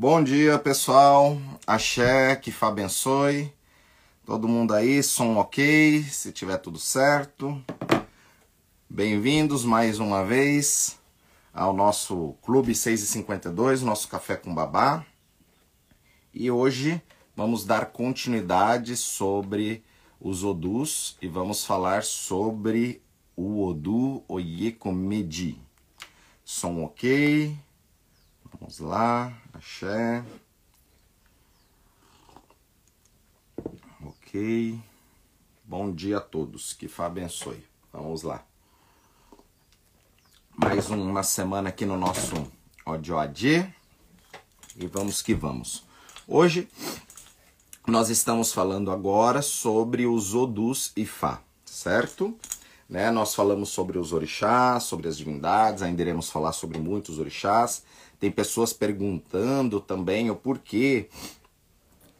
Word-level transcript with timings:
Bom 0.00 0.24
dia, 0.24 0.58
pessoal. 0.58 1.36
Axé, 1.66 2.34
que 2.34 2.50
Fá 2.50 2.68
abençoe. 2.68 3.52
Todo 4.24 4.48
mundo 4.48 4.72
aí, 4.72 5.02
som 5.02 5.36
ok, 5.36 6.02
se 6.04 6.32
tiver 6.32 6.56
tudo 6.56 6.78
certo. 6.78 7.62
Bem-vindos 8.88 9.62
mais 9.62 9.98
uma 9.98 10.24
vez 10.24 10.98
ao 11.52 11.74
nosso 11.74 12.34
Clube 12.40 12.74
652, 12.74 13.82
nosso 13.82 14.08
Café 14.08 14.36
com 14.36 14.54
Babá. 14.54 15.04
E 16.32 16.50
hoje 16.50 17.02
vamos 17.36 17.66
dar 17.66 17.92
continuidade 17.92 18.96
sobre 18.96 19.84
os 20.18 20.42
Odus 20.42 21.18
e 21.20 21.28
vamos 21.28 21.66
falar 21.66 22.04
sobre 22.04 23.02
o 23.36 23.66
Odu 23.66 24.24
Oyekomedi. 24.26 25.60
Som 26.42 26.84
ok. 26.84 27.54
Vamos 28.58 28.78
lá, 28.78 29.32
axé. 29.52 30.24
Ok. 34.04 34.78
Bom 35.64 35.92
dia 35.92 36.18
a 36.18 36.20
todos, 36.20 36.72
que 36.72 36.88
Fá 36.88 37.06
abençoe. 37.06 37.64
Vamos 37.92 38.22
lá. 38.22 38.44
Mais 40.56 40.90
uma 40.90 41.22
semana 41.22 41.68
aqui 41.68 41.86
no 41.86 41.96
nosso 41.96 42.34
ODOAD. 42.84 43.72
E 44.76 44.86
vamos 44.86 45.22
que 45.22 45.34
vamos. 45.34 45.84
Hoje 46.26 46.68
nós 47.86 48.08
estamos 48.08 48.52
falando 48.52 48.90
agora 48.90 49.42
sobre 49.42 50.06
os 50.06 50.34
Odus 50.34 50.92
e 50.96 51.04
Fá, 51.04 51.42
certo? 51.64 52.38
Né? 52.88 53.10
Nós 53.10 53.34
falamos 53.34 53.70
sobre 53.70 53.98
os 53.98 54.12
orixás, 54.12 54.84
sobre 54.84 55.08
as 55.08 55.16
divindades, 55.16 55.82
ainda 55.82 56.02
iremos 56.02 56.30
falar 56.30 56.52
sobre 56.52 56.78
muitos 56.78 57.18
orixás. 57.18 57.84
Tem 58.20 58.30
pessoas 58.30 58.72
perguntando 58.72 59.80
também 59.80 60.30
o 60.30 60.36
porquê 60.36 61.08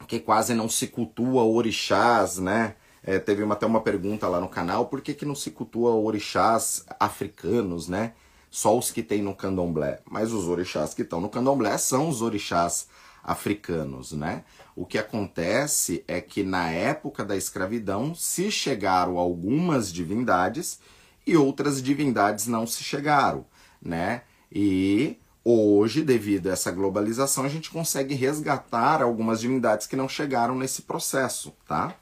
que 0.09 0.19
quase 0.19 0.55
não 0.55 0.69
se 0.69 0.89
cultua 0.89 1.45
orixás, 1.45 2.39
né? 2.39 2.75
É, 3.03 3.19
teve 3.19 3.45
uma, 3.45 3.55
até 3.55 3.65
uma 3.65 3.81
pergunta 3.81 4.27
lá 4.27 4.41
no 4.41 4.49
canal, 4.49 4.87
por 4.87 5.01
que, 5.01 5.15
que 5.15 5.25
não 5.25 5.37
se 5.37 5.53
cultua 5.53 5.95
orixás 5.95 6.85
africanos, 6.99 7.87
né? 7.87 8.15
Só 8.51 8.77
os 8.77 8.91
que 8.91 9.05
tem 9.05 9.23
no 9.23 9.37
candomblé. 9.37 10.01
Mas 10.11 10.33
os 10.33 10.49
orixás 10.49 10.95
que 10.95 11.03
estão 11.03 11.21
no 11.21 11.29
candomblé 11.29 11.79
são 11.79 12.09
os 12.09 12.23
orixás 12.23 12.89
africanos, 13.23 14.13
né? 14.13 14.43
O 14.75 14.85
que 14.85 14.99
acontece 14.99 16.03
é 16.09 16.21
que 16.21 16.43
na 16.43 16.71
época 16.71 17.25
da 17.25 17.37
escravidão 17.37 18.15
se 18.15 18.51
chegaram 18.51 19.19
algumas 19.19 19.93
divindades 19.93 20.81
e 21.27 21.37
outras 21.37 21.81
divindades 21.81 22.47
não 22.47 22.67
se 22.67 22.83
chegaram, 22.83 23.47
né? 23.81 24.23
E 24.51 25.19
Hoje, 25.43 26.03
devido 26.03 26.49
a 26.49 26.53
essa 26.53 26.71
globalização, 26.71 27.45
a 27.45 27.49
gente 27.49 27.71
consegue 27.71 28.15
resgatar 28.15 29.03
algumas 29.03 29.41
divindades 29.41 29.87
que 29.87 29.97
não 29.97 30.09
chegaram 30.09 30.55
nesse 30.55 30.83
processo, 30.83 31.53
tá? 31.67 31.95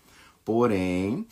Porém, 0.44 1.26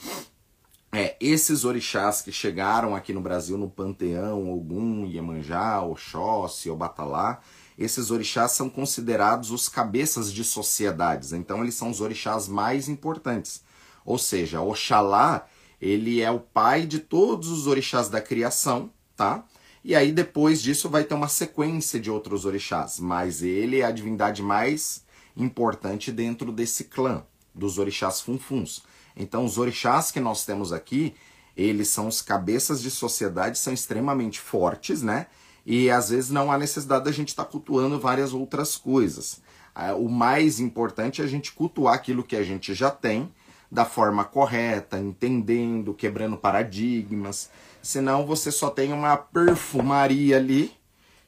é, 0.93 1.17
esses 1.21 1.65
orixás 1.65 2.23
que 2.23 2.31
chegaram 2.31 2.95
aqui 2.95 3.13
no 3.13 3.21
Brasil 3.21 3.59
no 3.59 3.69
Panteão, 3.69 4.53
Ogum, 4.53 5.05
Iemanjá, 5.05 5.83
Oxóssi, 5.83 6.71
Obatalá, 6.71 7.41
esses 7.77 8.11
orixás 8.11 8.53
são 8.53 8.71
considerados 8.71 9.51
os 9.51 9.69
cabeças 9.69 10.33
de 10.33 10.45
sociedades. 10.45 11.33
Então, 11.33 11.63
eles 11.63 11.75
são 11.75 11.91
os 11.91 12.01
orixás 12.01 12.47
mais 12.47 12.89
importantes. 12.89 13.63
Ou 14.05 14.17
seja, 14.17 14.61
Oxalá, 14.61 15.47
ele 15.81 16.23
é 16.23 16.31
o 16.31 16.39
pai 16.39 16.87
de 16.87 17.01
todos 17.01 17.49
os 17.49 17.67
orixás 17.67 18.09
da 18.09 18.21
criação, 18.21 18.91
tá? 19.17 19.45
E 19.87 19.95
aí 19.95 20.11
depois 20.11 20.61
disso 20.61 20.91
vai 20.91 21.05
ter 21.05 21.15
uma 21.15 21.29
sequência 21.29 22.01
de 22.01 22.11
outros 22.11 22.45
orixás, 22.45 22.99
mas 22.99 23.41
ele 23.41 23.83
é 23.83 23.85
a 23.85 23.93
divindade 23.93 24.43
mais 24.43 25.05
importante 25.37 26.11
dentro 26.11 26.51
desse 26.51 26.83
clã 26.83 27.23
dos 27.55 27.79
orixás 27.79 28.21
funfuns. 28.21 28.83
Então 29.17 29.45
os 29.45 29.59
orixás 29.59 30.11
que 30.11 30.19
nós 30.19 30.45
temos 30.45 30.73
aqui, 30.73 31.15
eles 31.57 31.87
são 31.87 32.09
os 32.09 32.21
cabeças 32.21 32.83
de 32.83 32.91
sociedade, 32.91 33.59
são 33.59 33.73
extremamente 33.73 34.41
fortes, 34.41 35.03
né? 35.03 35.29
E 35.65 35.89
às 35.89 36.09
vezes 36.09 36.31
não 36.31 36.51
há 36.51 36.59
necessidade 36.59 37.05
da 37.05 37.13
gente 37.13 37.29
estar 37.29 37.45
tá 37.45 37.51
cultuando 37.53 38.01
várias 38.01 38.35
outras 38.35 38.77
coisas. 38.77 39.41
Ah, 39.73 39.95
o 39.95 40.09
mais 40.09 40.59
importante 40.59 41.23
é 41.23 41.25
a 41.25 41.29
gente 41.29 41.53
cultuar 41.53 41.95
aquilo 41.95 42.25
que 42.25 42.35
a 42.35 42.43
gente 42.43 42.75
já 42.75 42.91
tem 42.91 43.33
da 43.71 43.85
forma 43.85 44.25
correta, 44.25 44.99
entendendo, 44.99 45.95
quebrando 45.95 46.37
paradigmas. 46.37 47.51
Senão 47.87 48.27
você 48.27 48.51
só 48.51 48.69
tem 48.69 48.93
uma 48.93 49.17
perfumaria 49.17 50.39
ali, 50.39 50.77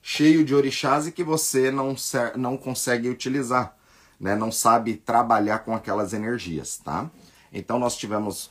cheio 0.02 0.44
de 0.44 0.56
orixás 0.56 1.06
e 1.06 1.12
que 1.12 1.22
você 1.22 1.70
não, 1.70 1.94
não 2.34 2.56
consegue 2.56 3.08
utilizar, 3.08 3.76
né? 4.18 4.34
não 4.34 4.50
sabe 4.50 4.96
trabalhar 4.96 5.60
com 5.60 5.72
aquelas 5.72 6.12
energias, 6.12 6.76
tá? 6.78 7.08
Então 7.52 7.78
nós 7.78 7.96
tivemos 7.96 8.50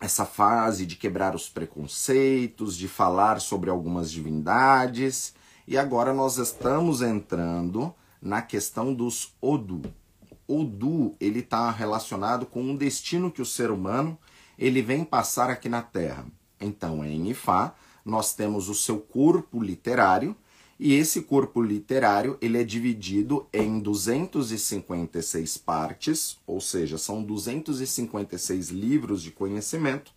essa 0.00 0.24
fase 0.24 0.86
de 0.86 0.96
quebrar 0.96 1.34
os 1.34 1.46
preconceitos, 1.46 2.74
de 2.74 2.88
falar 2.88 3.38
sobre 3.38 3.68
algumas 3.68 4.10
divindades, 4.10 5.34
e 5.68 5.76
agora 5.76 6.14
nós 6.14 6.38
estamos 6.38 7.02
entrando 7.02 7.94
na 8.20 8.40
questão 8.40 8.94
dos 8.94 9.36
Odu. 9.42 9.82
Odu, 10.48 11.14
ele 11.20 11.40
está 11.40 11.70
relacionado 11.70 12.46
com 12.46 12.62
um 12.62 12.74
destino 12.74 13.30
que 13.30 13.42
o 13.42 13.46
ser 13.46 13.70
humano 13.70 14.18
ele 14.58 14.80
vem 14.80 15.04
passar 15.04 15.50
aqui 15.50 15.68
na 15.68 15.82
Terra. 15.82 16.24
Então, 16.60 17.04
em 17.04 17.30
Ifá, 17.30 17.74
nós 18.04 18.34
temos 18.34 18.68
o 18.68 18.74
seu 18.74 18.98
corpo 18.98 19.62
literário, 19.62 20.36
e 20.78 20.94
esse 20.94 21.22
corpo 21.22 21.62
literário 21.62 22.38
ele 22.40 22.58
é 22.58 22.64
dividido 22.64 23.46
em 23.52 23.78
256 23.78 25.58
partes, 25.58 26.38
ou 26.46 26.60
seja, 26.60 26.96
são 26.98 27.22
256 27.22 28.70
livros 28.70 29.22
de 29.22 29.30
conhecimento, 29.30 30.12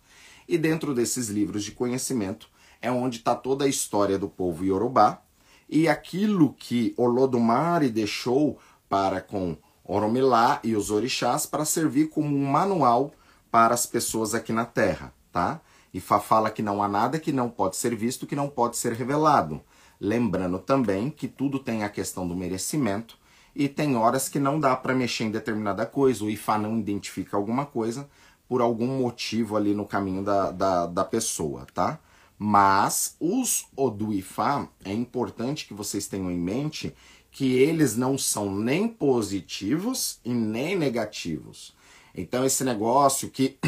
e 0.48 0.56
dentro 0.58 0.94
desses 0.94 1.28
livros 1.28 1.64
de 1.64 1.72
conhecimento 1.72 2.48
é 2.80 2.90
onde 2.90 3.18
está 3.18 3.34
toda 3.34 3.64
a 3.64 3.68
história 3.68 4.18
do 4.18 4.28
povo 4.28 4.64
iorubá 4.64 5.22
e 5.68 5.88
aquilo 5.88 6.52
que 6.52 6.92
Olodumare 6.96 7.88
deixou 7.88 8.58
para 8.88 9.20
com 9.20 9.56
Oromilá 9.84 10.60
e 10.62 10.76
os 10.76 10.90
orixás 10.90 11.46
para 11.46 11.64
servir 11.64 12.08
como 12.08 12.36
um 12.36 12.44
manual 12.46 13.12
para 13.50 13.74
as 13.74 13.86
pessoas 13.86 14.34
aqui 14.34 14.52
na 14.52 14.64
Terra, 14.64 15.12
tá? 15.32 15.60
E 15.94 16.00
Fá 16.00 16.18
fala 16.18 16.50
que 16.50 16.60
não 16.60 16.82
há 16.82 16.88
nada 16.88 17.20
que 17.20 17.30
não 17.30 17.48
pode 17.48 17.76
ser 17.76 17.94
visto, 17.94 18.26
que 18.26 18.34
não 18.34 18.48
pode 18.48 18.76
ser 18.76 18.92
revelado. 18.92 19.62
Lembrando 20.00 20.58
também 20.58 21.08
que 21.08 21.28
tudo 21.28 21.60
tem 21.60 21.84
a 21.84 21.88
questão 21.88 22.26
do 22.26 22.34
merecimento 22.34 23.16
e 23.54 23.68
tem 23.68 23.96
horas 23.96 24.28
que 24.28 24.40
não 24.40 24.58
dá 24.58 24.74
para 24.74 24.92
mexer 24.92 25.22
em 25.22 25.30
determinada 25.30 25.86
coisa, 25.86 26.24
o 26.24 26.30
Ifá 26.30 26.58
não 26.58 26.76
identifica 26.76 27.36
alguma 27.36 27.64
coisa 27.64 28.10
por 28.48 28.60
algum 28.60 28.98
motivo 28.98 29.56
ali 29.56 29.72
no 29.72 29.86
caminho 29.86 30.24
da, 30.24 30.50
da, 30.50 30.86
da 30.86 31.04
pessoa, 31.04 31.64
tá? 31.72 32.00
Mas 32.36 33.14
os 33.20 33.66
Odu 33.76 34.12
Ifá, 34.12 34.68
é 34.84 34.92
importante 34.92 35.64
que 35.64 35.72
vocês 35.72 36.08
tenham 36.08 36.28
em 36.28 36.38
mente 36.38 36.92
que 37.30 37.54
eles 37.54 37.96
não 37.96 38.18
são 38.18 38.52
nem 38.52 38.88
positivos 38.88 40.18
e 40.24 40.34
nem 40.34 40.76
negativos. 40.76 41.72
Então 42.12 42.44
esse 42.44 42.64
negócio 42.64 43.30
que 43.30 43.58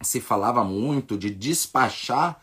se 0.00 0.20
falava 0.20 0.62
muito 0.64 1.16
de 1.16 1.30
despachar 1.30 2.40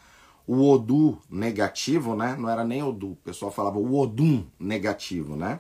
o 0.48 0.70
Odu 0.70 1.18
negativo, 1.30 2.16
né? 2.16 2.36
Não 2.38 2.50
era 2.50 2.64
nem 2.64 2.84
Odu, 2.84 3.12
o 3.14 3.18
pessoal 3.18 3.52
falava 3.52 3.80
o 3.80 3.98
Odum 3.98 4.46
negativo, 4.60 5.36
né? 5.36 5.60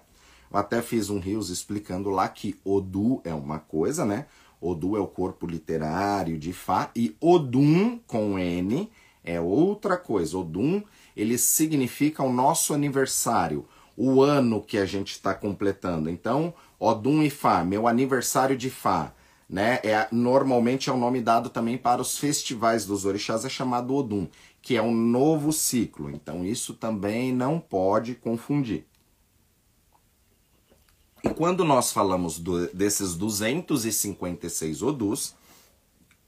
Eu 0.51 0.59
até 0.59 0.81
fiz 0.81 1.09
um 1.09 1.19
rios 1.19 1.49
explicando 1.49 2.09
lá 2.09 2.27
que 2.27 2.59
Odu 2.63 3.21
é 3.23 3.33
uma 3.33 3.59
coisa, 3.59 4.05
né? 4.05 4.25
Odu 4.61 4.95
é 4.95 4.99
o 4.99 5.07
corpo 5.07 5.45
literário 5.45 6.37
de 6.37 6.53
Fá 6.53 6.89
e 6.95 7.15
Odum 7.19 7.99
com 8.07 8.37
N 8.39 8.89
é 9.23 9.41
outra 9.41 9.97
coisa. 9.97 10.37
Odum, 10.37 10.81
ele 11.17 11.37
significa 11.37 12.23
o 12.23 12.31
nosso 12.31 12.73
aniversário, 12.73 13.65
o 13.97 14.21
ano 14.21 14.61
que 14.61 14.77
a 14.77 14.85
gente 14.85 15.11
está 15.11 15.33
completando. 15.33 16.09
Então, 16.09 16.53
Odum 16.79 17.23
e 17.23 17.29
Fá, 17.29 17.63
meu 17.63 17.87
aniversário 17.87 18.55
de 18.55 18.69
Fá 18.69 19.13
né? 19.47 19.79
É, 19.83 20.07
normalmente 20.11 20.89
é 20.89 20.93
o 20.93 20.95
um 20.95 20.99
nome 20.99 21.21
dado 21.21 21.49
também 21.49 21.77
para 21.77 22.01
os 22.01 22.17
festivais 22.17 22.85
dos 22.85 23.05
orixás, 23.05 23.45
é 23.45 23.49
chamado 23.49 23.93
Odum, 23.95 24.27
que 24.61 24.75
é 24.75 24.81
um 24.81 24.93
novo 24.93 25.53
ciclo. 25.53 26.09
Então 26.09 26.43
isso 26.43 26.73
também 26.73 27.31
não 27.31 27.59
pode 27.59 28.15
confundir. 28.15 28.85
E 31.23 31.29
quando 31.29 31.65
nós 31.65 31.91
falamos 31.91 32.37
do, 32.37 32.67
desses 32.67 33.15
256 33.15 34.81
Odus, 34.83 35.35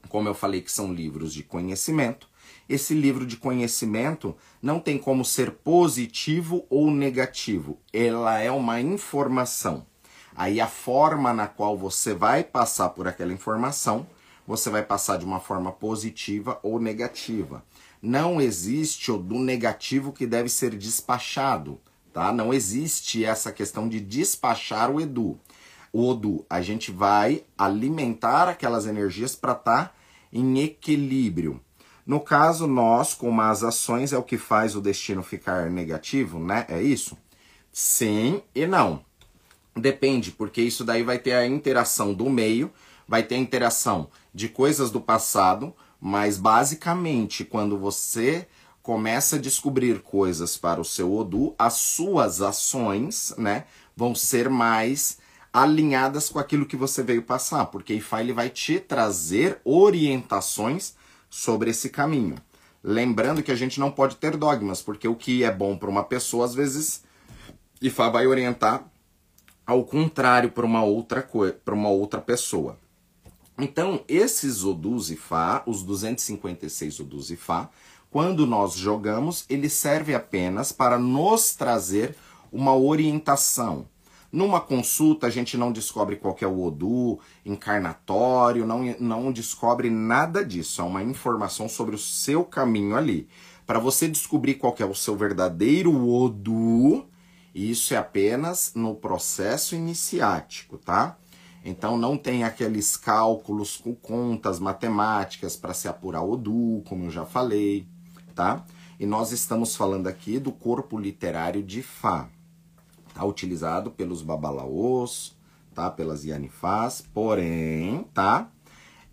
como 0.08 0.28
eu 0.28 0.34
falei 0.34 0.60
que 0.60 0.72
são 0.72 0.92
livros 0.92 1.32
de 1.32 1.42
conhecimento, 1.42 2.28
esse 2.68 2.94
livro 2.94 3.26
de 3.26 3.36
conhecimento 3.36 4.36
não 4.60 4.80
tem 4.80 4.98
como 4.98 5.24
ser 5.24 5.52
positivo 5.52 6.66
ou 6.68 6.90
negativo. 6.90 7.78
Ela 7.92 8.40
é 8.40 8.50
uma 8.50 8.80
informação. 8.80 9.86
Aí 10.38 10.60
a 10.60 10.68
forma 10.68 11.34
na 11.34 11.48
qual 11.48 11.76
você 11.76 12.14
vai 12.14 12.44
passar 12.44 12.90
por 12.90 13.08
aquela 13.08 13.32
informação, 13.32 14.06
você 14.46 14.70
vai 14.70 14.84
passar 14.84 15.18
de 15.18 15.24
uma 15.24 15.40
forma 15.40 15.72
positiva 15.72 16.60
ou 16.62 16.78
negativa. 16.78 17.64
Não 18.00 18.40
existe 18.40 19.10
o 19.10 19.18
do 19.18 19.34
negativo 19.34 20.12
que 20.12 20.28
deve 20.28 20.48
ser 20.48 20.76
despachado, 20.76 21.80
tá? 22.12 22.32
Não 22.32 22.54
existe 22.54 23.24
essa 23.24 23.50
questão 23.50 23.88
de 23.88 23.98
despachar 23.98 24.92
o 24.92 25.00
Edu. 25.00 25.36
O 25.92 26.08
Odu, 26.08 26.46
a 26.48 26.62
gente 26.62 26.92
vai 26.92 27.42
alimentar 27.58 28.48
aquelas 28.48 28.86
energias 28.86 29.34
para 29.34 29.54
estar 29.54 29.86
tá 29.86 29.94
em 30.32 30.60
equilíbrio. 30.60 31.60
No 32.06 32.20
caso, 32.20 32.68
nós, 32.68 33.12
com 33.12 33.32
más 33.32 33.64
ações, 33.64 34.12
é 34.12 34.16
o 34.16 34.22
que 34.22 34.38
faz 34.38 34.76
o 34.76 34.80
destino 34.80 35.20
ficar 35.20 35.68
negativo, 35.68 36.38
né? 36.38 36.64
É 36.68 36.80
isso? 36.80 37.18
Sim 37.72 38.40
e 38.54 38.68
não. 38.68 39.02
Depende, 39.78 40.30
porque 40.30 40.60
isso 40.60 40.84
daí 40.84 41.02
vai 41.02 41.18
ter 41.18 41.32
a 41.32 41.46
interação 41.46 42.12
do 42.12 42.28
meio, 42.28 42.70
vai 43.06 43.22
ter 43.22 43.36
a 43.36 43.38
interação 43.38 44.08
de 44.34 44.48
coisas 44.48 44.90
do 44.90 45.00
passado, 45.00 45.74
mas 46.00 46.36
basicamente 46.38 47.44
quando 47.44 47.78
você 47.78 48.46
começa 48.82 49.36
a 49.36 49.38
descobrir 49.38 50.00
coisas 50.00 50.56
para 50.56 50.80
o 50.80 50.84
seu 50.84 51.14
Odu, 51.14 51.54
as 51.58 51.74
suas 51.74 52.40
ações, 52.40 53.34
né, 53.36 53.64
vão 53.94 54.14
ser 54.14 54.48
mais 54.48 55.18
alinhadas 55.52 56.28
com 56.28 56.38
aquilo 56.38 56.66
que 56.66 56.76
você 56.76 57.02
veio 57.02 57.22
passar, 57.22 57.66
porque 57.66 57.94
Ifá 57.94 58.20
ele 58.20 58.32
vai 58.32 58.48
te 58.48 58.78
trazer 58.78 59.60
orientações 59.64 60.94
sobre 61.28 61.70
esse 61.70 61.90
caminho. 61.90 62.36
Lembrando 62.82 63.42
que 63.42 63.50
a 63.50 63.56
gente 63.56 63.80
não 63.80 63.90
pode 63.90 64.16
ter 64.16 64.36
dogmas, 64.36 64.80
porque 64.80 65.08
o 65.08 65.14
que 65.14 65.42
é 65.42 65.50
bom 65.50 65.76
para 65.76 65.90
uma 65.90 66.04
pessoa, 66.04 66.44
às 66.44 66.54
vezes, 66.54 67.02
Ifá 67.82 68.08
vai 68.08 68.26
orientar 68.26 68.84
ao 69.68 69.84
contrário 69.84 70.50
para 70.50 70.64
uma 70.64 70.82
outra 70.82 71.20
para 71.62 71.74
uma 71.74 71.90
outra 71.90 72.22
pessoa. 72.22 72.78
Então, 73.58 74.02
esses 74.08 74.64
Odus 74.64 75.10
Ifá, 75.10 75.62
os 75.66 75.82
256 75.82 77.00
Odus 77.00 77.30
Ifá, 77.30 77.68
quando 78.10 78.46
nós 78.46 78.72
jogamos, 78.72 79.44
ele 79.46 79.68
serve 79.68 80.14
apenas 80.14 80.72
para 80.72 80.98
nos 80.98 81.54
trazer 81.54 82.16
uma 82.50 82.74
orientação. 82.74 83.86
Numa 84.32 84.58
consulta, 84.58 85.26
a 85.26 85.30
gente 85.30 85.58
não 85.58 85.70
descobre 85.70 86.16
qual 86.16 86.34
é 86.40 86.46
o 86.46 86.62
Odu, 86.62 87.18
encarnatório, 87.44 88.64
não, 88.64 88.96
não 88.98 89.30
descobre 89.30 89.90
nada 89.90 90.42
disso. 90.42 90.80
É 90.80 90.84
uma 90.84 91.02
informação 91.02 91.68
sobre 91.68 91.94
o 91.94 91.98
seu 91.98 92.42
caminho 92.42 92.96
ali. 92.96 93.28
Para 93.66 93.78
você 93.78 94.08
descobrir 94.08 94.54
qual 94.54 94.74
é 94.78 94.84
o 94.86 94.94
seu 94.94 95.14
verdadeiro 95.14 96.08
Odu, 96.08 97.04
isso 97.58 97.94
é 97.94 97.96
apenas 97.96 98.72
no 98.74 98.94
processo 98.94 99.74
iniciático, 99.74 100.78
tá? 100.78 101.16
Então 101.64 101.96
não 101.96 102.16
tem 102.16 102.44
aqueles 102.44 102.96
cálculos 102.96 103.76
com 103.76 103.94
contas 103.94 104.58
matemáticas 104.58 105.56
para 105.56 105.74
se 105.74 105.88
apurar 105.88 106.22
Odu, 106.22 106.82
como 106.86 107.04
eu 107.04 107.10
já 107.10 107.24
falei 107.24 107.86
tá? 108.38 108.64
E 109.00 109.04
nós 109.04 109.32
estamos 109.32 109.74
falando 109.74 110.06
aqui 110.06 110.38
do 110.38 110.52
corpo 110.52 110.96
literário 110.96 111.60
de 111.60 111.82
Fá. 111.82 112.28
Tá 113.12 113.24
utilizado 113.24 113.90
pelos 113.90 114.22
babalaos, 114.22 115.36
tá? 115.74 115.90
Pelas 115.90 116.24
Yanifás, 116.24 117.04
porém, 117.12 118.04
tá? 118.14 118.48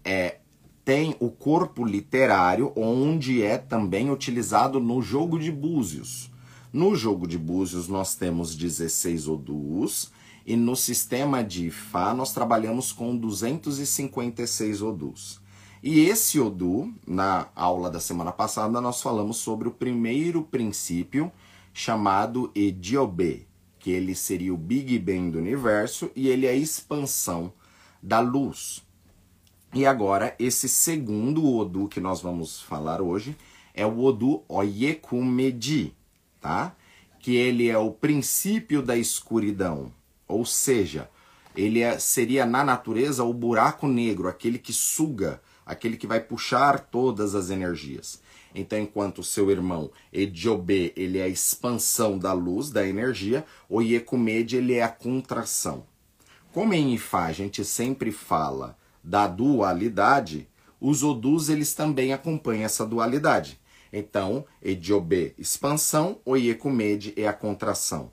É, 0.03 0.37
tem 0.83 1.15
o 1.19 1.31
corpo 1.31 1.83
literário 1.83 2.71
onde 2.75 3.41
é 3.41 3.57
também 3.57 4.11
utilizado 4.11 4.79
no 4.79 5.01
jogo 5.01 5.39
de 5.39 5.51
búzios. 5.51 6.31
No 6.75 6.93
jogo 6.93 7.25
de 7.25 7.37
búzios 7.37 7.87
nós 7.87 8.15
temos 8.15 8.53
16 8.53 9.29
odus 9.29 10.11
e 10.45 10.57
no 10.57 10.75
sistema 10.75 11.41
de 11.41 11.71
Fá 11.71 12.13
nós 12.13 12.33
trabalhamos 12.33 12.91
com 12.91 13.15
256 13.15 14.81
odus. 14.81 15.39
E 15.81 16.01
esse 16.01 16.37
Odu, 16.37 16.93
na 17.07 17.47
aula 17.55 17.89
da 17.89 18.01
semana 18.01 18.33
passada, 18.33 18.81
nós 18.81 19.01
falamos 19.01 19.37
sobre 19.37 19.69
o 19.69 19.71
primeiro 19.71 20.41
princípio 20.43 21.31
chamado 21.73 22.51
Ediobe, 22.53 23.47
que 23.79 23.91
ele 23.91 24.13
seria 24.13 24.53
o 24.53 24.57
Big 24.57 24.99
Bang 24.99 25.31
do 25.31 25.37
universo 25.37 26.11
e 26.13 26.27
ele 26.27 26.45
é 26.45 26.49
a 26.49 26.55
expansão 26.55 27.53
da 28.03 28.19
luz. 28.19 28.85
E 29.73 29.85
agora, 29.85 30.35
esse 30.37 30.67
segundo 30.67 31.55
Odu 31.55 31.87
que 31.87 32.01
nós 32.01 32.19
vamos 32.19 32.59
falar 32.59 33.01
hoje 33.01 33.33
é 33.73 33.85
o 33.85 33.97
Odu 34.03 34.43
Oyekumedi, 34.49 35.95
tá? 36.45 36.75
Que 37.19 37.35
ele 37.35 37.67
é 37.69 37.77
o 37.77 37.89
princípio 37.89 38.83
da 38.83 38.95
escuridão, 38.95 39.91
ou 40.27 40.45
seja, 40.45 41.09
ele 41.55 41.81
é, 41.81 41.97
seria 41.97 42.45
na 42.45 42.63
natureza 42.63 43.23
o 43.23 43.33
buraco 43.33 43.87
negro, 43.87 44.27
aquele 44.27 44.59
que 44.59 44.71
suga 44.71 45.41
aquele 45.65 45.97
que 45.97 46.05
vai 46.05 46.19
puxar 46.19 46.79
todas 46.79 47.33
as 47.33 47.49
energias. 47.49 48.21
Então, 48.53 48.77
enquanto 48.77 49.23
seu 49.23 49.49
irmão 49.49 49.89
Ediobe, 50.13 50.93
ele 50.95 51.17
é 51.17 51.23
a 51.23 51.27
expansão 51.27 52.19
da 52.19 52.31
luz, 52.31 52.69
da 52.69 52.87
energia, 52.87 53.43
o 53.67 53.81
Iekumede, 53.81 54.57
ele 54.57 54.75
é 54.75 54.83
a 54.83 54.87
contração. 54.89 55.83
Como 56.53 56.75
em 56.75 56.93
Ifá 56.93 57.25
a 57.25 57.31
gente 57.31 57.65
sempre 57.65 58.11
fala 58.11 58.77
da 59.03 59.25
dualidade, 59.25 60.47
os 60.79 61.01
Odus 61.01 61.49
eles 61.49 61.73
também 61.73 62.13
acompanham 62.13 62.65
essa 62.65 62.85
dualidade. 62.85 63.59
Então, 63.97 64.45
Ediobe, 64.61 65.33
expansão, 65.37 66.19
Oiekumede 66.25 67.13
é 67.15 67.29
a 67.29 67.31
contração. 67.31 68.11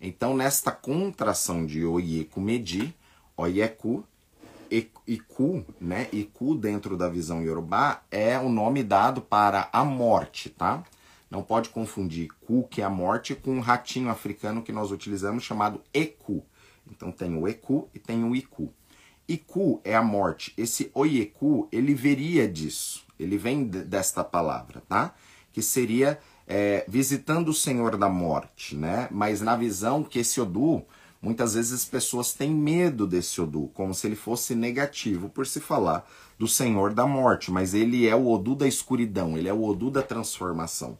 Então, 0.00 0.36
nesta 0.36 0.72
contração 0.72 1.64
de 1.64 1.84
Oiekumedi, 1.84 2.92
Oieku 3.36 4.04
Iku, 5.06 5.64
né? 5.80 6.08
Iku 6.12 6.56
dentro 6.56 6.96
da 6.96 7.08
visão 7.08 7.42
Yorubá 7.42 8.02
é 8.10 8.40
o 8.40 8.48
nome 8.48 8.82
dado 8.82 9.20
para 9.20 9.68
a 9.72 9.84
morte, 9.84 10.50
tá? 10.50 10.82
Não 11.30 11.44
pode 11.44 11.68
confundir 11.68 12.28
Ku, 12.44 12.66
que 12.68 12.82
é 12.82 12.84
a 12.84 12.90
morte, 12.90 13.36
com 13.36 13.52
um 13.52 13.60
ratinho 13.60 14.08
africano 14.10 14.62
que 14.62 14.72
nós 14.72 14.90
utilizamos 14.90 15.44
chamado 15.44 15.80
Eku. 15.94 16.44
Então 16.90 17.12
tem 17.12 17.36
o 17.36 17.46
Eku 17.46 17.88
e 17.94 18.00
tem 18.00 18.24
o 18.24 18.34
Iku. 18.34 18.72
Iku 19.28 19.80
é 19.84 19.94
a 19.94 20.02
morte. 20.02 20.52
Esse 20.56 20.90
Oieku, 20.92 21.68
ele 21.70 21.94
veria 21.94 22.48
disso. 22.48 23.09
Ele 23.22 23.36
vem 23.36 23.64
desta 23.64 24.24
palavra, 24.24 24.82
tá? 24.88 25.14
Que 25.52 25.62
seria 25.62 26.18
é, 26.46 26.84
visitando 26.88 27.48
o 27.48 27.54
Senhor 27.54 27.96
da 27.96 28.08
morte, 28.08 28.76
né? 28.76 29.08
Mas 29.10 29.40
na 29.40 29.56
visão 29.56 30.02
que 30.02 30.18
esse 30.20 30.40
Odu 30.40 30.84
Muitas 31.22 31.52
vezes 31.52 31.72
as 31.72 31.84
pessoas 31.84 32.32
têm 32.32 32.50
medo 32.50 33.06
desse 33.06 33.42
Odu, 33.42 33.70
como 33.74 33.92
se 33.92 34.06
ele 34.06 34.16
fosse 34.16 34.54
negativo 34.54 35.28
por 35.28 35.46
se 35.46 35.60
falar 35.60 36.08
do 36.38 36.48
Senhor 36.48 36.94
da 36.94 37.06
morte, 37.06 37.50
mas 37.50 37.74
ele 37.74 38.08
é 38.08 38.16
o 38.16 38.26
Odu 38.26 38.54
da 38.54 38.66
escuridão, 38.66 39.36
ele 39.36 39.46
é 39.48 39.52
o 39.52 39.62
Odu 39.62 39.90
da 39.90 40.02
transformação. 40.02 40.98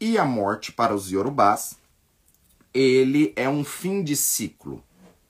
E 0.00 0.18
a 0.18 0.24
morte 0.24 0.72
para 0.72 0.92
os 0.92 1.12
Yorubás, 1.12 1.78
ele 2.74 3.32
é 3.36 3.48
um 3.48 3.62
fim 3.62 4.02
de 4.02 4.16
ciclo, 4.16 4.82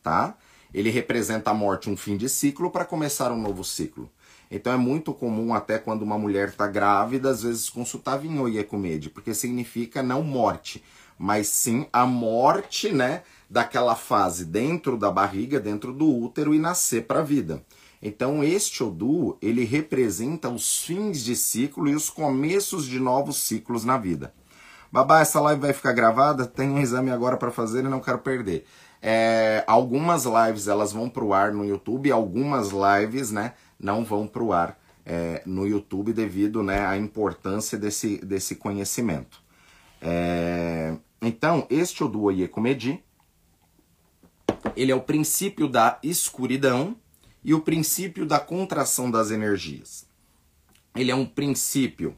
tá? 0.03 0.35
Ele 0.73 0.89
representa 0.89 1.51
a 1.51 1.55
morte, 1.55 1.91
um 1.91 1.97
fim 1.97 2.17
de 2.17 2.29
ciclo 2.29 2.71
para 2.71 2.87
começar 2.87 3.31
um 3.31 3.41
novo 3.41 3.63
ciclo. 3.63 4.11
Então 4.51 4.73
é 4.73 4.77
muito 4.77 5.13
comum 5.13 5.53
até 5.53 5.79
quando 5.79 6.03
uma 6.03 6.19
mulher 6.19 6.49
está 6.49 6.67
grávida, 6.67 7.31
às 7.31 7.43
vezes 7.43 7.69
consultar 7.69 8.19
Vinhoyekumede, 8.19 9.11
porque 9.11 9.35
significa 9.35 10.03
não 10.03 10.23
morte, 10.23 10.83
mas 11.19 11.49
sim 11.49 11.87
a 11.93 12.07
morte, 12.07 12.93
né, 12.93 13.23
daquela 13.51 13.97
fase 13.97 14.45
dentro 14.45 14.97
da 14.97 15.11
barriga, 15.11 15.59
dentro 15.59 15.93
do 15.93 16.09
útero 16.09 16.55
e 16.55 16.59
nascer 16.59 17.07
para 17.07 17.21
a 17.21 17.25
vida. 17.25 17.63
Então 18.01 18.45
este 18.45 18.85
Odu, 18.85 19.37
ele 19.43 19.65
representa 19.65 20.49
os 20.49 20.81
fins 20.81 21.25
de 21.25 21.35
ciclo 21.35 21.89
e 21.89 21.95
os 21.95 22.09
começos 22.09 22.87
de 22.87 23.01
novos 23.01 23.43
ciclos 23.43 23.85
na 23.85 23.99
vida. 23.99 24.33
Babá, 24.93 25.21
essa 25.21 25.41
live 25.41 25.61
vai 25.61 25.73
ficar 25.73 25.93
gravada? 25.93 26.47
Tem 26.47 26.71
um 26.71 26.79
exame 26.79 27.11
agora 27.11 27.37
para 27.37 27.51
fazer 27.51 27.81
e 27.81 27.89
não 27.89 28.01
quero 28.01 28.19
perder. 28.19 28.65
É, 29.03 29.63
algumas 29.67 30.25
lives 30.25 30.69
elas 30.69 30.93
vão 30.93 31.09
para 31.09 31.25
o 31.25 31.35
ar 31.35 31.53
no 31.53 31.65
YouTube, 31.65 32.11
algumas 32.11 32.71
lives, 32.71 33.31
né, 33.31 33.53
não 33.79 34.05
vão 34.05 34.27
para 34.27 34.43
o 34.43 34.53
ar 34.53 34.79
é, 35.05 35.43
no 35.47 35.67
YouTube 35.67 36.13
devido, 36.13 36.63
né, 36.63 36.85
à 36.85 36.97
importância 36.97 37.79
desse, 37.79 38.19
desse 38.19 38.57
conhecimento. 38.57 39.43
É, 40.01 40.97
então, 41.23 41.67
este 41.71 42.03
Odu 42.03 42.25
Oyekumedi, 42.25 43.03
ele 44.77 44.93
é 44.93 44.95
o 44.95 45.01
princípio 45.01 45.69
da 45.69 45.99
escuridão 46.03 46.97
e 47.43 47.55
o 47.55 47.61
princípio 47.61 48.27
da 48.27 48.41
contração 48.41 49.11
das 49.11 49.31
energias. 49.31 50.07
Ele 50.95 51.11
é 51.11 51.15
um 51.15 51.27
princípio, 51.27 52.17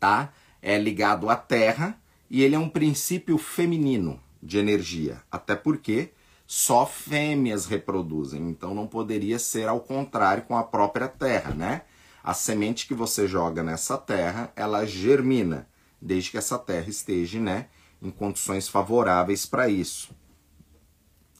tá? 0.00 0.32
É 0.60 0.76
ligado 0.78 1.30
à 1.30 1.36
Terra 1.36 2.00
e 2.28 2.42
ele 2.42 2.54
é 2.54 2.58
um 2.58 2.68
princípio 2.68 3.38
feminino 3.38 4.20
de 4.42 4.58
energia, 4.58 5.22
até 5.30 5.54
porque 5.54 6.10
só 6.50 6.86
fêmeas 6.86 7.66
reproduzem, 7.66 8.48
então 8.48 8.74
não 8.74 8.86
poderia 8.86 9.38
ser 9.38 9.68
ao 9.68 9.80
contrário 9.80 10.44
com 10.44 10.56
a 10.56 10.64
própria 10.64 11.06
Terra, 11.06 11.52
né? 11.52 11.82
A 12.24 12.32
semente 12.32 12.86
que 12.86 12.94
você 12.94 13.28
joga 13.28 13.62
nessa 13.62 13.98
terra, 13.98 14.50
ela 14.56 14.86
germina, 14.86 15.68
desde 16.00 16.30
que 16.30 16.38
essa 16.38 16.58
terra 16.58 16.88
esteja, 16.88 17.38
né, 17.38 17.68
em 18.02 18.10
condições 18.10 18.66
favoráveis 18.66 19.44
para 19.44 19.68
isso. 19.68 20.10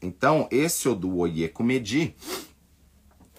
Então, 0.00 0.46
esse 0.50 0.88
Odu 0.88 1.16
Oyekumedi, 1.16 2.14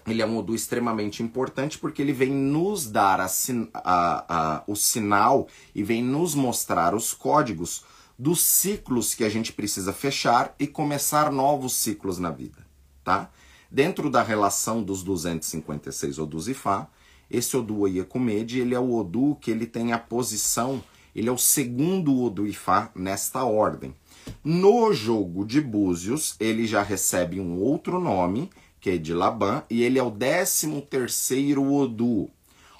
ele 0.07 0.21
é 0.21 0.25
um 0.25 0.37
Odu 0.37 0.55
extremamente 0.55 1.21
importante 1.21 1.77
porque 1.77 2.01
ele 2.01 2.13
vem 2.13 2.31
nos 2.31 2.89
dar 2.89 3.19
a, 3.19 3.27
a, 3.73 4.25
a, 4.27 4.63
o 4.67 4.75
sinal 4.75 5.47
e 5.73 5.83
vem 5.83 6.03
nos 6.03 6.33
mostrar 6.33 6.93
os 6.95 7.13
códigos 7.13 7.83
dos 8.19 8.41
ciclos 8.41 9.15
que 9.15 9.23
a 9.23 9.29
gente 9.29 9.53
precisa 9.53 9.93
fechar 9.93 10.53
e 10.59 10.67
começar 10.67 11.31
novos 11.31 11.71
ciclos 11.73 12.19
na 12.19 12.29
vida, 12.29 12.57
tá? 13.01 13.31
Dentro 13.71 14.09
da 14.09 14.21
relação 14.21 14.83
dos 14.83 15.03
256 15.03 16.19
Odus 16.19 16.49
Ifá, 16.49 16.89
esse 17.31 17.55
Odu 17.55 17.79
Oyekumede, 17.79 18.59
ele 18.59 18.75
é 18.75 18.79
o 18.79 18.93
Odu 18.93 19.37
que 19.39 19.49
ele 19.49 19.65
tem 19.65 19.93
a 19.93 19.97
posição, 19.97 20.83
ele 21.15 21.29
é 21.29 21.31
o 21.31 21.37
segundo 21.37 22.21
Odu 22.21 22.45
Ifá 22.45 22.91
nesta 22.93 23.45
ordem. 23.45 23.95
No 24.43 24.91
jogo 24.91 25.45
de 25.45 25.61
Búzios, 25.61 26.35
ele 26.41 26.67
já 26.67 26.83
recebe 26.83 27.39
um 27.39 27.57
outro 27.57 28.01
nome, 28.01 28.49
que 28.81 28.89
é 28.89 28.97
de 28.97 29.13
Laban, 29.13 29.63
e 29.69 29.81
ele 29.81 29.97
é 29.97 30.03
o 30.03 30.11
13 30.11 30.81
terceiro 30.89 31.73
Odu, 31.73 32.29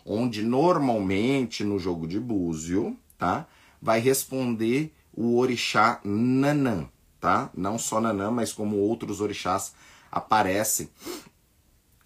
onde 0.05 0.43
normalmente 0.43 1.63
no 1.63 1.79
jogo 1.79 2.05
de 2.05 2.19
Búzio, 2.19 2.97
tá, 3.17 3.47
vai 3.81 4.01
responder 4.01 4.91
o 5.19 5.37
orixá 5.37 5.99
Nanã, 6.01 6.87
tá? 7.19 7.49
Não 7.53 7.77
só 7.77 7.99
Nanã, 7.99 8.31
mas 8.31 8.53
como 8.53 8.77
outros 8.77 9.19
orixás 9.19 9.73
aparecem 10.09 10.89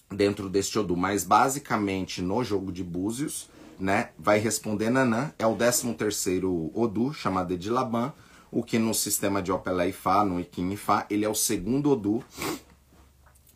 dentro 0.10 0.50
deste 0.50 0.79
Odu. 0.79 0.98
Mas 0.98 1.24
basicamente 1.24 2.24
no 2.24 2.43
jogo 2.43 2.72
de 2.72 2.84
Búzios, 2.84 3.51
né, 3.79 4.10
vai 4.17 4.39
responder 4.39 4.89
Nanã, 4.89 5.32
é 5.38 5.46
o 5.46 5.55
13 5.55 5.93
terceiro 5.93 6.72
Odu, 6.74 7.13
chamado 7.13 7.55
de 7.55 7.70
Laban, 7.70 8.12
o 8.51 8.63
que 8.63 8.79
no 8.79 8.96
sistema 8.96 9.43
de 9.43 9.51
Opelé 9.51 9.89
Ifá, 9.89 10.25
no 10.25 10.39
Ikin 10.39 10.72
Ifá, 10.72 11.05
ele 11.08 11.24
é 11.24 11.29
o 11.29 11.36
segundo 11.36 11.91
Odu, 11.91 12.24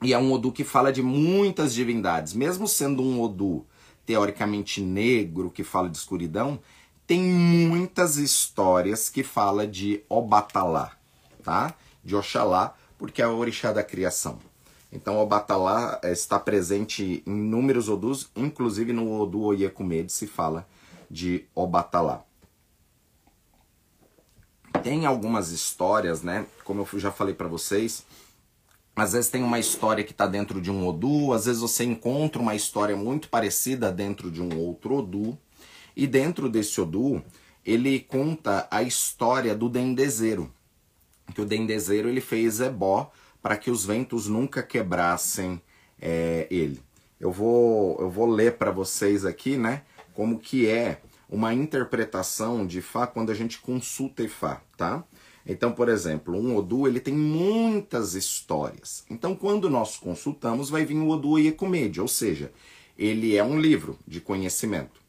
e 0.03 0.13
é 0.13 0.19
um 0.19 0.31
Odu 0.31 0.51
que 0.51 0.63
fala 0.63 0.93
de 0.93 1.01
muitas 1.01 1.73
divindades. 1.73 2.33
Mesmo 2.33 2.67
sendo 2.67 3.01
um 3.01 3.19
Odu 3.19 3.65
teoricamente 4.05 4.81
negro, 4.81 5.49
que 5.49 5.63
fala 5.63 5.89
de 5.89 5.97
escuridão, 5.97 6.59
tem 7.07 7.21
muitas 7.21 8.17
histórias 8.17 9.09
que 9.09 9.23
fala 9.23 9.65
de 9.65 10.03
Obatalá, 10.09 10.91
tá? 11.41 11.73
De 12.03 12.13
Oxalá, 12.13 12.75
porque 12.97 13.21
é 13.21 13.27
o 13.27 13.37
orixá 13.37 13.71
da 13.71 13.81
criação. 13.81 14.37
Então 14.91 15.17
Obatalá 15.17 15.99
eh, 16.03 16.11
está 16.11 16.37
presente 16.37 17.23
em 17.25 17.31
inúmeros 17.31 17.87
Odus, 17.87 18.29
inclusive 18.35 18.91
no 18.91 19.21
Odu 19.21 19.41
Oyekumede 19.41 20.11
se 20.11 20.27
fala 20.27 20.67
de 21.09 21.45
Obatalá. 21.55 22.23
Tem 24.83 25.05
algumas 25.05 25.49
histórias, 25.49 26.21
né? 26.21 26.45
Como 26.63 26.85
eu 26.91 26.99
já 26.99 27.11
falei 27.11 27.33
para 27.33 27.47
vocês, 27.47 28.05
às 28.95 29.13
vezes 29.13 29.29
tem 29.29 29.43
uma 29.43 29.59
história 29.59 30.03
que 30.03 30.11
está 30.11 30.27
dentro 30.27 30.59
de 30.61 30.69
um 30.69 30.85
Odu, 30.87 31.31
às 31.31 31.45
vezes 31.45 31.61
você 31.61 31.83
encontra 31.83 32.41
uma 32.41 32.55
história 32.55 32.95
muito 32.95 33.29
parecida 33.29 33.91
dentro 33.91 34.29
de 34.29 34.41
um 34.41 34.59
outro 34.59 34.95
Odu. 34.95 35.37
E 35.97 36.05
dentro 36.05 36.47
desse 36.47 36.79
Odu, 36.79 37.23
ele 37.65 37.99
conta 37.99 38.67
a 38.69 38.83
história 38.83 39.55
do 39.55 39.67
dendezeiro. 39.67 40.53
Que 41.33 41.41
o 41.41 41.45
dendezeiro 41.45 42.07
ele 42.07 42.21
fez 42.21 42.61
ebó 42.61 43.11
para 43.41 43.57
que 43.57 43.71
os 43.71 43.83
ventos 43.83 44.27
nunca 44.27 44.61
quebrassem 44.61 45.59
é, 45.99 46.45
ele. 46.51 46.79
Eu 47.19 47.31
vou, 47.31 47.99
eu 47.99 48.11
vou 48.11 48.27
ler 48.27 48.57
para 48.57 48.69
vocês 48.69 49.25
aqui, 49.25 49.57
né, 49.57 49.81
como 50.13 50.37
que 50.37 50.67
é 50.67 51.01
uma 51.27 51.51
interpretação 51.51 52.67
de 52.67 52.79
Fá 52.79 53.07
quando 53.07 53.31
a 53.31 53.35
gente 53.35 53.59
consulta 53.59 54.21
Ifá, 54.21 54.61
tá? 54.77 55.03
Então, 55.47 55.71
por 55.71 55.89
exemplo, 55.89 56.37
um 56.37 56.55
Odu 56.55 56.87
ele 56.87 56.99
tem 56.99 57.15
muitas 57.15 58.13
histórias. 58.13 59.03
Então, 59.09 59.35
quando 59.35 59.67
nós 59.67 59.97
consultamos, 59.97 60.69
vai 60.69 60.85
vir 60.85 60.97
o 60.97 61.09
Odu 61.09 61.39
Iekumede, 61.39 61.99
ou 61.99 62.07
seja, 62.07 62.51
ele 62.95 63.35
é 63.35 63.43
um 63.43 63.59
livro 63.59 63.97
de 64.07 64.21
conhecimento. 64.21 65.06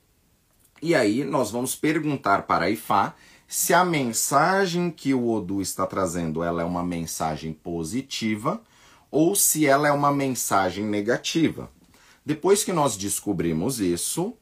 E 0.81 0.95
aí 0.95 1.25
nós 1.25 1.51
vamos 1.51 1.75
perguntar 1.75 2.43
para 2.43 2.67
a 2.67 2.71
Ifá 2.71 3.15
se 3.49 3.75
a 3.75 3.85
mensagem 3.85 4.91
que 4.91 5.13
o 5.13 5.29
Odu 5.29 5.61
está 5.61 5.87
trazendo 5.87 6.43
ela 6.43 6.63
é 6.63 6.65
uma 6.65 6.85
mensagem 6.85 7.53
positiva 7.53 8.61
ou 9.11 9.35
se 9.35 9.67
ela 9.67 9.89
é 9.89 9.93
uma 9.93 10.13
mensagem 10.13 10.85
negativa. 10.85 11.71
Depois 12.25 12.63
que 12.63 12.73
nós 12.73 12.97
descobrimos 12.97 13.81
isso, 13.81 14.35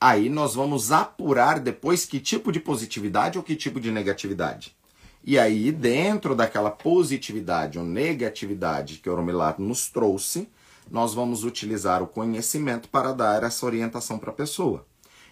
aí 0.00 0.28
nós 0.28 0.54
vamos 0.54 0.90
apurar 0.90 1.60
depois 1.60 2.04
que 2.04 2.18
tipo 2.18 2.50
de 2.50 2.60
positividade 2.60 3.38
ou 3.38 3.44
que 3.44 3.54
tipo 3.54 3.80
de 3.80 3.90
negatividade. 3.90 4.76
E 5.24 5.38
aí, 5.38 5.70
dentro 5.70 6.34
daquela 6.34 6.68
positividade 6.70 7.78
ou 7.78 7.84
negatividade 7.84 8.98
que 8.98 9.08
o 9.08 9.12
Oromilato 9.12 9.62
nos 9.62 9.88
trouxe, 9.88 10.48
nós 10.90 11.14
vamos 11.14 11.44
utilizar 11.44 12.02
o 12.02 12.08
conhecimento 12.08 12.88
para 12.88 13.12
dar 13.12 13.44
essa 13.44 13.64
orientação 13.64 14.18
para 14.18 14.30
a 14.30 14.34
pessoa. 14.34 14.84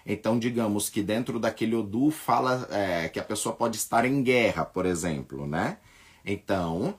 Então, 0.05 0.39
digamos 0.39 0.89
que 0.89 1.03
dentro 1.03 1.39
daquele 1.39 1.75
Odu 1.75 2.11
fala 2.11 2.67
é, 2.71 3.09
que 3.09 3.21
a 3.21 3.25
pessoa 3.25 3.55
pode 3.55 3.77
estar 3.77 4.05
em 4.05 4.23
guerra, 4.23 4.65
por 4.65 4.87
exemplo, 4.87 5.47
né? 5.47 5.77
Então, 6.25 6.95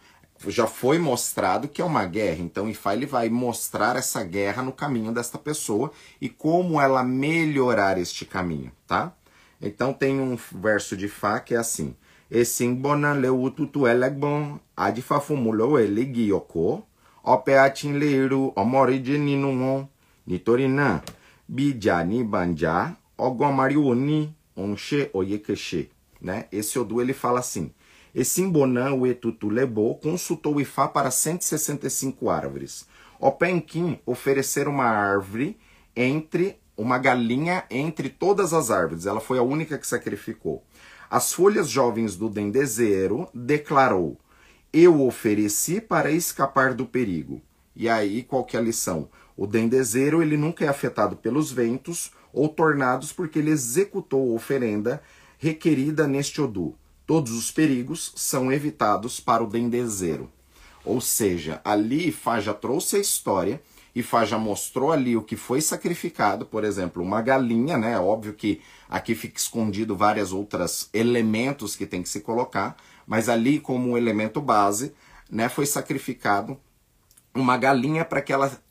já 0.47 0.65
foi 0.65 0.97
mostrado 0.97 1.67
que 1.67 1.81
é 1.81 1.85
uma 1.85 2.05
guerra. 2.05 2.41
Então, 2.41 2.69
Ifá 2.69 2.93
ele 2.93 3.05
vai 3.05 3.29
mostrar 3.29 3.95
essa 3.95 4.23
guerra 4.23 4.63
no 4.63 4.71
caminho 4.71 5.11
desta 5.11 5.37
pessoa 5.37 5.91
e 6.19 6.29
como 6.29 6.79
ela 6.79 7.03
melhorar 7.03 7.97
este 7.97 8.25
caminho, 8.25 8.71
tá? 8.87 9.13
Então, 9.61 9.93
tem 9.93 10.19
um 10.19 10.37
verso 10.53 10.97
de 10.97 11.07
Fá 11.07 11.39
que 11.39 11.53
é 11.53 11.57
assim: 11.57 11.95
esimbona 12.29 13.13
leututu 13.13 13.87
elegbon 13.87 14.59
adifafumulo 14.75 15.77
eligiyoko 15.77 16.83
opeatin 17.23 17.93
leiru 17.93 18.53
bija 21.55 21.95
ní 22.09 22.17
banja 22.23 22.75
ọgbọ́n 23.25 23.53
mariwo 23.59 23.91
ní 24.07 24.19
onse 24.63 24.99
oyekeshe 25.13 25.81
né 26.21 26.35
esse 26.51 26.79
Odu 26.79 27.01
ele 27.01 27.13
fala 27.13 27.39
assim 27.39 27.67
Esimbonã 28.13 28.91
o 28.93 29.07
etutu 29.07 29.49
lebo 29.49 29.95
consultou 29.95 30.59
Ifá 30.59 30.85
para 30.87 31.09
165 31.09 32.29
árvores. 32.29 32.85
Openquim 33.19 33.99
oferecer 34.05 34.67
uma 34.67 34.83
árvore 34.83 35.57
entre 35.95 36.57
uma 36.75 36.97
galinha 36.97 37.63
entre 37.69 38.09
todas 38.09 38.53
as 38.53 38.69
árvores. 38.69 39.05
Ela 39.05 39.21
foi 39.21 39.37
a 39.37 39.43
única 39.43 39.77
que 39.77 39.87
sacrificou. 39.87 40.61
As 41.09 41.31
folhas 41.31 41.69
jovens 41.69 42.17
do 42.17 42.29
dendezeiro 42.29 43.29
declarou: 43.33 44.17
Eu 44.73 45.01
ofereci 45.05 45.79
para 45.79 46.11
escapar 46.11 46.73
do 46.73 46.85
perigo. 46.85 47.41
E 47.73 47.87
aí, 47.87 48.23
qual 48.23 48.43
que 48.43 48.57
é 48.57 48.59
a 48.59 48.63
lição? 48.63 49.07
O 49.41 49.47
dendezeiro 49.47 50.21
ele 50.21 50.37
nunca 50.37 50.65
é 50.65 50.67
afetado 50.67 51.15
pelos 51.15 51.51
ventos 51.51 52.11
ou 52.31 52.47
tornados 52.47 53.11
porque 53.11 53.39
ele 53.39 53.49
executou 53.49 54.31
a 54.31 54.35
oferenda 54.35 55.01
requerida 55.39 56.07
neste 56.07 56.39
Odu. 56.39 56.75
Todos 57.07 57.31
os 57.31 57.49
perigos 57.49 58.13
são 58.15 58.53
evitados 58.53 59.19
para 59.19 59.43
o 59.43 59.47
dendezeiro. 59.47 60.29
Ou 60.85 61.01
seja, 61.01 61.59
ali 61.65 62.11
Fá 62.11 62.39
já 62.39 62.53
trouxe 62.53 62.97
a 62.97 62.99
história 62.99 63.59
e 63.95 64.03
Fá 64.03 64.25
já 64.25 64.37
mostrou 64.37 64.91
ali 64.91 65.17
o 65.17 65.23
que 65.23 65.35
foi 65.35 65.59
sacrificado, 65.59 66.45
por 66.45 66.63
exemplo, 66.63 67.01
uma 67.01 67.19
galinha, 67.19 67.79
né? 67.79 67.99
Óbvio 67.99 68.33
que 68.35 68.61
aqui 68.87 69.15
fica 69.15 69.39
escondido 69.39 69.97
várias 69.97 70.31
outras 70.31 70.87
elementos 70.93 71.75
que 71.75 71.87
tem 71.87 72.03
que 72.03 72.09
se 72.09 72.19
colocar, 72.19 72.77
mas 73.07 73.27
ali 73.27 73.59
como 73.59 73.89
um 73.89 73.97
elemento 73.97 74.39
base, 74.39 74.93
né, 75.31 75.49
foi 75.49 75.65
sacrificado 75.65 76.59
uma 77.33 77.57
galinha 77.57 78.05
para 78.05 78.21
que 78.21 78.31
ela 78.31 78.61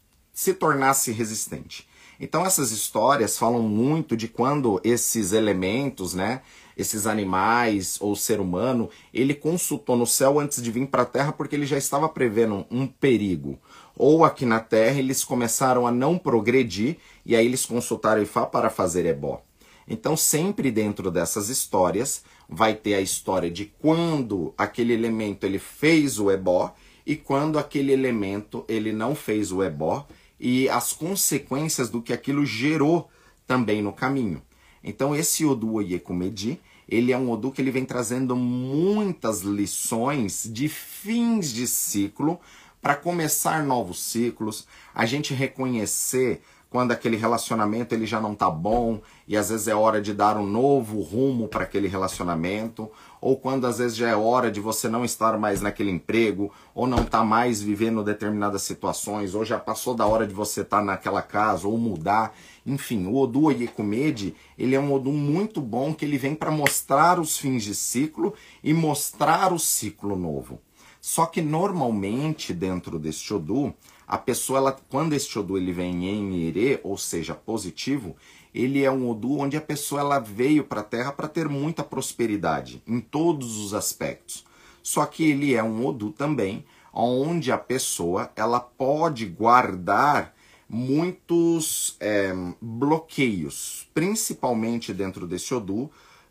se 0.41 0.55
tornasse 0.55 1.13
resistente. 1.13 1.87
Então 2.19 2.47
essas 2.47 2.71
histórias 2.73 3.37
falam 3.37 3.61
muito 3.61 4.17
de 4.17 4.27
quando 4.27 4.81
esses 4.83 5.35
elementos, 5.35 6.15
né, 6.15 6.41
esses 6.75 7.07
animais 7.07 7.99
ou 8.01 8.17
ser 8.17 8.41
humano, 8.41 8.89
ele 9.13 9.35
consultou 9.35 9.99
no 9.99 10.07
céu 10.07 10.41
antes 10.41 10.63
de 10.63 10.71
vir 10.71 10.87
para 10.87 11.03
a 11.03 11.05
terra 11.05 11.31
porque 11.31 11.55
ele 11.55 11.67
já 11.67 11.77
estava 11.77 12.09
prevendo 12.09 12.65
um 12.71 12.87
perigo 12.87 13.59
ou 13.95 14.25
aqui 14.25 14.47
na 14.47 14.61
Terra 14.61 14.99
eles 14.99 15.23
começaram 15.23 15.87
a 15.87 15.93
não 15.93 16.17
progredir 16.17 16.97
e 17.27 17.37
aí 17.37 17.45
eles 17.45 17.67
consultaram 17.67 18.23
Ifá 18.23 18.47
para 18.47 18.71
fazer 18.71 19.05
ebó. 19.05 19.43
Então, 19.87 20.17
sempre 20.17 20.71
dentro 20.71 21.11
dessas 21.11 21.51
histórias, 21.51 22.25
vai 22.49 22.75
ter 22.75 22.95
a 22.95 23.01
história 23.03 23.51
de 23.51 23.67
quando 23.67 24.55
aquele 24.57 24.95
elemento 24.95 25.45
ele 25.45 25.59
fez 25.59 26.19
o 26.19 26.31
ebó 26.31 26.75
e 27.05 27.15
quando 27.15 27.59
aquele 27.59 27.93
elemento 27.93 28.65
ele 28.69 28.91
não 28.91 29.15
fez 29.15 29.53
o 29.53 29.63
ebó 29.63 30.07
e 30.41 30.69
as 30.69 30.93
consequências 30.93 31.91
do 31.91 32.01
que 32.01 32.13
aquilo 32.13 32.47
gerou 32.47 33.09
também 33.47 33.83
no 33.83 33.93
caminho. 33.93 34.43
Então, 34.83 35.15
esse 35.15 35.45
Odu 35.45 35.75
Oyekumedi, 35.75 36.59
ele 36.89 37.13
é 37.13 37.19
um 37.19 37.31
Odu 37.31 37.53
que 37.53 37.61
ele 37.61 37.71
vem 37.71 37.85
trazendo 37.85 38.35
muitas 38.35 39.43
lições 39.43 40.49
de 40.51 40.69
fins 40.69 41.53
de 41.53 41.67
ciclo 41.67 42.41
para 42.81 42.95
começar 42.95 43.63
novos 43.63 44.01
ciclos, 44.01 44.67
a 44.95 45.05
gente 45.05 45.35
reconhecer 45.35 46.43
quando 46.71 46.93
aquele 46.93 47.17
relacionamento 47.17 47.95
ele 47.95 48.07
já 48.07 48.21
não 48.21 48.35
tá 48.35 48.49
bom 48.49 49.03
e 49.27 49.37
às 49.37 49.51
vezes 49.51 49.69
é 49.69 49.75
hora 49.75 50.01
de 50.01 50.15
dar 50.15 50.37
um 50.37 50.47
novo 50.47 51.01
rumo 51.01 51.49
para 51.49 51.65
aquele 51.65 51.89
relacionamento, 51.89 52.91
ou 53.21 53.37
quando 53.37 53.67
às 53.67 53.79
vezes 53.79 53.97
já 53.97 54.09
é 54.09 54.17
hora 54.17 54.51
de 54.51 54.61
você 54.61 54.89
não 54.89 55.05
estar 55.05 55.39
mais 55.39 55.61
naquele 55.61 55.91
emprego, 55.91 56.53
ou 56.75 56.87
não 56.87 57.05
tá 57.05 57.25
mais 57.25 57.61
vivendo 57.61 58.03
determinadas 58.03 58.63
situações, 58.63 59.35
ou 59.35 59.45
já 59.45 59.59
passou 59.59 59.95
da 59.95 60.07
hora 60.07 60.27
de 60.27 60.35
você 60.35 60.63
estar 60.63 60.79
tá 60.79 60.85
naquela 60.85 61.23
casa, 61.23 61.69
ou 61.69 61.77
mudar. 61.77 62.35
Enfim, 62.65 63.07
o 63.07 63.17
Odu 63.17 63.45
Oyekumede, 63.45 64.35
ele 64.59 64.75
é 64.75 64.81
um 64.81 64.93
Odu 64.93 65.13
muito 65.13 65.61
bom 65.61 65.93
que 65.93 66.05
ele 66.05 66.19
vem 66.19 66.35
para 66.35 66.51
mostrar 66.51 67.21
os 67.21 67.37
fins 67.37 67.63
de 67.63 67.75
ciclo 67.75 68.35
e 68.63 68.73
mostrar 68.73 69.53
o 69.53 69.59
ciclo 69.59 70.17
novo. 70.17 70.61
Só 71.01 71.25
que 71.25 71.41
normalmente 71.41 72.53
dentro 72.53 72.99
deste 72.99 73.33
Odu, 73.33 73.75
a 74.07 74.19
pessoa, 74.19 74.59
ela, 74.59 74.77
quando 74.89 75.13
este 75.13 75.39
Odu 75.39 75.57
ele 75.57 75.73
vem 75.73 76.07
em 76.07 76.35
Ire, 76.35 76.81
ou 76.83 76.99
seja, 76.99 77.33
positivo, 77.33 78.17
ele 78.55 78.85
é 78.85 78.91
um 78.91 79.09
Odu 79.09 79.39
onde 79.39 79.57
a 79.57 79.61
pessoa 79.61 80.01
ela 80.01 80.19
veio 80.19 80.65
para 80.65 80.81
a 80.81 80.85
Terra 80.85 81.13
para 81.13 81.29
ter 81.29 81.49
muita 81.49 81.85
prosperidade 81.85 82.83
em 82.87 83.01
todos 83.01 83.57
os 83.59 83.75
aspectos. 83.75 84.45
Só 84.83 85.07
que 85.07 85.29
ele 85.29 85.55
é 85.55 85.63
um 85.63 85.87
Odu 85.87 86.11
também 86.11 86.65
onde 86.93 87.53
a 87.53 87.59
pessoa 87.59 88.31
ela 88.35 88.61
pode 88.61 89.27
guardar 89.27 90.35
muitos 90.69 91.97
é, 92.01 92.33
bloqueios, 92.61 93.89
principalmente 93.93 94.93
dentro 94.93 95.27
desse 95.27 95.53
Odu, 95.53 95.91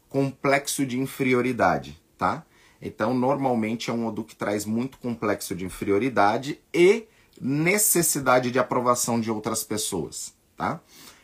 complexo 0.10 0.86
de 0.86 1.00
inferioridade, 1.00 2.02
tá? 2.18 2.46
Então, 2.82 3.14
normalmente 3.14 3.90
é 3.90 3.94
um 3.94 4.08
Odu 4.08 4.24
que 4.24 4.36
traz 4.36 4.66
muito 4.66 4.98
complexo 4.98 5.54
de 5.54 5.66
inferioridade 5.66 6.60
e 6.74 7.06
necessidade 7.40 8.52
de 8.52 8.60
aprovação 8.60 9.20
de 9.20 9.30
outras 9.30 9.64
pessoas, 9.64 10.34
tá? 10.56 10.80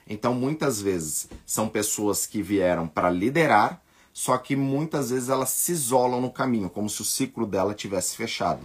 Então, 0.08 0.34
muitas 0.34 0.82
vezes 0.82 1.28
são 1.46 1.68
pessoas 1.68 2.26
que 2.26 2.42
vieram 2.42 2.88
para 2.88 3.10
liderar, 3.10 3.82
só 4.14 4.38
que 4.38 4.56
muitas 4.56 5.10
vezes 5.10 5.30
elas 5.30 5.50
se 5.50 5.72
isolam 5.72 6.22
no 6.22 6.30
caminho, 6.30 6.70
como 6.70 6.90
se 6.90 7.02
o 7.02 7.06
ciclo 7.06 7.46
dela 7.46 7.74
tivesse 7.74 8.16
fechado. 8.16 8.62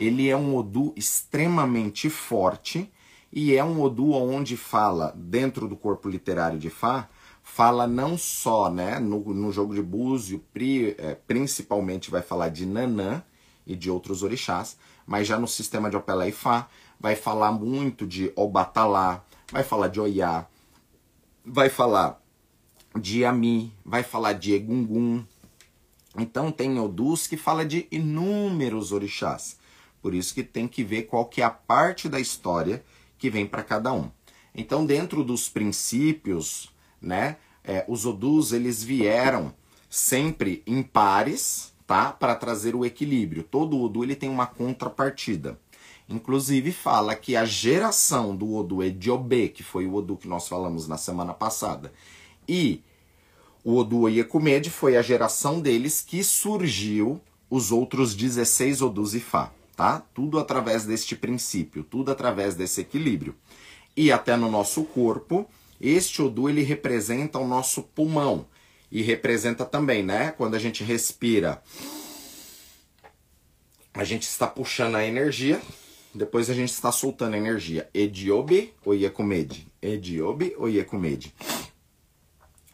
Ele 0.00 0.28
é 0.28 0.36
um 0.36 0.56
Odu 0.56 0.92
extremamente 0.96 2.10
forte 2.10 2.92
e 3.32 3.54
é 3.54 3.64
um 3.64 3.80
Odu 3.80 4.12
onde 4.12 4.56
fala, 4.56 5.14
dentro 5.16 5.66
do 5.66 5.76
corpo 5.76 6.08
literário 6.08 6.58
de 6.58 6.68
Fá, 6.68 7.08
fala 7.42 7.86
não 7.86 8.18
só 8.18 8.70
né, 8.70 8.98
no, 8.98 9.20
no 9.32 9.50
jogo 9.50 9.74
de 9.74 9.82
Búzio, 9.82 10.44
pri, 10.52 10.94
é, 10.98 11.14
principalmente 11.14 12.10
vai 12.10 12.20
falar 12.20 12.48
de 12.50 12.66
Nanã 12.66 13.22
e 13.66 13.74
de 13.74 13.90
outros 13.90 14.22
orixás, 14.22 14.76
mas 15.06 15.26
já 15.26 15.38
no 15.38 15.48
sistema 15.48 15.88
de 15.88 15.96
Opelé 15.96 16.28
e 16.28 16.32
Fá 16.32 16.68
vai 17.00 17.16
falar 17.16 17.52
muito 17.52 18.06
de 18.06 18.32
Obatalá, 18.36 19.24
vai 19.50 19.62
falar 19.62 19.88
de 19.88 20.00
Oiá, 20.00 20.46
vai 21.44 21.68
falar 21.68 22.20
de 22.98 23.24
Ami, 23.24 23.72
vai 23.84 24.02
falar 24.02 24.34
de 24.34 24.54
Egungun. 24.54 25.24
Então 26.16 26.52
tem 26.52 26.78
Odus 26.78 27.26
que 27.26 27.36
fala 27.36 27.64
de 27.64 27.86
inúmeros 27.90 28.92
orixás. 28.92 29.58
Por 30.00 30.14
isso 30.14 30.34
que 30.34 30.42
tem 30.42 30.68
que 30.68 30.82
ver 30.82 31.04
qual 31.04 31.26
que 31.26 31.40
é 31.40 31.44
a 31.44 31.50
parte 31.50 32.08
da 32.08 32.20
história 32.20 32.84
que 33.18 33.30
vem 33.30 33.46
para 33.46 33.62
cada 33.62 33.92
um. 33.92 34.10
Então 34.54 34.84
dentro 34.84 35.24
dos 35.24 35.48
princípios, 35.48 36.70
né, 37.00 37.36
é, 37.64 37.84
os 37.88 38.04
Odus 38.04 38.52
eles 38.52 38.82
vieram 38.82 39.54
sempre 39.88 40.62
em 40.66 40.82
pares, 40.82 41.72
tá, 41.86 42.10
para 42.10 42.34
trazer 42.34 42.74
o 42.74 42.84
equilíbrio. 42.84 43.42
Todo 43.42 43.78
Odu 43.78 44.02
ele 44.02 44.16
tem 44.16 44.30
uma 44.30 44.46
contrapartida. 44.46 45.60
Inclusive 46.08 46.72
fala 46.72 47.14
que 47.14 47.36
a 47.36 47.44
geração 47.44 48.34
do 48.36 48.54
Odu 48.54 48.82
Ediobe, 48.82 49.48
que 49.48 49.62
foi 49.62 49.86
o 49.86 49.94
Odu 49.94 50.16
que 50.16 50.28
nós 50.28 50.48
falamos 50.48 50.86
na 50.88 50.98
semana 50.98 51.32
passada, 51.32 51.92
e 52.48 52.82
o 53.64 53.76
Odu 53.76 54.00
Oyekumede 54.00 54.70
foi 54.70 54.96
a 54.96 55.02
geração 55.02 55.60
deles 55.60 56.00
que 56.00 56.24
surgiu 56.24 57.20
os 57.48 57.70
outros 57.70 58.14
16 58.14 58.82
Odus 58.82 59.14
Ifá, 59.14 59.52
tá? 59.76 60.02
Tudo 60.14 60.38
através 60.38 60.84
deste 60.84 61.14
princípio, 61.14 61.84
tudo 61.84 62.10
através 62.10 62.54
desse 62.54 62.80
equilíbrio. 62.80 63.34
E 63.96 64.10
até 64.10 64.36
no 64.36 64.50
nosso 64.50 64.84
corpo, 64.84 65.46
este 65.80 66.22
Odu 66.22 66.48
ele 66.48 66.62
representa 66.62 67.38
o 67.38 67.46
nosso 67.46 67.82
pulmão 67.82 68.46
e 68.90 69.02
representa 69.02 69.64
também, 69.64 70.02
né, 70.02 70.32
quando 70.32 70.54
a 70.54 70.58
gente 70.58 70.82
respira, 70.82 71.62
a 73.94 74.04
gente 74.04 74.22
está 74.22 74.46
puxando 74.46 74.96
a 74.96 75.04
energia 75.04 75.60
depois 76.14 76.50
a 76.50 76.54
gente 76.54 76.70
está 76.70 76.92
soltando 76.92 77.36
energia. 77.36 77.88
Ediobe 77.94 78.74
ou 78.84 78.94
Iecumede? 78.94 79.66
Ediobe 79.80 80.54
ou 80.58 80.68
Iecumede? 80.68 81.34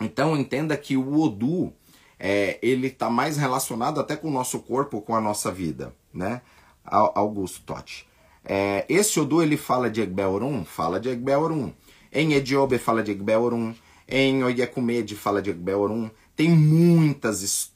Então 0.01 0.37
entenda 0.37 0.77
que 0.77 0.96
o 0.96 1.20
Odu, 1.20 1.72
é, 2.18 2.59
ele 2.62 2.88
está 2.88 3.09
mais 3.11 3.37
relacionado 3.37 4.01
até 4.01 4.16
com 4.16 4.29
o 4.29 4.33
nosso 4.33 4.59
corpo, 4.61 5.01
com 5.01 5.14
a 5.14 5.20
nossa 5.20 5.51
vida, 5.51 5.94
né? 6.12 6.40
Augusto 6.85 7.62
Totti. 7.62 8.09
É, 8.44 8.87
esse 8.88 9.20
Odu 9.20 9.42
ele 9.42 9.57
fala 9.57 9.90
de 9.90 10.01
Egbeorum? 10.01 10.64
Fala 10.64 10.98
de 10.98 11.11
Egbeorum. 11.11 11.72
Em 12.12 12.33
Ediobe 12.33 12.79
fala 12.79 13.03
de 13.03 13.11
Egbeorum. 13.11 13.74
Em 14.09 14.42
Oyekumede 14.42 15.14
fala 15.14 15.42
de 15.42 15.51
Egbeorum. 15.51 16.11
Tem 16.38 16.48
muitas, 16.48 17.72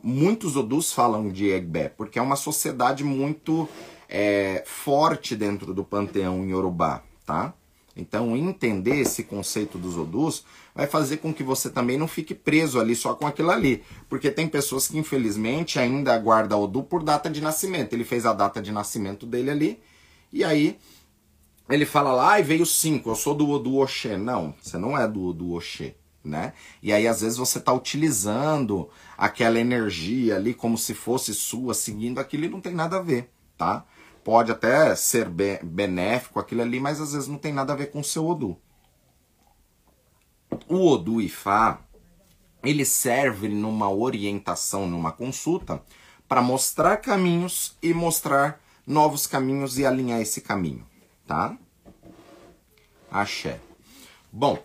muitos 0.00 0.56
Odus 0.56 0.92
falam 0.92 1.28
de 1.28 1.50
Egbe, 1.50 1.90
porque 1.96 2.20
é 2.20 2.22
uma 2.22 2.36
sociedade 2.36 3.02
muito 3.02 3.68
é, 4.08 4.62
forte 4.66 5.34
dentro 5.36 5.74
do 5.74 5.84
panteão 5.84 6.44
Yorubá, 6.44 7.02
tá? 7.24 7.54
Então, 7.96 8.36
entender 8.36 8.96
esse 9.00 9.24
conceito 9.24 9.78
dos 9.78 9.96
Odus 9.96 10.44
vai 10.74 10.86
fazer 10.86 11.16
com 11.16 11.32
que 11.32 11.42
você 11.42 11.70
também 11.70 11.96
não 11.96 12.06
fique 12.06 12.34
preso 12.34 12.78
ali 12.78 12.94
só 12.94 13.14
com 13.14 13.26
aquilo 13.26 13.50
ali. 13.50 13.82
Porque 14.06 14.30
tem 14.30 14.46
pessoas 14.46 14.86
que, 14.86 14.98
infelizmente, 14.98 15.78
ainda 15.78 16.16
guardam 16.18 16.62
Odu 16.62 16.82
por 16.82 17.02
data 17.02 17.30
de 17.30 17.40
nascimento. 17.40 17.94
Ele 17.94 18.04
fez 18.04 18.26
a 18.26 18.34
data 18.34 18.60
de 18.60 18.70
nascimento 18.70 19.24
dele 19.24 19.50
ali, 19.50 19.80
e 20.30 20.44
aí 20.44 20.78
ele 21.70 21.86
fala 21.86 22.12
lá, 22.12 22.38
e 22.38 22.42
veio 22.42 22.66
cinco, 22.66 23.10
eu 23.10 23.16
sou 23.16 23.34
do 23.34 23.48
Odu 23.48 23.78
Oxê. 23.78 24.16
Não, 24.18 24.54
você 24.60 24.76
não 24.76 24.96
é 24.96 25.08
do 25.08 25.28
Odu 25.28 25.54
Oxê. 25.54 25.94
Né? 26.22 26.52
E 26.82 26.92
aí, 26.92 27.06
às 27.06 27.20
vezes, 27.20 27.38
você 27.38 27.58
está 27.58 27.72
utilizando 27.72 28.90
aquela 29.16 29.60
energia 29.60 30.36
ali 30.36 30.52
como 30.52 30.76
se 30.76 30.92
fosse 30.92 31.32
sua, 31.32 31.72
seguindo 31.72 32.18
aquilo 32.18 32.44
e 32.44 32.48
não 32.48 32.60
tem 32.60 32.74
nada 32.74 32.96
a 32.96 33.00
ver, 33.00 33.30
tá? 33.56 33.86
Pode 34.26 34.50
até 34.50 34.92
ser 34.96 35.28
benéfico 35.62 36.40
aquilo 36.40 36.60
ali, 36.60 36.80
mas 36.80 37.00
às 37.00 37.12
vezes 37.12 37.28
não 37.28 37.38
tem 37.38 37.52
nada 37.52 37.72
a 37.72 37.76
ver 37.76 37.92
com 37.92 38.00
o 38.00 38.04
seu 38.04 38.26
Odu. 38.26 38.58
O 40.68 40.90
Odu 40.90 41.22
Ifá, 41.22 41.80
ele 42.60 42.84
serve 42.84 43.48
numa 43.48 43.88
orientação, 43.88 44.84
numa 44.84 45.12
consulta, 45.12 45.80
para 46.26 46.42
mostrar 46.42 46.96
caminhos 46.96 47.76
e 47.80 47.94
mostrar 47.94 48.60
novos 48.84 49.28
caminhos 49.28 49.78
e 49.78 49.86
alinhar 49.86 50.20
esse 50.20 50.40
caminho, 50.40 50.84
tá? 51.24 51.56
Axé. 53.08 53.60
Bom, 54.32 54.58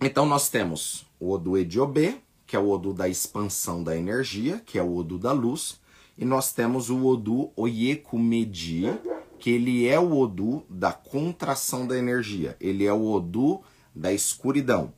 então 0.00 0.24
nós 0.24 0.48
temos 0.48 1.04
o 1.18 1.32
Odu 1.32 1.58
Ediobê, 1.58 2.20
que 2.46 2.54
é 2.54 2.58
o 2.60 2.70
Odu 2.70 2.94
da 2.94 3.08
expansão 3.08 3.82
da 3.82 3.96
energia, 3.96 4.62
que 4.64 4.78
é 4.78 4.82
o 4.82 4.94
Odu 4.94 5.18
da 5.18 5.32
luz, 5.32 5.77
e 6.18 6.24
nós 6.24 6.52
temos 6.52 6.90
o 6.90 7.06
Odu 7.06 7.52
Oyekumedi, 7.54 8.92
que 9.38 9.50
ele 9.50 9.86
é 9.86 10.00
o 10.00 10.18
Odu 10.18 10.64
da 10.68 10.92
contração 10.92 11.86
da 11.86 11.96
energia. 11.96 12.56
Ele 12.60 12.84
é 12.84 12.92
o 12.92 13.08
Odu 13.08 13.60
da 13.94 14.12
escuridão. 14.12 14.92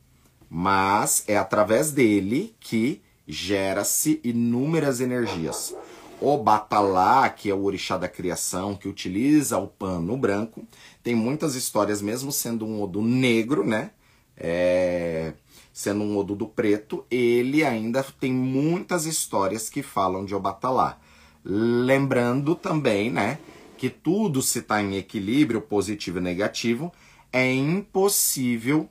Mas 0.49 1.23
é 1.29 1.37
através 1.37 1.93
dele 1.93 2.57
que 2.59 3.03
gera-se 3.29 4.19
inúmeras 4.25 5.03
energias. 5.03 5.77
O 6.19 6.39
Batalá, 6.39 7.29
que 7.29 7.51
é 7.51 7.55
o 7.55 7.65
orixá 7.65 7.99
da 7.99 8.09
criação, 8.09 8.75
que 8.75 8.89
utiliza 8.89 9.59
o 9.59 9.69
pano 9.69 10.17
branco, 10.17 10.67
tem 11.03 11.15
muitas 11.15 11.55
histórias, 11.55 12.01
mesmo 12.01 12.33
sendo 12.33 12.65
um 12.65 12.83
Odu 12.83 13.03
negro, 13.03 13.63
né? 13.63 13.91
É... 14.37 15.35
Sendo 15.73 16.03
um 16.03 16.17
Odu 16.17 16.35
do 16.35 16.47
preto, 16.47 17.05
ele 17.11 17.63
ainda 17.63 18.03
tem 18.03 18.33
muitas 18.33 19.05
histórias 19.05 19.69
que 19.69 19.83
falam 19.83 20.25
de 20.25 20.35
Obatalá. 20.35 20.99
Lembrando 21.45 22.55
também, 22.55 23.11
né, 23.11 23.39
que 23.79 23.89
tudo 23.89 24.43
se 24.43 24.59
está 24.59 24.83
em 24.83 24.97
equilíbrio 24.97 25.61
positivo 25.61 26.19
e 26.19 26.23
negativo, 26.23 26.93
é 27.33 27.53
impossível 27.53 28.89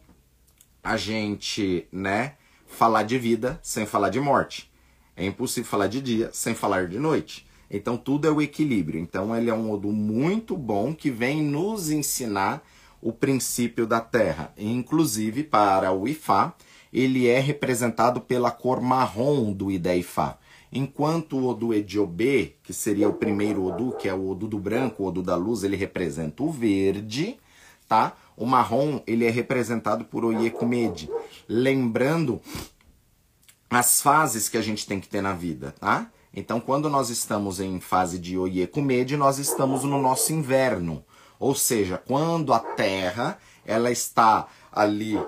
a 0.83 0.97
gente, 0.97 1.87
né, 1.91 2.33
falar 2.65 3.03
de 3.03 3.17
vida 3.17 3.59
sem 3.61 3.85
falar 3.85 4.09
de 4.09 4.19
morte. 4.19 4.71
É 5.15 5.25
impossível 5.25 5.69
falar 5.69 5.87
de 5.87 6.01
dia 6.01 6.29
sem 6.33 6.55
falar 6.55 6.87
de 6.87 6.97
noite. 6.97 7.45
Então 7.69 7.97
tudo 7.97 8.27
é 8.27 8.31
o 8.31 8.41
equilíbrio. 8.41 8.99
Então 8.99 9.35
ele 9.35 9.49
é 9.49 9.53
um 9.53 9.71
Odu 9.71 9.91
muito 9.91 10.57
bom 10.57 10.93
que 10.93 11.11
vem 11.11 11.43
nos 11.43 11.91
ensinar 11.91 12.65
o 13.01 13.13
princípio 13.13 13.85
da 13.85 13.99
Terra. 13.99 14.53
Inclusive 14.57 15.43
para 15.43 15.91
o 15.91 16.07
Ifá, 16.07 16.55
ele 16.91 17.27
é 17.27 17.39
representado 17.39 18.21
pela 18.21 18.49
cor 18.49 18.81
marrom 18.81 19.53
do 19.53 19.69
Ifá. 19.69 20.38
Enquanto 20.71 21.37
o 21.37 21.47
Odu 21.47 21.73
Ediobê, 21.73 22.55
que 22.63 22.73
seria 22.73 23.09
o 23.09 23.13
primeiro 23.13 23.65
Odu, 23.65 23.91
que 23.97 24.07
é 24.07 24.13
o 24.13 24.29
Odu 24.29 24.47
do 24.47 24.59
branco, 24.59 25.03
o 25.03 25.07
Odu 25.07 25.23
da 25.23 25.35
luz, 25.35 25.63
ele 25.63 25.75
representa 25.75 26.43
o 26.43 26.51
verde, 26.51 27.37
tá? 27.87 28.15
O 28.37 28.45
marrom, 28.45 29.01
ele 29.07 29.25
é 29.25 29.29
representado 29.29 30.05
por 30.05 30.23
Oyekumede. 30.23 31.09
Lembrando 31.47 32.39
as 33.69 34.01
fases 34.01 34.47
que 34.47 34.57
a 34.57 34.61
gente 34.61 34.85
tem 34.87 34.99
que 34.99 35.09
ter 35.09 35.21
na 35.21 35.33
vida, 35.33 35.73
tá? 35.79 36.09
Então, 36.33 36.59
quando 36.59 36.89
nós 36.89 37.09
estamos 37.09 37.59
em 37.59 37.79
fase 37.79 38.19
de 38.19 38.37
Oye 38.37 38.67
Kumede, 38.67 39.17
nós 39.17 39.39
estamos 39.39 39.83
no 39.83 39.99
nosso 39.99 40.31
inverno. 40.31 41.03
Ou 41.39 41.55
seja, 41.55 41.97
quando 41.97 42.53
a 42.53 42.59
Terra 42.59 43.39
ela 43.65 43.91
está 43.91 44.47
ali 44.71 45.19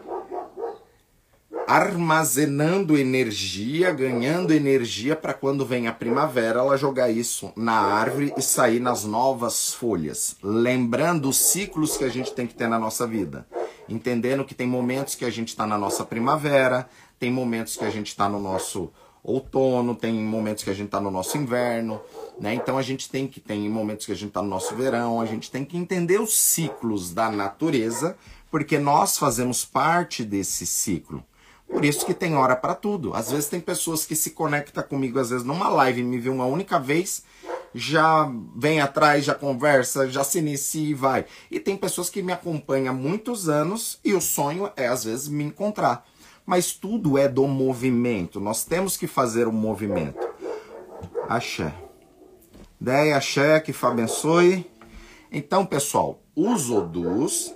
armazenando 1.71 2.97
energia, 2.97 3.93
ganhando 3.93 4.53
energia 4.53 5.15
para 5.15 5.33
quando 5.33 5.65
vem 5.65 5.87
a 5.87 5.93
primavera 5.93 6.59
ela 6.59 6.75
jogar 6.75 7.09
isso 7.09 7.53
na 7.55 7.71
árvore 7.71 8.33
e 8.35 8.41
sair 8.41 8.81
nas 8.81 9.05
novas 9.05 9.73
folhas. 9.73 10.35
Lembrando 10.43 11.29
os 11.29 11.37
ciclos 11.37 11.95
que 11.95 12.03
a 12.03 12.09
gente 12.09 12.33
tem 12.33 12.45
que 12.45 12.55
ter 12.55 12.67
na 12.67 12.77
nossa 12.77 13.07
vida. 13.07 13.47
Entendendo 13.87 14.43
que 14.43 14.53
tem 14.53 14.67
momentos 14.67 15.15
que 15.15 15.23
a 15.23 15.29
gente 15.29 15.47
está 15.47 15.65
na 15.65 15.77
nossa 15.77 16.03
primavera, 16.03 16.89
tem 17.17 17.31
momentos 17.31 17.77
que 17.77 17.85
a 17.85 17.89
gente 17.89 18.07
está 18.07 18.27
no 18.27 18.41
nosso 18.41 18.91
outono, 19.23 19.95
tem 19.95 20.13
momentos 20.13 20.65
que 20.65 20.69
a 20.69 20.73
gente 20.73 20.87
está 20.87 20.99
no 20.99 21.09
nosso 21.09 21.37
inverno, 21.37 22.01
né? 22.37 22.53
Então 22.53 22.77
a 22.77 22.81
gente 22.81 23.09
tem 23.09 23.29
que 23.29 23.39
tem 23.39 23.69
momentos 23.69 24.05
que 24.05 24.11
a 24.11 24.15
gente 24.15 24.27
está 24.27 24.41
no 24.41 24.49
nosso 24.49 24.75
verão, 24.75 25.21
a 25.21 25.25
gente 25.25 25.49
tem 25.49 25.63
que 25.63 25.77
entender 25.77 26.19
os 26.19 26.37
ciclos 26.37 27.13
da 27.13 27.31
natureza, 27.31 28.17
porque 28.49 28.77
nós 28.77 29.17
fazemos 29.17 29.63
parte 29.63 30.25
desse 30.25 30.65
ciclo. 30.65 31.23
Por 31.71 31.85
isso 31.85 32.05
que 32.05 32.13
tem 32.13 32.35
hora 32.35 32.55
para 32.55 32.75
tudo. 32.75 33.13
Às 33.13 33.31
vezes 33.31 33.49
tem 33.49 33.59
pessoas 33.59 34.05
que 34.05 34.15
se 34.15 34.31
conectam 34.31 34.83
comigo, 34.83 35.17
às 35.17 35.29
vezes 35.29 35.45
numa 35.45 35.69
live, 35.69 36.03
me 36.03 36.19
vê 36.19 36.29
uma 36.29 36.45
única 36.45 36.77
vez, 36.77 37.23
já 37.73 38.29
vem 38.55 38.81
atrás, 38.81 39.23
já 39.23 39.33
conversa, 39.33 40.09
já 40.09 40.23
se 40.23 40.39
inicia 40.39 40.89
e 40.89 40.93
vai. 40.93 41.25
E 41.49 41.59
tem 41.59 41.77
pessoas 41.77 42.09
que 42.09 42.21
me 42.21 42.33
acompanham 42.33 42.93
há 42.93 42.95
muitos 42.95 43.47
anos 43.47 43.99
e 44.03 44.13
o 44.13 44.21
sonho 44.21 44.69
é 44.75 44.87
às 44.87 45.05
vezes 45.05 45.29
me 45.29 45.45
encontrar. 45.45 46.05
Mas 46.45 46.73
tudo 46.73 47.17
é 47.17 47.27
do 47.27 47.47
movimento. 47.47 48.39
Nós 48.39 48.65
temos 48.65 48.97
que 48.97 49.07
fazer 49.07 49.47
o 49.47 49.51
um 49.51 49.53
movimento. 49.53 50.29
Axé. 51.29 51.73
Deia, 52.79 53.15
axé, 53.15 53.59
que 53.59 53.71
Fá 53.71 53.89
abençoe. 53.89 54.69
Então, 55.31 55.65
pessoal, 55.65 56.19
os 56.35 56.69
odus, 56.69 57.55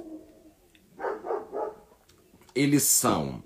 eles 2.53 2.83
são 2.83 3.43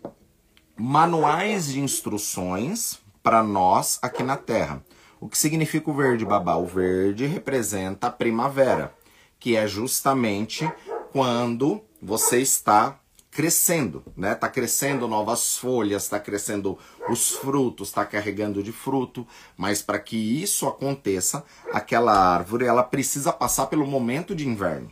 manuais 0.79 1.67
de 1.67 1.79
instruções 1.81 2.99
para 3.21 3.43
nós 3.43 3.99
aqui 4.01 4.23
na 4.23 4.37
Terra. 4.37 4.81
O 5.19 5.27
que 5.27 5.37
significa 5.37 5.91
o 5.91 5.93
verde, 5.93 6.23
babá? 6.23 6.55
O 6.55 6.65
verde 6.65 7.25
representa 7.25 8.07
a 8.07 8.11
primavera, 8.11 8.93
que 9.37 9.57
é 9.57 9.67
justamente 9.67 10.71
quando 11.11 11.81
você 12.01 12.39
está 12.39 12.97
crescendo, 13.29 14.03
né? 14.15 14.33
Tá 14.33 14.47
crescendo 14.47 15.07
novas 15.07 15.57
folhas, 15.57 16.03
está 16.03 16.19
crescendo 16.19 16.77
os 17.09 17.31
frutos, 17.31 17.89
está 17.89 18.05
carregando 18.05 18.63
de 18.63 18.71
fruto, 18.71 19.27
mas 19.57 19.81
para 19.81 19.99
que 19.99 20.15
isso 20.41 20.65
aconteça, 20.65 21.43
aquela 21.73 22.13
árvore 22.13 22.65
ela 22.65 22.83
precisa 22.83 23.33
passar 23.33 23.67
pelo 23.67 23.85
momento 23.85 24.33
de 24.33 24.47
inverno. 24.47 24.91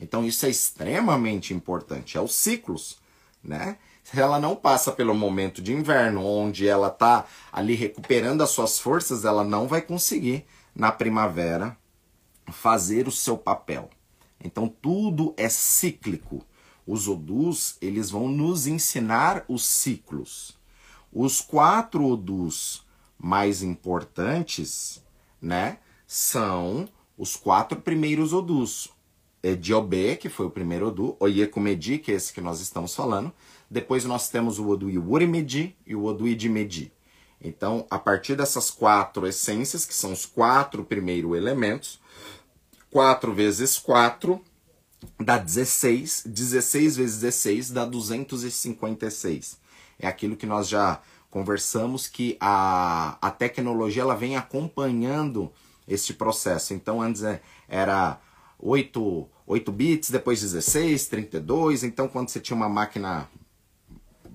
Então 0.00 0.24
isso 0.24 0.44
é 0.44 0.50
extremamente 0.50 1.54
importante, 1.54 2.16
é 2.16 2.20
os 2.20 2.34
ciclos, 2.34 2.98
né? 3.42 3.78
Ela 4.14 4.40
não 4.40 4.56
passa 4.56 4.90
pelo 4.90 5.14
momento 5.14 5.62
de 5.62 5.72
inverno, 5.72 6.24
onde 6.24 6.66
ela 6.66 6.88
está 6.88 7.26
ali 7.52 7.74
recuperando 7.74 8.42
as 8.42 8.50
suas 8.50 8.78
forças, 8.78 9.24
ela 9.24 9.44
não 9.44 9.68
vai 9.68 9.80
conseguir 9.80 10.44
na 10.74 10.90
primavera 10.90 11.76
fazer 12.50 13.06
o 13.06 13.12
seu 13.12 13.38
papel. 13.38 13.88
Então 14.42 14.68
tudo 14.68 15.34
é 15.36 15.48
cíclico. 15.48 16.44
Os 16.86 17.06
odus, 17.06 17.76
eles 17.80 18.10
vão 18.10 18.28
nos 18.28 18.66
ensinar 18.66 19.44
os 19.46 19.64
ciclos. 19.64 20.58
Os 21.12 21.40
quatro 21.40 22.04
odus 22.04 22.84
mais 23.18 23.62
importantes, 23.62 25.04
né, 25.40 25.78
são 26.06 26.88
os 27.16 27.36
quatro 27.36 27.80
primeiros 27.80 28.32
odus. 28.32 28.88
É 29.42 29.56
que 30.16 30.28
foi 30.28 30.46
o 30.46 30.50
primeiro 30.50 30.88
odu, 30.88 31.16
Oyekumedi, 31.18 31.98
que 31.98 32.12
é 32.12 32.14
esse 32.14 32.32
que 32.32 32.40
nós 32.40 32.60
estamos 32.60 32.94
falando. 32.94 33.32
Depois 33.70 34.04
nós 34.04 34.28
temos 34.28 34.58
o 34.58 34.68
odu 34.68 34.90
Iwurimedi 34.90 35.76
e 35.86 35.94
o 35.94 36.04
odu 36.04 36.26
Idimedi. 36.26 36.92
Então, 37.40 37.86
a 37.88 37.98
partir 37.98 38.36
dessas 38.36 38.70
quatro 38.70 39.26
essências, 39.26 39.86
que 39.86 39.94
são 39.94 40.12
os 40.12 40.26
quatro 40.26 40.84
primeiros 40.84 41.34
elementos, 41.36 42.00
4 42.90 43.32
vezes 43.32 43.78
4 43.78 44.40
dá 45.18 45.38
16, 45.38 46.24
16 46.26 46.96
vezes 46.96 47.20
16 47.20 47.70
dá 47.70 47.84
256. 47.84 49.58
É 49.98 50.08
aquilo 50.08 50.36
que 50.36 50.46
nós 50.46 50.68
já 50.68 51.00
conversamos 51.30 52.08
que 52.08 52.36
a, 52.40 53.16
a 53.22 53.30
tecnologia 53.30 54.02
ela 54.02 54.16
vem 54.16 54.36
acompanhando 54.36 55.52
este 55.86 56.12
processo. 56.12 56.74
Então 56.74 57.00
antes 57.00 57.22
é, 57.22 57.40
era 57.68 58.20
8, 58.58 59.28
8 59.46 59.72
bits, 59.72 60.10
depois 60.10 60.40
16, 60.40 61.06
32. 61.06 61.84
Então 61.84 62.08
quando 62.08 62.28
você 62.28 62.40
tinha 62.40 62.56
uma 62.56 62.68
máquina 62.68 63.28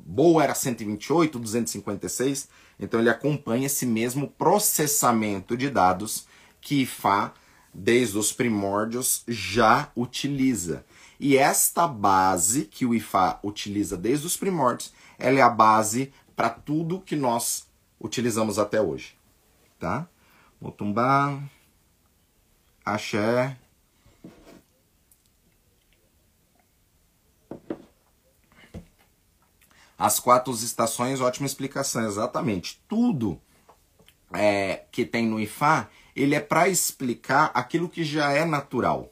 boa 0.05 0.43
era 0.43 0.53
128, 0.53 1.39
256. 1.39 2.47
Então 2.79 2.99
ele 2.99 3.09
acompanha 3.09 3.65
esse 3.65 3.85
mesmo 3.85 4.27
processamento 4.27 5.57
de 5.57 5.69
dados 5.69 6.27
que 6.61 6.85
FA 6.85 7.33
desde 7.75 8.17
os 8.17 8.31
primórdios, 8.31 9.23
já 9.27 9.91
utiliza. 9.95 10.85
E 11.19 11.37
esta 11.37 11.87
base 11.87 12.65
que 12.65 12.85
o 12.85 12.95
IFA 12.95 13.39
utiliza 13.43 13.97
desde 13.97 14.25
os 14.25 14.37
primórdios, 14.37 14.93
ela 15.19 15.39
é 15.39 15.41
a 15.41 15.49
base 15.49 16.13
para 16.35 16.49
tudo 16.49 17.01
que 17.01 17.15
nós 17.15 17.67
utilizamos 17.99 18.57
até 18.57 18.81
hoje. 18.81 19.17
Tá? 19.77 20.07
Motumbá, 20.59 21.41
axé. 22.85 23.57
As 29.97 30.19
quatro 30.19 30.53
estações, 30.53 31.21
ótima 31.21 31.45
explicação, 31.45 32.05
exatamente. 32.05 32.81
Tudo 32.87 33.39
é, 34.33 34.83
que 34.91 35.05
tem 35.05 35.25
no 35.25 35.39
IFA 35.39 35.89
ele 36.15 36.33
é 36.33 36.39
para 36.39 36.69
explicar 36.69 37.51
aquilo 37.53 37.89
que 37.89 38.03
já 38.03 38.31
é 38.31 38.45
natural. 38.45 39.11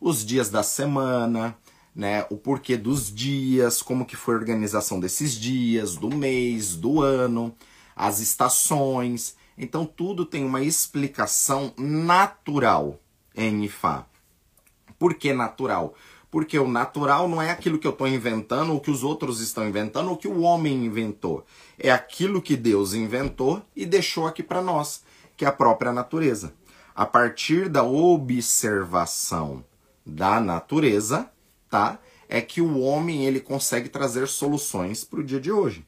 Os 0.00 0.24
dias 0.24 0.50
da 0.50 0.62
semana, 0.62 1.56
né, 1.94 2.26
o 2.28 2.36
porquê 2.36 2.76
dos 2.76 3.14
dias, 3.14 3.80
como 3.80 4.04
que 4.04 4.16
foi 4.16 4.34
a 4.34 4.38
organização 4.38 4.98
desses 4.98 5.32
dias, 5.34 5.94
do 5.96 6.10
mês, 6.10 6.74
do 6.74 7.00
ano, 7.00 7.54
as 7.94 8.18
estações. 8.18 9.36
Então 9.56 9.86
tudo 9.86 10.26
tem 10.26 10.44
uma 10.44 10.62
explicação 10.62 11.72
natural 11.78 13.00
em 13.34 13.64
Ifá. 13.64 14.04
Por 14.98 15.14
que 15.14 15.32
natural? 15.32 15.94
Porque 16.34 16.58
o 16.58 16.66
natural 16.66 17.28
não 17.28 17.40
é 17.40 17.52
aquilo 17.52 17.78
que 17.78 17.86
eu 17.86 17.92
estou 17.92 18.08
inventando, 18.08 18.72
ou 18.72 18.80
que 18.80 18.90
os 18.90 19.04
outros 19.04 19.38
estão 19.40 19.68
inventando, 19.68 20.10
ou 20.10 20.16
que 20.16 20.26
o 20.26 20.40
homem 20.40 20.84
inventou. 20.84 21.46
É 21.78 21.92
aquilo 21.92 22.42
que 22.42 22.56
Deus 22.56 22.92
inventou 22.92 23.62
e 23.76 23.86
deixou 23.86 24.26
aqui 24.26 24.42
para 24.42 24.60
nós 24.60 25.04
que 25.36 25.44
é 25.44 25.48
a 25.48 25.52
própria 25.52 25.92
natureza. 25.92 26.52
A 26.92 27.06
partir 27.06 27.68
da 27.68 27.84
observação 27.84 29.64
da 30.04 30.40
natureza, 30.40 31.30
tá? 31.70 32.00
É 32.28 32.40
que 32.40 32.60
o 32.60 32.80
homem 32.80 33.24
ele 33.24 33.38
consegue 33.38 33.88
trazer 33.88 34.26
soluções 34.26 35.04
para 35.04 35.20
o 35.20 35.24
dia 35.24 35.38
de 35.38 35.52
hoje. 35.52 35.86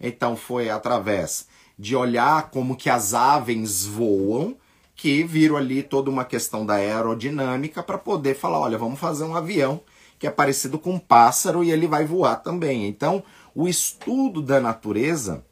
Então 0.00 0.36
foi 0.36 0.70
através 0.70 1.48
de 1.76 1.96
olhar 1.96 2.52
como 2.52 2.76
que 2.76 2.88
as 2.88 3.14
aves 3.14 3.84
voam 3.84 4.56
que 4.94 5.22
viram 5.22 5.56
ali 5.56 5.82
toda 5.82 6.10
uma 6.10 6.24
questão 6.24 6.66
da 6.66 6.74
aerodinâmica 6.74 7.84
para 7.84 7.96
poder 7.96 8.34
falar, 8.34 8.58
olha, 8.58 8.76
vamos 8.76 8.98
fazer 8.98 9.22
um 9.22 9.36
avião 9.36 9.80
que 10.18 10.26
é 10.26 10.30
parecido 10.30 10.78
com 10.78 10.94
um 10.94 10.98
pássaro 10.98 11.62
e 11.62 11.70
ele 11.70 11.86
vai 11.86 12.04
voar 12.04 12.36
também. 12.36 12.86
Então, 12.86 13.22
o 13.54 13.68
estudo 13.68 14.42
da 14.42 14.60
natureza 14.60 15.44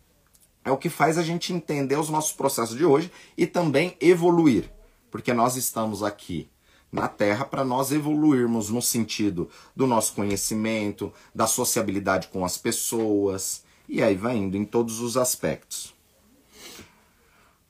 é 0.64 0.70
o 0.70 0.76
que 0.76 0.88
faz 0.88 1.16
a 1.16 1.22
gente 1.22 1.52
entender 1.52 1.96
os 1.96 2.10
nossos 2.10 2.32
processos 2.32 2.76
de 2.76 2.84
hoje 2.84 3.10
e 3.36 3.46
também 3.46 3.96
evoluir, 4.00 4.70
porque 5.10 5.32
nós 5.32 5.56
estamos 5.56 6.02
aqui 6.02 6.48
na 6.90 7.08
Terra 7.08 7.44
para 7.44 7.64
nós 7.64 7.92
evoluirmos 7.92 8.70
no 8.70 8.82
sentido 8.82 9.48
do 9.74 9.86
nosso 9.86 10.14
conhecimento, 10.14 11.12
da 11.34 11.46
sociabilidade 11.46 12.28
com 12.28 12.44
as 12.44 12.56
pessoas, 12.56 13.64
e 13.88 14.02
aí 14.02 14.14
vai 14.14 14.36
indo 14.36 14.56
em 14.56 14.64
todos 14.64 15.00
os 15.00 15.16
aspectos. 15.16 15.95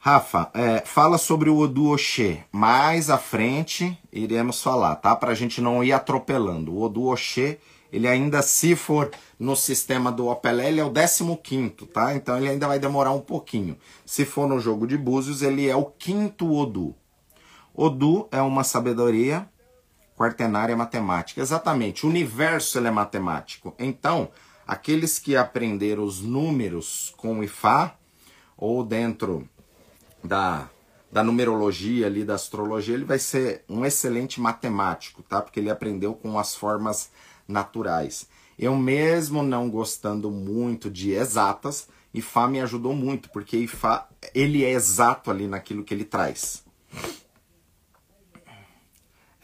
Rafa, 0.06 0.52
é, 0.54 0.82
fala 0.86 1.18
sobre 1.18 1.50
o 1.50 1.58
Odu 1.58 1.90
Oxê. 1.90 2.38
Mais 2.52 3.10
à 3.10 3.18
frente 3.18 3.98
iremos 4.12 4.62
falar, 4.62 4.94
tá? 4.94 5.16
Para 5.16 5.32
a 5.32 5.34
gente 5.34 5.60
não 5.60 5.82
ir 5.82 5.92
atropelando. 5.92 6.72
O 6.72 6.82
Odu 6.82 7.08
Oxê 7.08 7.58
ele 7.92 8.06
ainda, 8.06 8.40
se 8.40 8.76
for 8.76 9.10
no 9.36 9.56
sistema 9.56 10.12
do 10.12 10.28
Opelé, 10.28 10.68
ele 10.68 10.78
é 10.78 10.84
o 10.84 10.92
15, 10.92 11.70
tá? 11.92 12.14
Então 12.14 12.36
ele 12.36 12.50
ainda 12.50 12.68
vai 12.68 12.78
demorar 12.78 13.10
um 13.10 13.20
pouquinho. 13.20 13.76
Se 14.04 14.24
for 14.24 14.48
no 14.48 14.60
jogo 14.60 14.86
de 14.86 14.96
búzios, 14.96 15.42
ele 15.42 15.68
é 15.68 15.74
o 15.74 15.86
quinto 15.86 16.54
Odu. 16.54 16.94
Odu 17.74 18.28
é 18.30 18.40
uma 18.40 18.62
sabedoria 18.62 19.50
quaternária 20.16 20.76
matemática. 20.76 21.40
Exatamente, 21.40 22.06
o 22.06 22.08
universo 22.08 22.78
ele 22.78 22.86
é 22.86 22.92
matemático. 22.92 23.74
Então, 23.76 24.30
aqueles 24.64 25.18
que 25.18 25.34
aprenderam 25.34 26.04
os 26.04 26.22
números 26.22 27.12
com 27.16 27.40
o 27.40 27.42
Ifá, 27.42 27.96
ou 28.56 28.84
dentro 28.84 29.48
da, 30.26 30.68
da 31.10 31.22
numerologia 31.22 32.06
ali, 32.06 32.24
da 32.24 32.34
astrologia, 32.34 32.94
ele 32.94 33.04
vai 33.04 33.18
ser 33.18 33.64
um 33.68 33.84
excelente 33.84 34.40
matemático, 34.40 35.22
tá? 35.22 35.40
Porque 35.40 35.60
ele 35.60 35.70
aprendeu 35.70 36.14
com 36.14 36.38
as 36.38 36.54
formas 36.54 37.10
naturais. 37.46 38.28
Eu 38.58 38.74
mesmo 38.74 39.42
não 39.42 39.70
gostando 39.70 40.30
muito 40.30 40.90
de 40.90 41.12
exatas, 41.12 41.88
Ifá 42.12 42.48
me 42.48 42.60
ajudou 42.62 42.94
muito, 42.94 43.28
porque 43.28 43.58
Ifá, 43.58 44.08
ele 44.34 44.64
é 44.64 44.70
exato 44.70 45.30
ali 45.30 45.46
naquilo 45.46 45.84
que 45.84 45.92
ele 45.92 46.04
traz. 46.04 46.64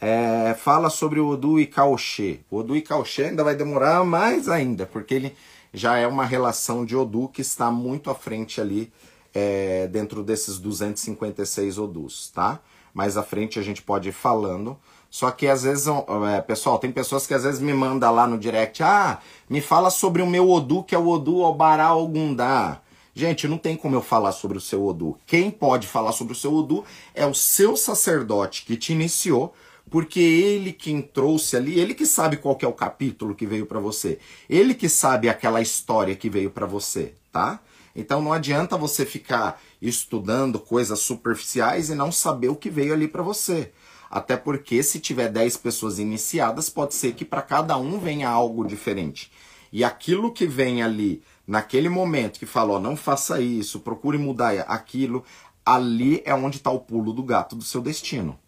É, 0.01 0.55
fala 0.55 0.89
sobre 0.89 1.19
o 1.19 1.27
Odu 1.27 1.59
e 1.59 1.67
Kaoxê. 1.67 2.39
O 2.49 2.57
Odu 2.57 2.75
e 2.75 2.81
Kaoxê 2.81 3.25
ainda 3.25 3.43
vai 3.43 3.55
demorar 3.55 4.03
mais 4.03 4.49
ainda, 4.49 4.87
porque 4.87 5.13
ele 5.13 5.35
já 5.71 5.97
é 5.97 6.07
uma 6.07 6.25
relação 6.25 6.83
de 6.83 6.95
Odu 6.95 7.29
que 7.29 7.41
está 7.41 7.71
muito 7.71 8.09
à 8.09 8.15
frente 8.15 8.59
ali 8.59 8.91
é, 9.33 9.87
dentro 9.87 10.23
desses 10.23 10.59
256 10.59 11.77
Odus, 11.77 12.29
tá? 12.33 12.59
Mais 12.93 13.17
à 13.17 13.23
frente 13.23 13.57
a 13.57 13.63
gente 13.63 13.81
pode 13.81 14.09
ir 14.09 14.13
falando. 14.13 14.77
Só 15.09 15.29
que 15.29 15.47
às 15.47 15.63
vezes, 15.63 15.85
é, 15.87 16.41
pessoal, 16.41 16.79
tem 16.79 16.91
pessoas 16.91 17.27
que 17.27 17.33
às 17.33 17.43
vezes 17.43 17.59
me 17.59 17.73
mandam 17.73 18.13
lá 18.13 18.25
no 18.25 18.37
direct, 18.37 18.81
ah, 18.81 19.19
me 19.47 19.61
fala 19.61 19.91
sobre 19.91 20.21
o 20.21 20.27
meu 20.27 20.49
Odu, 20.49 20.83
que 20.83 20.95
é 20.95 20.97
o 20.97 21.07
Odu 21.07 21.39
Obará 21.39 21.93
Ogundá. 21.93 22.81
Gente, 23.15 23.47
não 23.47 23.59
tem 23.59 23.75
como 23.75 23.95
eu 23.95 24.01
falar 24.01 24.31
sobre 24.31 24.57
o 24.57 24.61
seu 24.61 24.83
Odu. 24.83 25.15
Quem 25.27 25.51
pode 25.51 25.85
falar 25.85 26.13
sobre 26.13 26.33
o 26.33 26.35
seu 26.35 26.51
Odu 26.51 26.83
é 27.13 27.27
o 27.27 27.33
seu 27.33 27.77
sacerdote 27.77 28.65
que 28.65 28.75
te 28.75 28.91
iniciou, 28.91 29.53
porque 29.87 30.19
ele 30.19 30.73
quem 30.73 30.99
trouxe 30.99 31.55
ali, 31.55 31.79
ele 31.79 31.93
que 31.93 32.07
sabe 32.07 32.37
qual 32.37 32.55
que 32.55 32.65
é 32.65 32.67
o 32.67 32.73
capítulo 32.73 33.35
que 33.35 33.45
veio 33.45 33.67
para 33.67 33.79
você. 33.79 34.17
Ele 34.49 34.73
que 34.73 34.89
sabe 34.89 35.29
aquela 35.29 35.61
história 35.61 36.15
que 36.15 36.27
veio 36.27 36.49
para 36.49 36.65
você, 36.65 37.13
tá? 37.31 37.59
Então 37.95 38.21
não 38.21 38.33
adianta 38.33 38.77
você 38.77 39.05
ficar 39.05 39.61
estudando 39.81 40.59
coisas 40.59 40.99
superficiais 40.99 41.89
e 41.89 41.95
não 41.95 42.11
saber 42.11 42.49
o 42.49 42.55
que 42.55 42.69
veio 42.69 42.93
ali 42.93 43.07
para 43.07 43.21
você. 43.21 43.71
Até 44.09 44.37
porque 44.37 44.81
se 44.83 44.99
tiver 44.99 45.29
10 45.29 45.57
pessoas 45.57 45.99
iniciadas, 45.99 46.69
pode 46.69 46.95
ser 46.95 47.13
que 47.13 47.25
para 47.25 47.41
cada 47.41 47.77
um 47.77 47.99
venha 47.99 48.29
algo 48.29 48.65
diferente. 48.65 49.31
E 49.71 49.83
aquilo 49.83 50.31
que 50.31 50.45
vem 50.45 50.83
ali 50.83 51.23
naquele 51.47 51.89
momento 51.89 52.39
que 52.39 52.45
falou, 52.45 52.79
não 52.79 52.95
faça 52.95 53.41
isso, 53.41 53.79
procure 53.79 54.17
mudar 54.17 54.53
aquilo, 54.67 55.23
ali 55.65 56.21
é 56.25 56.33
onde 56.33 56.57
está 56.57 56.69
o 56.71 56.79
pulo 56.79 57.13
do 57.13 57.23
gato 57.23 57.55
do 57.55 57.63
seu 57.63 57.81
destino. 57.81 58.39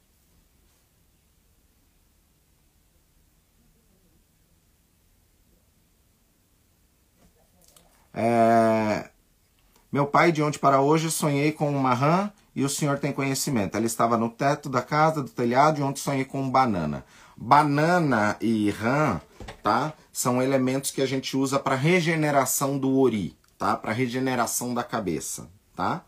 É... 8.13 9.09
Meu 9.95 10.05
pai, 10.05 10.29
de 10.29 10.43
ontem 10.43 10.59
para 10.59 10.81
hoje, 10.81 11.09
sonhei 11.09 11.53
com 11.53 11.69
uma 11.69 11.93
rã 11.93 12.29
e 12.53 12.65
o 12.65 12.67
senhor 12.67 12.99
tem 12.99 13.13
conhecimento. 13.13 13.77
Ela 13.77 13.85
estava 13.85 14.17
no 14.17 14.27
teto 14.27 14.67
da 14.67 14.81
casa, 14.81 15.23
do 15.23 15.29
telhado, 15.29 15.79
e 15.79 15.83
ontem 15.83 16.01
sonhei 16.01 16.25
com 16.25 16.41
um 16.41 16.49
banana. 16.49 17.05
Banana 17.37 18.35
e 18.41 18.69
rã, 18.71 19.21
tá? 19.63 19.93
São 20.11 20.41
elementos 20.41 20.91
que 20.91 21.01
a 21.01 21.05
gente 21.05 21.37
usa 21.37 21.57
para 21.57 21.77
regeneração 21.77 22.77
do 22.77 22.99
ori, 22.99 23.37
tá? 23.57 23.77
Para 23.77 23.93
regeneração 23.93 24.73
da 24.73 24.83
cabeça, 24.83 25.49
tá? 25.73 26.03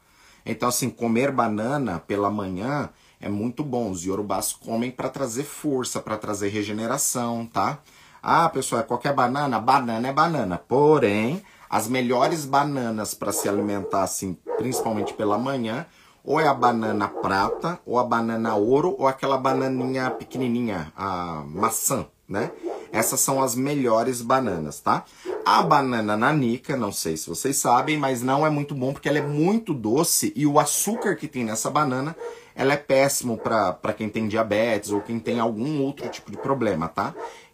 Então, 0.46 0.68
assim, 0.68 0.90
comer 0.90 1.32
banana 1.32 1.98
pela 1.98 2.30
manhã 2.30 2.90
é 3.22 3.30
muito 3.30 3.64
bom. 3.64 3.90
Os 3.90 4.04
iorubás 4.04 4.52
comem 4.52 4.92
para 4.92 5.08
trazer 5.08 5.46
força, 5.46 6.02
para 6.02 6.18
trazer 6.18 6.50
regeneração, 6.50 7.46
tá? 7.46 7.80
Ah, 8.22 8.50
pessoal, 8.50 8.82
é 8.82 8.84
qualquer 8.84 9.14
banana? 9.14 9.58
Banana 9.62 10.10
é 10.10 10.12
banana. 10.12 10.58
Porém, 10.58 11.42
as 11.70 11.88
melhores 11.88 12.46
bananas 12.46 13.14
para 13.14 13.32
se 13.32 13.48
alimentar, 13.48 14.04
assim, 14.04 14.38
principalmente 14.58 15.14
pela 15.14 15.38
manhã, 15.38 15.86
ou 16.24 16.40
é 16.40 16.48
a 16.48 16.54
banana 16.54 17.08
prata, 17.08 17.80
ou 17.86 17.98
a 17.98 18.04
banana 18.04 18.56
ouro, 18.56 18.96
ou 18.98 19.08
aquela 19.08 19.38
bananinha 19.38 20.12
pequenininha, 20.12 20.92
a 20.96 21.44
maçã, 21.48 22.06
né? 22.28 22.52
Essas 22.92 23.20
são 23.20 23.42
as 23.42 23.56
melhores 23.56 24.22
bananas, 24.22 24.80
tá? 24.82 25.06
A 25.46 25.62
banana 25.62 26.18
nanica, 26.18 26.76
não 26.76 26.92
sei 26.92 27.16
se 27.16 27.30
vocês 27.30 27.56
sabem, 27.58 27.98
mas 27.98 28.22
não 28.22 28.46
é 28.46 28.50
muito 28.50 28.76
bom 28.76 28.92
porque 28.92 29.08
ela 29.08 29.20
é 29.20 29.26
muito 29.26 29.74
doce 29.74 30.34
e 30.36 30.46
o 30.46 30.60
açúcar 30.60 31.16
que 31.16 31.28
tem 31.28 31.46
nessa 31.46 31.70
banana, 31.70 32.16
ela 32.56 32.74
é 32.74 32.78
péssimo 32.78 33.38
para 33.38 33.94
quem 33.96 34.10
tem 34.10 34.28
diabetes 34.28 34.92
ou 34.92 35.00
quem 35.00 35.20
tem 35.20 35.40
algum 35.40 35.82
outro 35.82 36.10
tipo 36.10 36.32
de 36.32 36.38
problema, 36.38 36.90
tá? 36.90 37.14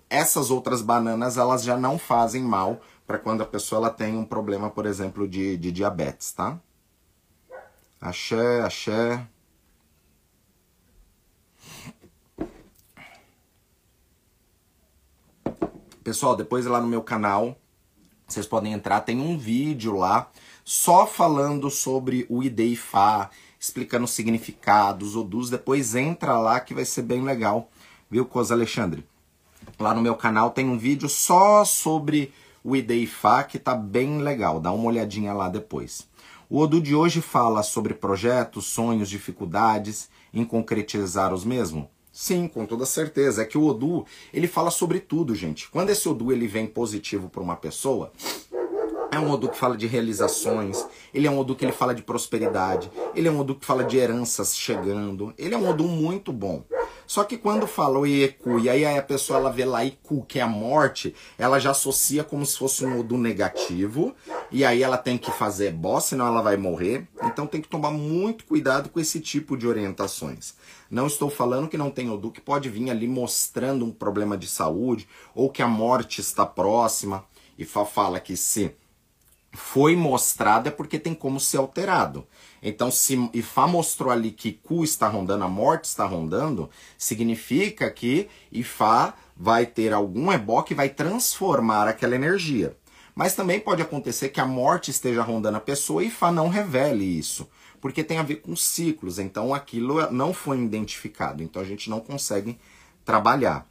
Essas 0.10 0.50
outras 0.50 0.82
bananas, 0.82 1.38
elas 1.38 1.64
já 1.64 1.78
não 1.78 2.00
fazem 2.00 2.42
mal 2.44 2.80
para 3.14 3.20
quando 3.20 3.44
a 3.44 3.46
pessoa 3.46 3.78
ela 3.78 3.90
tem 3.92 4.18
um 4.18 4.26
problema, 4.26 4.72
por 4.72 4.88
exemplo, 4.88 5.28
de, 5.28 5.56
de 5.56 5.72
diabetes, 5.72 6.32
tá? 6.32 6.60
Axé, 8.02 8.62
axé. 8.62 9.28
Pessoal, 16.04 16.36
depois 16.36 16.66
lá 16.66 16.82
no 16.82 16.88
meu 16.88 17.04
canal, 17.04 17.56
vocês 18.28 18.48
podem 18.48 18.74
entrar, 18.74 19.02
tem 19.02 19.20
um 19.20 19.38
vídeo 19.38 19.96
lá 19.96 20.32
só 20.66 21.06
falando 21.06 21.70
sobre 21.70 22.26
o 22.28 22.42
ID 22.42 22.76
Fá, 22.76 23.30
explicando 23.60 24.06
os 24.06 24.12
significados, 24.12 25.16
odus. 25.16 25.52
Depois 25.52 25.94
entra 25.94 26.40
lá 26.40 26.60
que 26.60 26.74
vai 26.74 26.84
ser 26.84 27.04
bem 27.04 27.22
legal, 27.24 27.70
viu, 28.10 28.26
Coisa 28.26 28.56
Alexandre? 28.56 29.06
Lá 29.78 29.94
no 29.94 30.02
meu 30.02 30.16
canal 30.16 30.50
tem 30.50 30.68
um 30.68 30.80
vídeo 30.80 31.08
só 31.08 31.64
sobre 31.64 32.34
o 32.64 32.76
IDEIFA, 32.76 33.44
que 33.44 33.60
tá 33.60 33.76
bem 33.76 34.20
legal, 34.20 34.60
dá 34.60 34.72
uma 34.72 34.86
olhadinha 34.86 35.34
lá 35.34 35.50
depois. 35.50 36.08
O 36.50 36.60
Odu 36.60 36.80
de 36.80 36.96
hoje 36.96 37.20
fala 37.20 37.64
sobre 37.64 37.94
projetos, 37.94 38.66
sonhos, 38.66 39.10
dificuldades, 39.10 40.10
em 40.34 40.46
concretizar 40.46 41.34
os 41.34 41.44
mesmos? 41.44 41.86
Sim, 42.12 42.48
com 42.48 42.64
toda 42.66 42.86
certeza. 42.86 43.42
É 43.42 43.46
que 43.46 43.58
o 43.58 43.66
Odu, 43.66 44.06
ele 44.32 44.48
fala 44.48 44.70
sobre 44.70 45.00
tudo, 45.00 45.34
gente. 45.34 45.68
Quando 45.70 45.90
esse 45.90 46.08
Odu 46.08 46.32
ele 46.32 46.48
vem 46.48 46.68
positivo 46.68 47.28
para 47.28 47.42
uma 47.42 47.56
pessoa, 47.56 48.14
é 49.14 49.20
um 49.20 49.32
Odu 49.32 49.50
que 49.50 49.58
fala 49.58 49.78
de 49.78 49.86
realizações, 49.86 50.86
ele 51.14 51.28
é 51.28 51.32
um 51.32 51.38
Odu 51.38 51.56
que 51.56 51.64
ele 51.64 51.72
fala 51.72 51.94
de 51.94 52.02
prosperidade, 52.02 52.92
ele 53.16 53.28
é 53.28 53.32
um 53.32 53.40
Odu 53.40 53.56
que 53.56 53.66
fala 53.66 53.84
de 53.84 53.98
heranças 53.98 54.56
chegando, 54.56 55.34
ele 55.38 55.54
é 55.54 55.58
um 55.58 55.70
Odu 55.70 55.84
muito 55.84 56.34
bom. 56.34 56.64
Só 57.06 57.24
que 57.24 57.38
quando 57.38 57.68
fala 57.68 58.00
o 58.00 58.08
Ieku, 58.08 58.60
e 58.60 58.70
aí 58.70 58.86
a 58.86 59.02
pessoa 59.04 59.38
ela 59.38 59.52
vê 59.52 59.66
lá 59.66 59.84
Iku, 59.84 60.24
que 60.26 60.40
é 60.40 60.42
a 60.42 60.48
morte, 60.48 61.14
ela 61.38 61.60
já 61.60 61.72
associa 61.72 62.24
como 62.24 62.46
se 62.46 62.58
fosse 62.58 62.86
um 62.86 63.00
Odu 63.00 63.18
negativo, 63.18 64.16
e 64.50 64.64
aí 64.64 64.82
ela 64.82 64.98
tem 64.98 65.18
que 65.18 65.32
fazer 65.32 65.74
boss, 65.74 66.06
senão 66.06 66.26
ela 66.26 66.42
vai 66.42 66.58
morrer. 66.58 67.08
Então 67.24 67.46
tem 67.46 67.62
que 67.62 67.68
tomar 67.68 67.92
muito 67.92 68.46
cuidado 68.46 68.90
com 68.90 69.00
esse 69.00 69.20
tipo 69.20 69.58
de 69.58 69.68
orientações. 69.68 70.56
Não 70.90 71.08
estou 71.08 71.30
falando 71.30 71.68
que 71.68 71.78
não 71.78 71.92
tem 71.92 72.10
Odu 72.10 72.32
que 72.32 72.42
pode 72.42 72.70
vir 72.70 72.90
ali 72.90 73.08
mostrando 73.08 73.86
um 73.86 73.92
problema 73.92 74.38
de 74.38 74.48
saúde, 74.48 75.08
ou 75.36 75.50
que 75.50 75.62
a 75.62 75.68
morte 75.68 76.22
está 76.22 76.46
próxima, 76.46 77.26
e 77.60 77.66
fala 77.66 78.20
que 78.20 78.36
se 78.36 78.76
foi 79.54 79.96
mostrado 79.96 80.68
é 80.68 80.72
porque 80.72 80.98
tem 80.98 81.14
como 81.14 81.40
ser 81.40 81.58
alterado. 81.58 82.28
Então, 82.62 82.90
se 82.90 83.30
Ifá 83.34 83.68
mostrou 83.68 84.12
ali 84.12 84.32
que 84.32 84.52
Ku 84.52 84.84
está 84.84 85.08
rondando, 85.08 85.44
a 85.44 85.50
morte 85.50 85.86
está 85.86 86.06
rondando, 86.06 86.70
significa 86.98 87.90
que 87.92 88.28
Ifá 88.52 89.14
vai 89.38 89.66
ter 89.66 89.94
algum 89.94 90.32
ebó 90.32 90.62
que 90.64 90.74
vai 90.74 90.90
transformar 90.90 91.88
aquela 91.88 92.16
energia. 92.16 92.76
Mas 93.16 93.36
também 93.36 93.60
pode 93.60 93.82
acontecer 93.82 94.30
que 94.30 94.42
a 94.42 94.46
morte 94.46 94.90
esteja 94.90 95.22
rondando 95.22 95.58
a 95.58 95.62
pessoa 95.62 96.04
e 96.04 96.08
Ifá 96.08 96.32
não 96.32 96.50
revele 96.50 97.04
isso, 97.04 97.48
porque 97.80 98.04
tem 98.04 98.18
a 98.18 98.24
ver 98.24 98.38
com 98.38 98.56
ciclos, 98.56 99.20
então 99.20 99.54
aquilo 99.54 100.10
não 100.12 100.34
foi 100.34 100.60
identificado, 100.60 101.44
então 101.44 101.62
a 101.62 101.66
gente 101.66 101.92
não 101.92 102.00
consegue 102.00 102.58
trabalhar. 103.06 103.68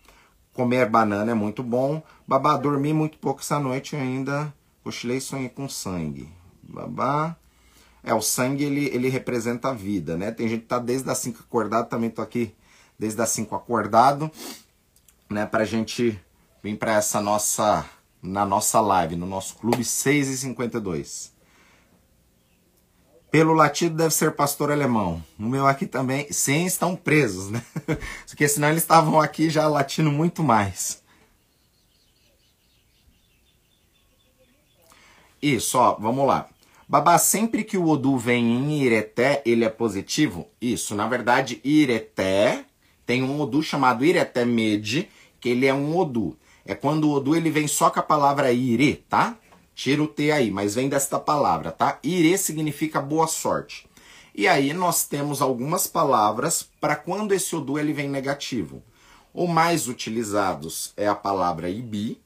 Comer 0.52 0.88
banana 0.88 1.32
é 1.32 1.34
muito 1.34 1.62
bom, 1.62 2.02
babá, 2.28 2.56
dormi 2.56 2.92
muito 2.92 3.18
pouco 3.18 3.40
essa 3.40 3.58
noite 3.58 3.96
ainda, 3.96 4.54
cochilei 4.82 5.18
e 5.18 5.20
sonhei 5.20 5.48
com 5.48 5.68
sangue. 5.68 6.28
Babá, 6.62 7.36
é, 8.02 8.12
o 8.12 8.20
sangue 8.20 8.64
ele, 8.64 8.86
ele 8.86 9.08
representa 9.08 9.68
a 9.68 9.72
vida, 9.72 10.16
né? 10.16 10.30
Tem 10.30 10.48
gente 10.48 10.62
que 10.62 10.68
tá 10.68 10.78
desde 10.78 11.08
as 11.08 11.18
5 11.18 11.40
acordado, 11.40 11.88
também 11.88 12.10
tô 12.10 12.20
aqui 12.20 12.54
desde 12.98 13.20
as 13.20 13.30
5 13.30 13.54
acordado, 13.54 14.30
né? 15.30 15.46
Pra 15.46 15.64
gente 15.64 16.20
vir 16.62 16.76
para 16.76 16.94
essa 16.94 17.20
nossa, 17.20 17.84
na 18.22 18.44
nossa 18.44 18.80
live, 18.80 19.16
no 19.16 19.26
nosso 19.26 19.56
clube 19.56 19.84
6 19.84 20.28
e 20.28 20.36
52. 20.36 21.32
Pelo 23.30 23.54
latido 23.54 23.96
deve 23.96 24.12
ser 24.12 24.32
pastor 24.32 24.70
alemão. 24.70 25.24
O 25.38 25.44
meu 25.44 25.66
aqui 25.66 25.86
também, 25.86 26.30
sim, 26.30 26.66
estão 26.66 26.94
presos, 26.94 27.50
né? 27.50 27.62
Porque 28.28 28.46
senão 28.46 28.68
eles 28.68 28.82
estavam 28.82 29.20
aqui 29.20 29.48
já 29.48 29.66
latindo 29.66 30.10
muito 30.10 30.42
mais. 30.42 31.01
Isso, 35.42 35.76
ó, 35.76 35.96
vamos 35.98 36.24
lá. 36.24 36.48
Babá, 36.88 37.18
sempre 37.18 37.64
que 37.64 37.76
o 37.76 37.88
Odu 37.88 38.16
vem 38.16 38.44
em 38.44 38.82
Ireté, 38.82 39.42
ele 39.44 39.64
é 39.64 39.68
positivo? 39.68 40.48
Isso, 40.60 40.94
na 40.94 41.08
verdade, 41.08 41.60
Ireté 41.64 42.64
tem 43.04 43.24
um 43.24 43.40
Odu 43.40 43.60
chamado 43.62 44.04
Ireté 44.04 44.44
Med, 44.44 45.08
que 45.40 45.48
ele 45.48 45.66
é 45.66 45.74
um 45.74 45.96
Odu. 45.96 46.38
É 46.64 46.74
quando 46.74 47.08
o 47.08 47.12
Odu 47.12 47.34
ele 47.34 47.50
vem 47.50 47.66
só 47.66 47.90
com 47.90 47.98
a 47.98 48.02
palavra 48.02 48.52
Ire, 48.52 49.04
tá? 49.08 49.36
Tira 49.74 50.02
o 50.02 50.06
T 50.06 50.30
aí, 50.30 50.50
mas 50.50 50.76
vem 50.76 50.88
desta 50.88 51.18
palavra, 51.18 51.72
tá? 51.72 51.98
Ire 52.04 52.38
significa 52.38 53.00
boa 53.00 53.26
sorte. 53.26 53.88
E 54.34 54.46
aí 54.46 54.72
nós 54.72 55.04
temos 55.04 55.42
algumas 55.42 55.86
palavras 55.86 56.62
para 56.80 56.94
quando 56.94 57.32
esse 57.32 57.56
Odu 57.56 57.78
ele 57.78 57.92
vem 57.92 58.08
negativo. 58.08 58.82
O 59.34 59.48
mais 59.48 59.88
utilizados 59.88 60.92
é 60.96 61.08
a 61.08 61.14
palavra 61.14 61.68
Ibi, 61.68 62.20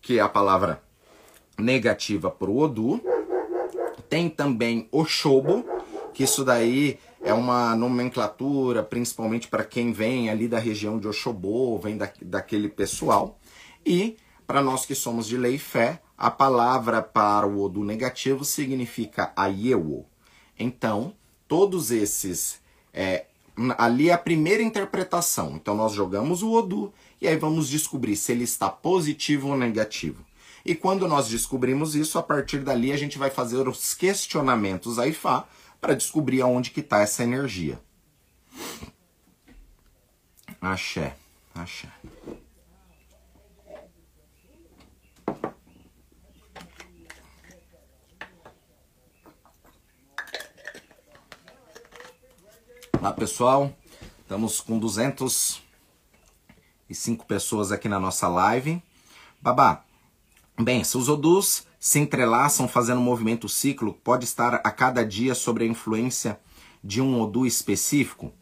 que 0.00 0.18
é 0.18 0.22
a 0.22 0.28
palavra 0.28 0.82
negativa 1.62 2.30
para 2.30 2.50
o 2.50 2.58
Odu. 2.58 3.00
Tem 4.08 4.28
também 4.28 4.88
Oxobo, 4.90 5.64
que 6.12 6.24
isso 6.24 6.44
daí 6.44 6.98
é 7.22 7.32
uma 7.32 7.74
nomenclatura, 7.76 8.82
principalmente 8.82 9.48
para 9.48 9.64
quem 9.64 9.92
vem 9.92 10.28
ali 10.28 10.48
da 10.48 10.58
região 10.58 10.98
de 10.98 11.08
Oxobô, 11.08 11.78
vem 11.78 11.96
da, 11.96 12.10
daquele 12.20 12.68
pessoal. 12.68 13.38
E 13.86 14.16
para 14.46 14.60
nós 14.60 14.84
que 14.84 14.94
somos 14.94 15.26
de 15.26 15.36
lei 15.36 15.54
e 15.54 15.58
fé, 15.58 16.02
a 16.18 16.30
palavra 16.30 17.00
para 17.00 17.46
o 17.46 17.62
Odu 17.62 17.82
negativo 17.82 18.44
significa 18.44 19.32
Ayewo. 19.34 20.04
Então, 20.58 21.14
todos 21.48 21.90
esses. 21.90 22.60
É, 22.92 23.26
ali 23.78 24.10
é 24.10 24.12
a 24.12 24.18
primeira 24.18 24.62
interpretação. 24.62 25.54
Então, 25.56 25.74
nós 25.74 25.92
jogamos 25.92 26.42
o 26.42 26.52
Odu 26.52 26.92
e 27.20 27.28
aí 27.28 27.36
vamos 27.36 27.68
descobrir 27.68 28.16
se 28.16 28.32
ele 28.32 28.44
está 28.44 28.68
positivo 28.68 29.48
ou 29.48 29.56
negativo. 29.56 30.24
E 30.64 30.76
quando 30.76 31.08
nós 31.08 31.28
descobrimos 31.28 31.96
isso, 31.96 32.18
a 32.18 32.22
partir 32.22 32.60
dali 32.60 32.92
a 32.92 32.96
gente 32.96 33.18
vai 33.18 33.30
fazer 33.30 33.66
os 33.66 33.94
questionamentos 33.94 34.96
a 34.98 35.06
Ifá 35.06 35.46
para 35.80 35.94
descobrir 35.94 36.40
aonde 36.40 36.70
que 36.70 36.80
está 36.80 37.00
essa 37.00 37.24
energia. 37.24 37.80
Axé, 40.60 41.16
axé. 41.52 41.88
Olá 53.00 53.12
pessoal, 53.12 53.76
estamos 54.20 54.60
com 54.60 54.78
205 54.78 57.26
pessoas 57.26 57.72
aqui 57.72 57.88
na 57.88 57.98
nossa 57.98 58.28
live. 58.28 58.80
Babá, 59.40 59.84
bem, 60.62 60.84
se 60.84 60.96
os 60.96 61.08
odus 61.08 61.66
se 61.78 61.98
entrelaçam 61.98 62.68
fazendo 62.68 63.00
um 63.00 63.04
movimento 63.04 63.48
ciclo, 63.48 63.94
pode 64.04 64.24
estar 64.24 64.54
a 64.54 64.70
cada 64.70 65.04
dia 65.04 65.34
sobre 65.34 65.64
a 65.64 65.66
influência 65.66 66.38
de 66.82 67.00
um 67.00 67.20
odu 67.20 67.46
específico? 67.46 68.32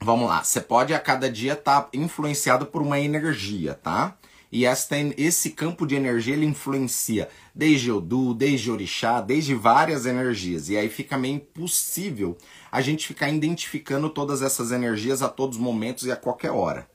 Vamos 0.00 0.28
lá, 0.28 0.44
você 0.44 0.60
pode 0.60 0.94
a 0.94 1.00
cada 1.00 1.30
dia 1.30 1.54
estar 1.54 1.82
tá 1.82 1.88
influenciado 1.92 2.66
por 2.66 2.82
uma 2.82 3.00
energia, 3.00 3.74
tá? 3.74 4.16
E 4.50 4.64
esta, 4.64 4.96
esse 5.16 5.50
campo 5.50 5.86
de 5.86 5.96
energia 5.96 6.34
ele 6.34 6.46
influencia 6.46 7.28
desde 7.54 7.90
Odu, 7.90 8.32
desde 8.32 8.70
Orixá, 8.70 9.20
desde 9.20 9.54
várias 9.54 10.06
energias. 10.06 10.68
E 10.68 10.76
aí 10.76 10.88
fica 10.88 11.18
meio 11.18 11.34
impossível 11.34 12.38
a 12.70 12.80
gente 12.80 13.06
ficar 13.06 13.28
identificando 13.28 14.08
todas 14.08 14.42
essas 14.42 14.70
energias 14.70 15.20
a 15.20 15.28
todos 15.28 15.56
os 15.56 15.62
momentos 15.62 16.04
e 16.04 16.12
a 16.12 16.16
qualquer 16.16 16.52
hora. 16.52 16.88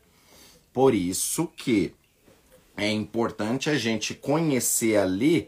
Por 0.72 0.96
isso 0.96 1.48
que 1.56 1.94
é 2.82 2.90
importante 2.90 3.70
a 3.70 3.78
gente 3.78 4.16
conhecer 4.16 4.98
ali 4.98 5.48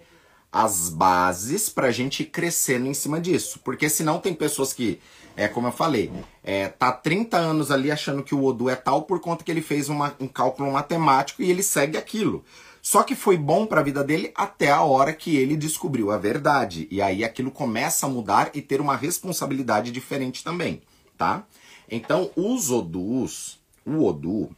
as 0.51 0.87
bases 0.87 1.67
para 1.67 1.87
a 1.87 1.91
gente 1.91 2.23
crescendo 2.23 2.85
em 2.85 2.93
cima 2.93 3.19
disso. 3.19 3.59
Porque 3.63 3.89
senão 3.89 4.19
tem 4.19 4.35
pessoas 4.35 4.71
que, 4.71 4.99
é 5.35 5.47
como 5.47 5.67
eu 5.67 5.71
falei, 5.71 6.11
é, 6.43 6.67
tá 6.67 6.91
30 6.91 7.35
anos 7.35 7.71
ali 7.71 7.89
achando 7.89 8.21
que 8.21 8.35
o 8.35 8.43
Odu 8.43 8.69
é 8.69 8.75
tal 8.75 9.01
por 9.01 9.19
conta 9.19 9.43
que 9.43 9.49
ele 9.49 9.63
fez 9.63 9.89
uma, 9.89 10.15
um 10.19 10.27
cálculo 10.27 10.71
matemático 10.71 11.41
e 11.41 11.49
ele 11.49 11.63
segue 11.63 11.97
aquilo. 11.97 12.45
Só 12.83 13.01
que 13.01 13.15
foi 13.15 13.35
bom 13.35 13.65
para 13.65 13.79
a 13.79 13.83
vida 13.83 14.03
dele 14.03 14.31
até 14.35 14.69
a 14.69 14.83
hora 14.83 15.11
que 15.11 15.35
ele 15.35 15.57
descobriu 15.57 16.11
a 16.11 16.17
verdade. 16.19 16.87
E 16.91 17.01
aí 17.01 17.23
aquilo 17.23 17.49
começa 17.49 18.05
a 18.05 18.09
mudar 18.09 18.51
e 18.53 18.61
ter 18.61 18.79
uma 18.79 18.95
responsabilidade 18.95 19.91
diferente 19.91 20.43
também, 20.43 20.83
tá? 21.17 21.47
Então, 21.89 22.29
os 22.35 22.69
odus, 22.69 23.59
o 23.83 24.05
odu, 24.05 24.51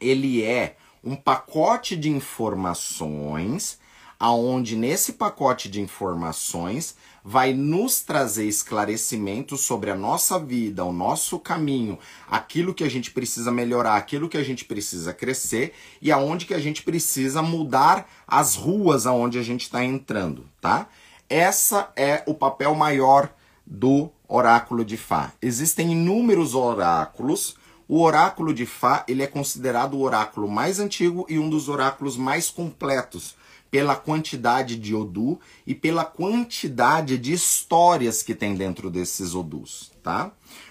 ele 0.00 0.42
é 0.42 0.76
um 1.02 1.16
pacote 1.16 1.96
de 1.96 2.10
informações 2.10 3.78
aonde 4.20 4.76
nesse 4.76 5.14
pacote 5.14 5.66
de 5.66 5.80
informações 5.80 6.94
vai 7.24 7.54
nos 7.54 8.02
trazer 8.02 8.46
esclarecimentos 8.46 9.62
sobre 9.62 9.90
a 9.90 9.96
nossa 9.96 10.38
vida, 10.38 10.84
o 10.84 10.92
nosso 10.92 11.38
caminho, 11.38 11.98
aquilo 12.30 12.74
que 12.74 12.84
a 12.84 12.88
gente 12.88 13.10
precisa 13.10 13.50
melhorar, 13.50 13.96
aquilo 13.96 14.28
que 14.28 14.36
a 14.36 14.42
gente 14.42 14.66
precisa 14.66 15.14
crescer 15.14 15.72
e 16.02 16.12
aonde 16.12 16.44
que 16.44 16.52
a 16.52 16.58
gente 16.58 16.82
precisa 16.82 17.40
mudar 17.40 18.06
as 18.28 18.54
ruas 18.54 19.06
aonde 19.06 19.38
a 19.38 19.42
gente 19.42 19.62
está 19.62 19.82
entrando, 19.82 20.46
tá? 20.60 20.86
Essa 21.28 21.90
é 21.96 22.22
o 22.26 22.34
papel 22.34 22.74
maior 22.74 23.32
do 23.66 24.10
oráculo 24.28 24.84
de 24.84 24.98
Fá. 24.98 25.32
Existem 25.40 25.92
inúmeros 25.92 26.54
oráculos. 26.54 27.56
O 27.92 28.02
oráculo 28.02 28.54
de 28.54 28.66
Fá 28.66 29.04
ele 29.08 29.20
é 29.20 29.26
considerado 29.26 29.94
o 29.94 30.02
oráculo 30.02 30.48
mais 30.48 30.78
antigo 30.78 31.26
e 31.28 31.40
um 31.40 31.50
dos 31.50 31.68
oráculos 31.68 32.16
mais 32.16 32.48
completos 32.48 33.34
pela 33.68 33.96
quantidade 33.96 34.76
de 34.76 34.94
Odu 34.94 35.40
e 35.66 35.74
pela 35.74 36.04
quantidade 36.04 37.18
de 37.18 37.32
histórias 37.32 38.22
que 38.22 38.32
tem 38.32 38.54
dentro 38.54 38.90
desses 38.90 39.34
Odus, 39.34 39.90
tá? 40.04 40.30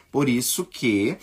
Por 0.09 0.29
isso 0.29 0.63
que 0.63 1.17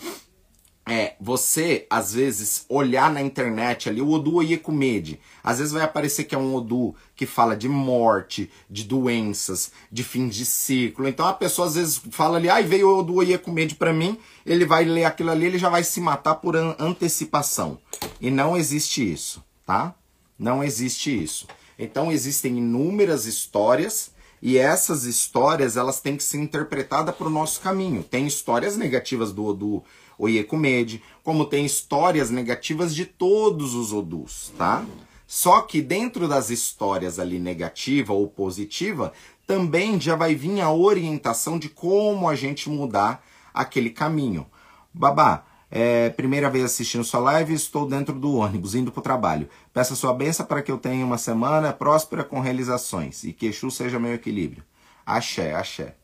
é, 0.87 1.15
você, 1.19 1.85
às 1.89 2.13
vezes, 2.13 2.65
olhar 2.69 3.11
na 3.11 3.21
internet 3.21 3.89
ali, 3.89 4.01
o 4.01 4.09
Odu 4.09 4.35
Oyekumede, 4.35 5.19
às 5.43 5.57
vezes 5.57 5.73
vai 5.73 5.83
aparecer 5.83 6.23
que 6.23 6.33
é 6.33 6.37
um 6.37 6.55
Odu 6.55 6.95
que 7.13 7.25
fala 7.25 7.57
de 7.57 7.67
morte, 7.67 8.49
de 8.69 8.85
doenças, 8.85 9.71
de 9.91 10.01
fim 10.01 10.29
de 10.29 10.45
ciclo. 10.45 11.05
Então 11.05 11.27
a 11.27 11.33
pessoa 11.33 11.67
às 11.67 11.75
vezes 11.75 12.01
fala 12.11 12.37
ali, 12.37 12.49
ai, 12.49 12.63
ah, 12.63 12.65
veio 12.67 12.89
o 12.89 12.99
Odu 12.99 13.15
Oyekumede 13.15 13.75
para 13.75 13.91
mim, 13.91 14.17
ele 14.45 14.65
vai 14.65 14.85
ler 14.85 15.03
aquilo 15.03 15.31
ali, 15.31 15.47
ele 15.47 15.59
já 15.59 15.67
vai 15.67 15.83
se 15.83 15.99
matar 15.99 16.35
por 16.35 16.55
an 16.55 16.73
antecipação. 16.79 17.77
E 18.21 18.31
não 18.31 18.55
existe 18.55 19.11
isso, 19.11 19.43
tá? 19.65 19.93
Não 20.39 20.63
existe 20.63 21.21
isso. 21.21 21.47
Então 21.77 22.11
existem 22.11 22.57
inúmeras 22.57 23.25
histórias 23.25 24.11
e 24.41 24.57
essas 24.57 25.03
histórias 25.03 25.77
elas 25.77 25.99
têm 25.99 26.15
que 26.15 26.23
ser 26.23 26.37
interpretadas 26.37 27.15
para 27.15 27.27
o 27.27 27.31
nosso 27.31 27.59
caminho. 27.61 28.03
Tem 28.03 28.27
histórias 28.27 28.77
negativas 28.77 29.31
do 29.31 29.45
Odu 29.45 29.83
Oyekumede, 30.17 31.01
como 31.23 31.45
tem 31.45 31.65
histórias 31.65 32.29
negativas 32.29 32.93
de 32.93 33.05
todos 33.05 33.73
os 33.73 33.93
Odus, 33.93 34.51
tá? 34.57 34.85
Só 35.25 35.61
que 35.61 35.81
dentro 35.81 36.27
das 36.27 36.49
histórias 36.49 37.19
ali 37.19 37.37
negativa 37.37 38.13
ou 38.13 38.27
positiva, 38.27 39.11
também 39.45 39.99
já 39.99 40.15
vai 40.15 40.35
vir 40.35 40.61
a 40.61 40.71
orientação 40.71 41.59
de 41.59 41.69
como 41.69 42.29
a 42.29 42.35
gente 42.35 42.69
mudar 42.69 43.25
aquele 43.53 43.89
caminho. 43.89 44.45
Babá, 44.93 45.45
é, 45.69 46.09
primeira 46.09 46.49
vez 46.49 46.63
assistindo 46.63 47.03
sua 47.03 47.19
live, 47.19 47.53
estou 47.53 47.87
dentro 47.87 48.17
do 48.17 48.35
ônibus, 48.35 48.75
indo 48.75 48.91
para 48.91 48.99
o 48.99 49.03
trabalho. 49.03 49.49
Peça 49.73 49.95
sua 49.95 50.13
benção 50.13 50.45
para 50.45 50.61
que 50.61 50.71
eu 50.71 50.77
tenha 50.77 51.05
uma 51.05 51.17
semana 51.17 51.73
próspera 51.73 52.23
com 52.23 52.39
realizações 52.39 53.23
e 53.23 53.33
que 53.33 53.47
Exu 53.47 53.69
seja 53.69 53.99
meu 53.99 54.13
equilíbrio. 54.13 54.63
Axé, 55.05 55.53
axé. 55.53 55.95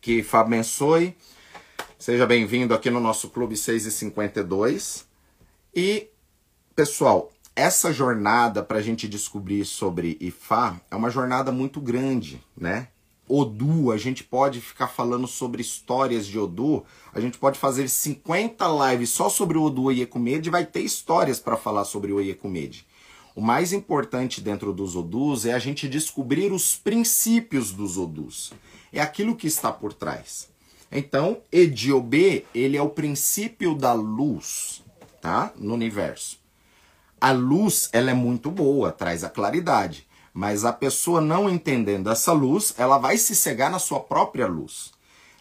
Que 0.00 0.22
Fá 0.22 0.40
abençoe. 0.40 1.16
Seja 1.98 2.26
bem-vindo 2.26 2.74
aqui 2.74 2.90
no 2.90 3.00
nosso 3.00 3.30
Clube 3.30 3.56
652. 3.56 5.06
E, 5.74 6.08
pessoal, 6.76 7.32
essa 7.56 7.92
jornada 7.92 8.62
para 8.62 8.78
a 8.78 8.82
gente 8.82 9.08
descobrir 9.08 9.64
sobre 9.64 10.18
Ifá 10.20 10.80
é 10.90 10.96
uma 10.96 11.08
jornada 11.08 11.50
muito 11.50 11.80
grande, 11.80 12.42
né? 12.56 12.88
Odu, 13.28 13.90
a 13.90 13.96
gente 13.96 14.22
pode 14.22 14.60
ficar 14.60 14.88
falando 14.88 15.26
sobre 15.26 15.62
histórias 15.62 16.26
de 16.26 16.38
Odu, 16.38 16.84
a 17.12 17.20
gente 17.20 17.38
pode 17.38 17.58
fazer 17.58 17.88
50 17.88 18.64
lives 18.90 19.10
só 19.10 19.28
sobre 19.28 19.56
o 19.56 19.62
Odu 19.62 19.84
Oyekumede 19.84 20.48
e 20.48 20.52
vai 20.52 20.66
ter 20.66 20.80
histórias 20.80 21.38
para 21.38 21.56
falar 21.56 21.84
sobre 21.84 22.12
o 22.12 22.16
Oyekumede. 22.16 22.86
O 23.34 23.40
mais 23.40 23.72
importante 23.72 24.40
dentro 24.40 24.72
dos 24.72 24.94
Odus 24.94 25.44
é 25.44 25.52
a 25.52 25.58
gente 25.58 25.88
descobrir 25.88 26.52
os 26.52 26.76
princípios 26.76 27.72
dos 27.72 27.98
Odus. 27.98 28.52
É 28.92 29.00
aquilo 29.00 29.34
que 29.34 29.48
está 29.48 29.72
por 29.72 29.92
trás. 29.92 30.48
Então, 30.90 31.38
Ediobê, 31.50 32.44
ele 32.54 32.76
é 32.76 32.82
o 32.82 32.90
princípio 32.90 33.74
da 33.74 33.92
luz, 33.92 34.84
tá? 35.20 35.52
No 35.58 35.74
universo. 35.74 36.38
A 37.20 37.32
luz, 37.32 37.88
ela 37.92 38.12
é 38.12 38.14
muito 38.14 38.52
boa, 38.52 38.92
traz 38.92 39.24
a 39.24 39.28
claridade. 39.28 40.06
Mas 40.34 40.64
a 40.64 40.72
pessoa 40.72 41.20
não 41.20 41.48
entendendo 41.48 42.10
essa 42.10 42.32
luz, 42.32 42.74
ela 42.76 42.98
vai 42.98 43.16
se 43.16 43.36
cegar 43.36 43.70
na 43.70 43.78
sua 43.78 44.00
própria 44.00 44.48
luz. 44.48 44.90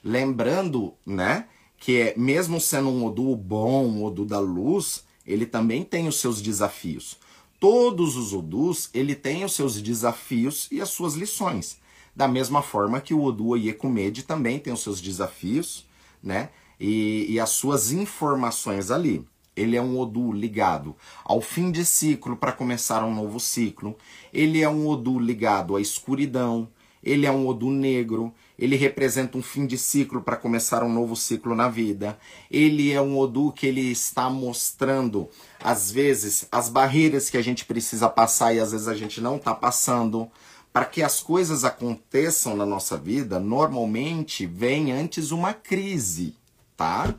Lembrando, 0.03 0.93
né, 1.03 1.47
que 1.77 1.97
é, 1.99 2.13
mesmo 2.15 2.61
sendo 2.61 2.89
um 2.89 3.03
Odu 3.03 3.35
bom, 3.35 3.87
um 3.87 4.03
Odu 4.05 4.23
da 4.23 4.39
luz, 4.39 5.03
ele 5.25 5.47
também 5.47 5.83
tem 5.83 6.07
os 6.07 6.19
seus 6.19 6.41
desafios. 6.41 7.17
Todos 7.59 8.17
os 8.17 8.33
Odus, 8.33 8.89
ele 8.93 9.15
tem 9.15 9.45
os 9.45 9.53
seus 9.53 9.81
desafios 9.81 10.67
e 10.69 10.81
as 10.81 10.89
suas 10.89 11.13
lições. 11.13 11.77
Da 12.15 12.27
mesma 12.27 12.61
forma 12.61 13.01
que 13.01 13.13
o 13.13 13.23
Odu 13.23 13.47
Oyekumede 13.47 14.23
também 14.23 14.59
tem 14.59 14.71
os 14.71 14.81
seus 14.81 15.01
desafios, 15.01 15.85
né, 16.21 16.49
e, 16.79 17.25
e 17.29 17.39
as 17.39 17.49
suas 17.51 17.91
informações 17.91 18.91
ali. 18.91 19.25
Ele 19.55 19.77
é 19.77 19.81
um 19.81 19.99
Odu 19.99 20.31
ligado 20.31 20.95
ao 21.23 21.39
fim 21.39 21.71
de 21.71 21.85
ciclo 21.85 22.35
para 22.35 22.51
começar 22.51 23.03
um 23.03 23.13
novo 23.13 23.39
ciclo. 23.39 23.95
Ele 24.33 24.61
é 24.61 24.69
um 24.69 24.87
Odu 24.87 25.19
ligado 25.19 25.75
à 25.75 25.81
escuridão. 25.81 26.67
Ele 27.03 27.25
é 27.25 27.31
um 27.31 27.47
Odu 27.47 27.69
negro. 27.69 28.33
Ele 28.57 28.75
representa 28.75 29.37
um 29.37 29.43
fim 29.43 29.67
de 29.67 29.77
ciclo 29.77 30.21
para 30.21 30.37
começar 30.37 30.83
um 30.83 30.91
novo 30.91 31.15
ciclo 31.15 31.53
na 31.53 31.69
vida. 31.69 32.17
Ele 32.49 32.91
é 32.91 33.01
um 33.01 33.17
Odu 33.17 33.51
que 33.51 33.67
ele 33.67 33.91
está 33.91 34.29
mostrando, 34.29 35.29
às 35.59 35.91
vezes, 35.91 36.47
as 36.51 36.69
barreiras 36.69 37.29
que 37.29 37.37
a 37.37 37.41
gente 37.41 37.65
precisa 37.65 38.09
passar 38.09 38.53
e 38.53 38.59
às 38.59 38.71
vezes 38.71 38.87
a 38.87 38.95
gente 38.95 39.21
não 39.21 39.35
está 39.35 39.53
passando. 39.53 40.29
Para 40.71 40.85
que 40.85 41.03
as 41.03 41.21
coisas 41.21 41.63
aconteçam 41.63 42.55
na 42.55 42.65
nossa 42.65 42.97
vida, 42.97 43.39
normalmente 43.39 44.47
vem 44.47 44.91
antes 44.91 45.29
uma 45.29 45.53
crise, 45.53 46.35
tá? 46.75 47.13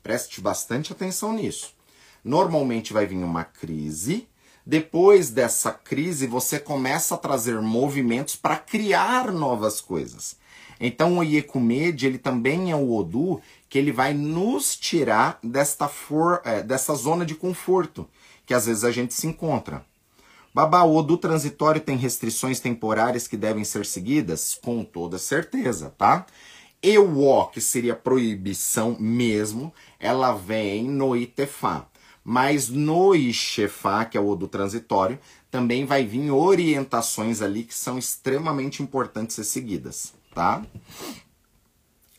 Preste 0.00 0.40
bastante 0.40 0.92
atenção 0.92 1.32
nisso. 1.32 1.79
Normalmente 2.24 2.92
vai 2.92 3.06
vir 3.06 3.22
uma 3.22 3.44
crise. 3.44 4.28
Depois 4.64 5.30
dessa 5.30 5.72
crise, 5.72 6.26
você 6.26 6.58
começa 6.58 7.14
a 7.14 7.18
trazer 7.18 7.60
movimentos 7.60 8.36
para 8.36 8.56
criar 8.56 9.32
novas 9.32 9.80
coisas. 9.80 10.36
Então 10.80 11.18
o 11.18 11.24
Iekumede, 11.24 12.06
ele 12.06 12.18
também 12.18 12.70
é 12.70 12.76
o 12.76 12.94
Odu 12.94 13.40
que 13.68 13.78
ele 13.78 13.92
vai 13.92 14.14
nos 14.14 14.76
tirar 14.76 15.38
desta 15.42 15.88
for, 15.88 16.40
é, 16.44 16.62
dessa 16.62 16.94
zona 16.94 17.24
de 17.24 17.34
conforto 17.34 18.08
que 18.50 18.54
às 18.54 18.66
vezes 18.66 18.82
a 18.82 18.90
gente 18.90 19.14
se 19.14 19.28
encontra. 19.28 19.84
Babá, 20.52 20.82
o 20.82 20.96
Odu 20.96 21.16
transitório 21.16 21.80
tem 21.80 21.96
restrições 21.96 22.58
temporárias 22.58 23.28
que 23.28 23.36
devem 23.36 23.62
ser 23.62 23.86
seguidas? 23.86 24.58
Com 24.60 24.82
toda 24.82 25.18
certeza, 25.18 25.94
tá? 25.96 26.26
E 26.82 26.98
o 26.98 27.20
O, 27.20 27.46
que 27.46 27.60
seria 27.60 27.94
proibição 27.94 28.96
mesmo, 28.98 29.72
ela 30.00 30.32
vem 30.32 30.82
no 30.82 31.14
Itefá. 31.14 31.86
Mas 32.22 32.68
no 32.68 33.14
Ixefá, 33.14 34.04
que 34.04 34.16
é 34.16 34.20
o 34.20 34.34
do 34.34 34.46
transitório, 34.46 35.18
também 35.50 35.84
vai 35.84 36.04
vir 36.04 36.30
orientações 36.30 37.40
ali 37.40 37.64
que 37.64 37.74
são 37.74 37.98
extremamente 37.98 38.82
importantes 38.82 39.36
ser 39.36 39.44
seguidas, 39.44 40.12
tá? 40.34 40.62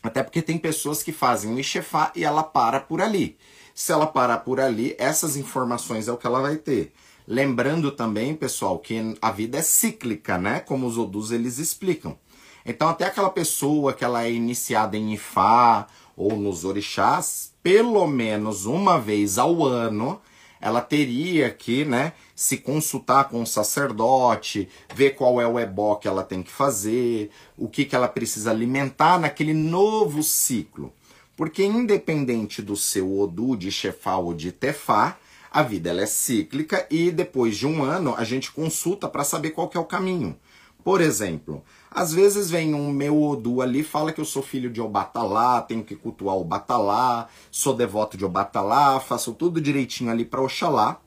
Até 0.02 0.24
porque 0.24 0.42
tem 0.42 0.58
pessoas 0.58 1.04
que 1.04 1.12
fazem 1.12 1.54
o 1.54 1.60
Ixefá 1.60 2.12
e 2.16 2.24
ela 2.24 2.44
para 2.44 2.80
por 2.80 3.02
ali. 3.02 3.38
Se 3.74 3.92
ela 3.92 4.08
parar 4.08 4.40
por 4.40 4.60
ali, 4.60 4.96
essas 4.98 5.38
informações 5.38 6.08
é 6.08 6.12
o 6.12 6.18
que 6.18 6.28
ela 6.28 6.42
vai 6.42 6.58
ter. 6.58 6.94
Lembrando 7.28 7.92
também, 7.92 8.36
pessoal, 8.36 8.80
que 8.80 9.16
a 9.22 9.32
vida 9.32 9.60
é 9.60 9.62
cíclica, 9.62 10.38
né? 10.38 10.60
Como 10.60 10.88
os 10.88 10.98
Odus 10.98 11.32
eles 11.32 11.60
explicam. 11.60 12.18
Então, 12.66 12.90
até 12.90 13.06
aquela 13.06 13.30
pessoa 13.30 13.94
que 13.94 14.04
ela 14.04 14.24
é 14.24 14.32
iniciada 14.32 14.98
em 14.98 15.14
Ifá 15.14 15.88
ou 16.16 16.36
nos 16.36 16.66
orixás, 16.66 17.51
pelo 17.64 18.08
menos 18.08 18.66
uma 18.66 19.00
vez 19.00 19.38
ao 19.38 19.64
ano, 19.64 20.20
ela 20.60 20.82
teria 20.82 21.50
que, 21.50 21.84
né, 21.84 22.14
se 22.36 22.58
consultar 22.58 23.30
com 23.30 23.42
o 23.42 23.48
sacerdote, 23.48 24.70
ver 24.94 25.12
qual 25.12 25.42
é 25.42 25.48
o 25.48 25.60
ebó 25.60 25.96
que 25.96 26.08
ela 26.08 26.24
tem 26.24 26.44
que 26.44 26.52
fazer, 26.52 27.32
o 27.58 27.68
que, 27.68 27.84
que 27.84 27.96
ela 27.96 28.08
precisa 28.08 28.52
alimentar 28.52 29.20
naquele 29.20 29.54
novo 29.54 30.22
ciclo. 30.22 30.94
Porque 31.36 31.64
independente 31.64 32.62
do 32.62 32.76
seu 32.76 33.20
Odu 33.20 33.58
de 33.58 33.72
Chefá 33.72 34.18
ou 34.18 34.34
de 34.34 34.52
Tefá, 34.52 35.18
a 35.50 35.64
vida 35.64 35.90
ela 35.90 36.02
é 36.02 36.06
cíclica 36.06 36.86
e 36.90 37.12
depois 37.12 37.58
de 37.58 37.66
um 37.66 37.84
ano 37.84 38.14
a 38.16 38.24
gente 38.24 38.52
consulta 38.52 39.10
para 39.10 39.24
saber 39.24 39.52
qual 39.52 39.68
que 39.68 39.76
é 39.76 39.80
o 39.80 39.86
caminho. 39.86 40.38
Por 40.84 41.02
exemplo, 41.02 41.64
às 41.94 42.14
vezes 42.14 42.50
vem 42.50 42.74
um 42.74 42.90
meu 42.90 43.22
Odu 43.22 43.62
ali, 43.62 43.84
fala 43.84 44.14
que 44.14 44.22
eu 44.22 44.26
sou 44.26 44.42
filho 44.42 44.70
de 44.70 44.80
Obatalá, 44.80 45.62
tenho 45.62 45.84
que 45.84 45.94
cultuar 45.94 46.38
Obatalá, 46.38 47.28
sou 47.52 47.76
devoto 47.76 48.16
de 48.16 48.24
Obatalá, 48.24 48.98
faço 49.02 49.34
tudo 49.34 49.60
direitinho 49.60 50.10
ali 50.10 50.24
para 50.24 50.42
Oxalá, 50.42 51.02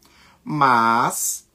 mas 0.45 1.49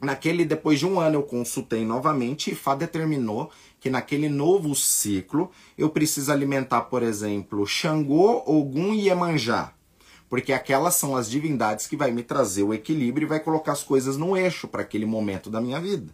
naquele 0.00 0.44
depois 0.44 0.80
de 0.80 0.86
um 0.86 0.98
ano 0.98 1.14
eu 1.14 1.22
consultei 1.22 1.84
novamente 1.84 2.50
e 2.50 2.54
Fá 2.56 2.74
determinou 2.74 3.48
que 3.78 3.88
naquele 3.88 4.28
novo 4.28 4.74
ciclo 4.74 5.52
eu 5.76 5.88
preciso 5.88 6.32
alimentar, 6.32 6.82
por 6.82 7.04
exemplo, 7.04 7.64
Xangô, 7.64 8.42
Ogum 8.44 8.92
e 8.92 9.06
Iemanjá. 9.06 9.72
Porque 10.28 10.52
aquelas 10.52 10.96
são 10.96 11.16
as 11.16 11.30
divindades 11.30 11.86
que 11.86 11.96
vai 11.96 12.10
me 12.10 12.24
trazer 12.24 12.64
o 12.64 12.74
equilíbrio 12.74 13.24
e 13.24 13.28
vai 13.28 13.40
colocar 13.40 13.72
as 13.72 13.84
coisas 13.84 14.16
no 14.16 14.36
eixo 14.36 14.66
para 14.66 14.82
aquele 14.82 15.06
momento 15.06 15.48
da 15.48 15.60
minha 15.60 15.80
vida. 15.80 16.12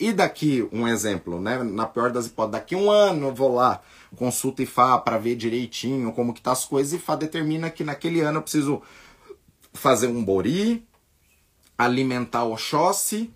E 0.00 0.12
daqui, 0.12 0.68
um 0.72 0.86
exemplo, 0.86 1.40
né? 1.40 1.62
Na 1.62 1.86
pior 1.86 2.12
das 2.12 2.26
hipóteses, 2.26 2.52
daqui 2.52 2.76
um 2.76 2.90
ano 2.90 3.28
eu 3.28 3.34
vou 3.34 3.54
lá, 3.54 3.82
consulta 4.16 4.62
Ifá 4.62 4.96
para 4.98 5.18
ver 5.18 5.34
direitinho 5.34 6.12
como 6.12 6.32
que 6.32 6.40
tá 6.40 6.52
as 6.52 6.64
coisas, 6.64 6.92
e 6.92 6.96
Ifá 6.96 7.16
determina 7.16 7.68
que 7.68 7.82
naquele 7.82 8.20
ano 8.20 8.38
eu 8.38 8.42
preciso 8.42 8.80
fazer 9.72 10.06
um 10.06 10.24
bori, 10.24 10.86
alimentar 11.76 12.44
Oxóssi 12.44 13.32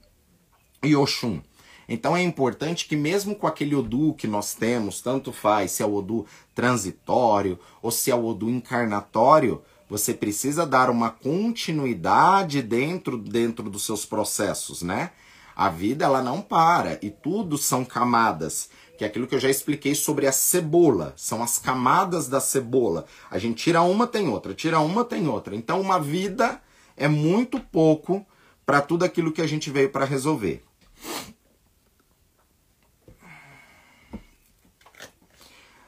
e 0.82 0.94
Oxum. 0.94 1.40
Então 1.88 2.16
é 2.16 2.22
importante 2.22 2.86
que 2.86 2.96
mesmo 2.96 3.34
com 3.34 3.46
aquele 3.46 3.74
Odu 3.74 4.14
que 4.14 4.26
nós 4.26 4.54
temos, 4.54 5.00
tanto 5.00 5.32
faz 5.32 5.72
se 5.72 5.82
é 5.82 5.86
o 5.86 5.94
Odu 5.94 6.26
transitório 6.54 7.58
ou 7.82 7.90
se 7.90 8.10
é 8.10 8.14
o 8.14 8.24
Odu 8.24 8.48
encarnatório, 8.48 9.62
você 9.90 10.14
precisa 10.14 10.64
dar 10.64 10.88
uma 10.88 11.10
continuidade 11.10 12.62
dentro, 12.62 13.18
dentro 13.18 13.68
dos 13.68 13.84
seus 13.84 14.06
processos, 14.06 14.80
né? 14.80 15.10
A 15.54 15.68
vida 15.68 16.04
ela 16.04 16.22
não 16.22 16.40
para 16.40 16.98
e 17.02 17.10
tudo 17.10 17.58
são 17.58 17.84
camadas, 17.84 18.70
que 18.96 19.04
é 19.04 19.06
aquilo 19.06 19.26
que 19.26 19.34
eu 19.34 19.40
já 19.40 19.50
expliquei 19.50 19.94
sobre 19.94 20.26
a 20.26 20.32
cebola, 20.32 21.12
são 21.16 21.42
as 21.42 21.58
camadas 21.58 22.28
da 22.28 22.40
cebola. 22.40 23.04
A 23.30 23.38
gente 23.38 23.62
tira 23.62 23.82
uma 23.82 24.06
tem 24.06 24.28
outra, 24.28 24.54
tira 24.54 24.80
uma 24.80 25.04
tem 25.04 25.28
outra. 25.28 25.54
Então 25.54 25.80
uma 25.80 25.98
vida 25.98 26.60
é 26.96 27.08
muito 27.08 27.58
pouco 27.58 28.24
para 28.64 28.80
tudo 28.80 29.04
aquilo 29.04 29.32
que 29.32 29.42
a 29.42 29.46
gente 29.46 29.70
veio 29.70 29.90
para 29.90 30.04
resolver. 30.04 30.62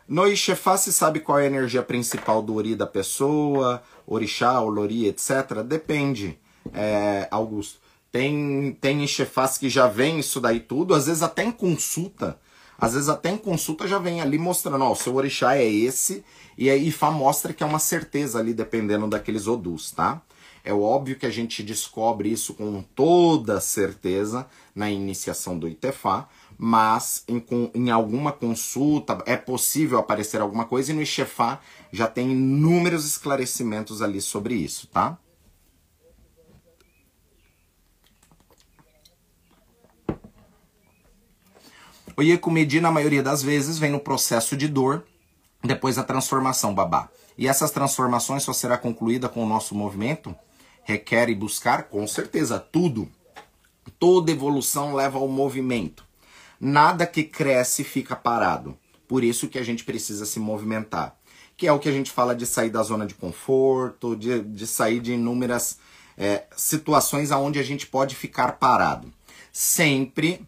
No 0.06 0.26
Ixefá 0.28 0.76
se 0.76 0.92
sabe 0.92 1.20
qual 1.20 1.38
é 1.38 1.44
a 1.44 1.46
energia 1.46 1.82
principal 1.82 2.42
do 2.42 2.54
Ori 2.54 2.74
da 2.74 2.86
pessoa, 2.86 3.82
Orixá, 4.06 4.60
Olori, 4.60 5.06
etc. 5.06 5.62
Depende, 5.64 6.38
é, 6.74 7.26
Augusto. 7.30 7.80
Tem, 8.14 8.78
tem 8.80 9.04
chefás 9.08 9.58
que 9.58 9.68
já 9.68 9.88
vem 9.88 10.20
isso 10.20 10.40
daí 10.40 10.60
tudo, 10.60 10.94
às 10.94 11.06
vezes 11.06 11.20
até 11.20 11.42
em 11.42 11.50
consulta. 11.50 12.38
Às 12.78 12.94
vezes 12.94 13.08
até 13.08 13.28
em 13.28 13.36
consulta 13.36 13.88
já 13.88 13.98
vem 13.98 14.20
ali 14.20 14.38
mostrando, 14.38 14.84
ó, 14.84 14.92
o 14.92 14.94
seu 14.94 15.16
orixá 15.16 15.56
é 15.56 15.64
esse, 15.68 16.24
e 16.56 16.70
aí 16.70 16.86
Ifá 16.86 17.10
mostra 17.10 17.52
que 17.52 17.64
é 17.64 17.66
uma 17.66 17.80
certeza 17.80 18.38
ali, 18.38 18.54
dependendo 18.54 19.08
daqueles 19.08 19.48
odus, 19.48 19.90
tá? 19.90 20.22
É 20.62 20.72
óbvio 20.72 21.16
que 21.16 21.26
a 21.26 21.30
gente 21.30 21.60
descobre 21.64 22.30
isso 22.30 22.54
com 22.54 22.84
toda 22.94 23.60
certeza 23.60 24.46
na 24.76 24.88
iniciação 24.88 25.58
do 25.58 25.66
Itefá, 25.66 26.28
mas 26.56 27.24
em, 27.26 27.44
em 27.74 27.90
alguma 27.90 28.30
consulta 28.30 29.24
é 29.26 29.36
possível 29.36 29.98
aparecer 29.98 30.40
alguma 30.40 30.66
coisa 30.66 30.92
e 30.92 30.94
no 30.94 31.02
Ixefá 31.02 31.60
já 31.90 32.06
tem 32.06 32.30
inúmeros 32.30 33.04
esclarecimentos 33.06 34.00
ali 34.00 34.20
sobre 34.20 34.54
isso, 34.54 34.86
tá? 34.86 35.18
O 42.16 42.22
Iekumedi, 42.22 42.80
na 42.80 42.92
maioria 42.92 43.22
das 43.22 43.42
vezes, 43.42 43.78
vem 43.78 43.90
no 43.90 43.98
processo 43.98 44.56
de 44.56 44.68
dor, 44.68 45.04
depois 45.62 45.96
da 45.96 46.04
transformação, 46.04 46.72
babá. 46.72 47.08
E 47.36 47.48
essas 47.48 47.72
transformações 47.72 48.44
só 48.44 48.52
será 48.52 48.78
concluída 48.78 49.28
com 49.28 49.42
o 49.42 49.48
nosso 49.48 49.74
movimento? 49.74 50.34
Requer 50.84 51.28
e 51.28 51.34
buscar? 51.34 51.84
Com 51.84 52.06
certeza, 52.06 52.60
tudo. 52.60 53.08
Toda 53.98 54.30
evolução 54.30 54.94
leva 54.94 55.18
ao 55.18 55.26
movimento. 55.26 56.04
Nada 56.60 57.04
que 57.04 57.24
cresce 57.24 57.82
fica 57.82 58.14
parado. 58.14 58.78
Por 59.08 59.24
isso 59.24 59.48
que 59.48 59.58
a 59.58 59.64
gente 59.64 59.82
precisa 59.82 60.24
se 60.24 60.38
movimentar. 60.38 61.16
Que 61.56 61.66
é 61.66 61.72
o 61.72 61.80
que 61.80 61.88
a 61.88 61.92
gente 61.92 62.12
fala 62.12 62.34
de 62.34 62.46
sair 62.46 62.70
da 62.70 62.82
zona 62.82 63.06
de 63.06 63.14
conforto, 63.14 64.14
de, 64.14 64.40
de 64.40 64.66
sair 64.66 65.00
de 65.00 65.14
inúmeras 65.14 65.78
é, 66.16 66.44
situações 66.56 67.32
onde 67.32 67.58
a 67.58 67.62
gente 67.62 67.86
pode 67.86 68.14
ficar 68.14 68.52
parado. 68.52 69.12
Sempre 69.52 70.46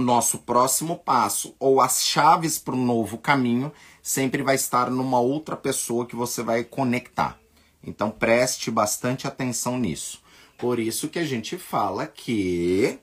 nosso 0.00 0.38
próximo 0.38 0.96
passo 0.96 1.54
ou 1.58 1.80
as 1.80 2.04
chaves 2.04 2.58
para 2.58 2.74
o 2.74 2.78
novo 2.78 3.18
caminho 3.18 3.72
sempre 4.02 4.42
vai 4.42 4.54
estar 4.54 4.90
numa 4.90 5.20
outra 5.20 5.56
pessoa 5.56 6.06
que 6.06 6.16
você 6.16 6.42
vai 6.42 6.64
conectar. 6.64 7.38
Então 7.82 8.10
preste 8.10 8.70
bastante 8.70 9.26
atenção 9.26 9.78
nisso. 9.78 10.22
Por 10.58 10.78
isso 10.78 11.08
que 11.08 11.18
a 11.18 11.24
gente 11.24 11.56
fala 11.56 12.06
que 12.06 12.98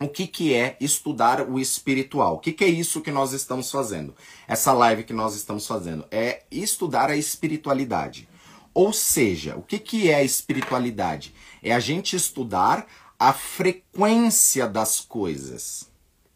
o 0.00 0.08
que, 0.08 0.28
que 0.28 0.54
é 0.54 0.76
estudar 0.80 1.42
o 1.42 1.58
espiritual? 1.58 2.36
O 2.36 2.38
que, 2.38 2.52
que 2.52 2.64
é 2.64 2.68
isso 2.68 3.00
que 3.00 3.10
nós 3.10 3.32
estamos 3.32 3.70
fazendo? 3.70 4.14
Essa 4.46 4.72
live 4.72 5.02
que 5.02 5.12
nós 5.12 5.34
estamos 5.34 5.66
fazendo 5.66 6.06
é 6.10 6.44
estudar 6.50 7.10
a 7.10 7.16
espiritualidade. 7.16 8.28
Ou 8.72 8.92
seja, 8.92 9.56
o 9.56 9.62
que, 9.62 9.78
que 9.78 10.08
é 10.08 10.14
a 10.14 10.22
espiritualidade? 10.22 11.34
É 11.60 11.74
a 11.74 11.80
gente 11.80 12.14
estudar 12.14 12.86
a 13.18 13.32
frequência 13.32 14.68
das 14.68 15.00
coisas 15.00 15.87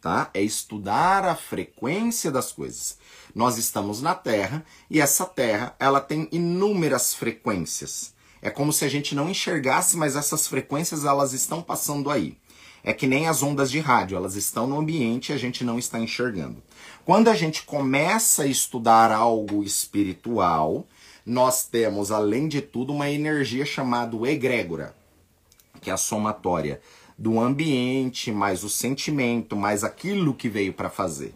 tá? 0.03 0.29
É 0.33 0.41
estudar 0.41 1.23
a 1.23 1.33
frequência 1.33 2.29
das 2.29 2.51
coisas. 2.51 2.97
Nós 3.33 3.57
estamos 3.57 4.01
na 4.01 4.13
Terra 4.13 4.65
e 4.89 4.99
essa 4.99 5.25
Terra, 5.25 5.73
ela 5.79 6.01
tem 6.01 6.27
inúmeras 6.29 7.13
frequências. 7.13 8.13
É 8.41 8.49
como 8.49 8.73
se 8.73 8.83
a 8.83 8.89
gente 8.89 9.15
não 9.15 9.29
enxergasse, 9.29 9.95
mas 9.95 10.17
essas 10.17 10.45
frequências 10.45 11.05
elas 11.05 11.31
estão 11.31 11.61
passando 11.61 12.11
aí. 12.11 12.37
É 12.83 12.91
que 12.91 13.07
nem 13.07 13.29
as 13.29 13.41
ondas 13.41 13.71
de 13.71 13.79
rádio, 13.79 14.17
elas 14.17 14.35
estão 14.35 14.67
no 14.67 14.77
ambiente 14.77 15.29
e 15.29 15.33
a 15.33 15.37
gente 15.37 15.63
não 15.63 15.79
está 15.79 15.97
enxergando. 15.97 16.61
Quando 17.05 17.29
a 17.29 17.33
gente 17.33 17.63
começa 17.63 18.43
a 18.43 18.47
estudar 18.47 19.09
algo 19.09 19.63
espiritual, 19.63 20.85
nós 21.25 21.65
temos, 21.65 22.11
além 22.11 22.49
de 22.49 22.59
tudo, 22.59 22.91
uma 22.91 23.09
energia 23.09 23.65
chamada 23.65 24.17
egrégora, 24.29 24.93
que 25.79 25.89
é 25.89 25.93
a 25.93 25.97
somatória 25.97 26.81
do 27.17 27.39
ambiente, 27.39 28.31
mais 28.31 28.63
o 28.63 28.69
sentimento, 28.69 29.55
mais 29.55 29.83
aquilo 29.83 30.33
que 30.33 30.49
veio 30.49 30.73
para 30.73 30.89
fazer. 30.89 31.33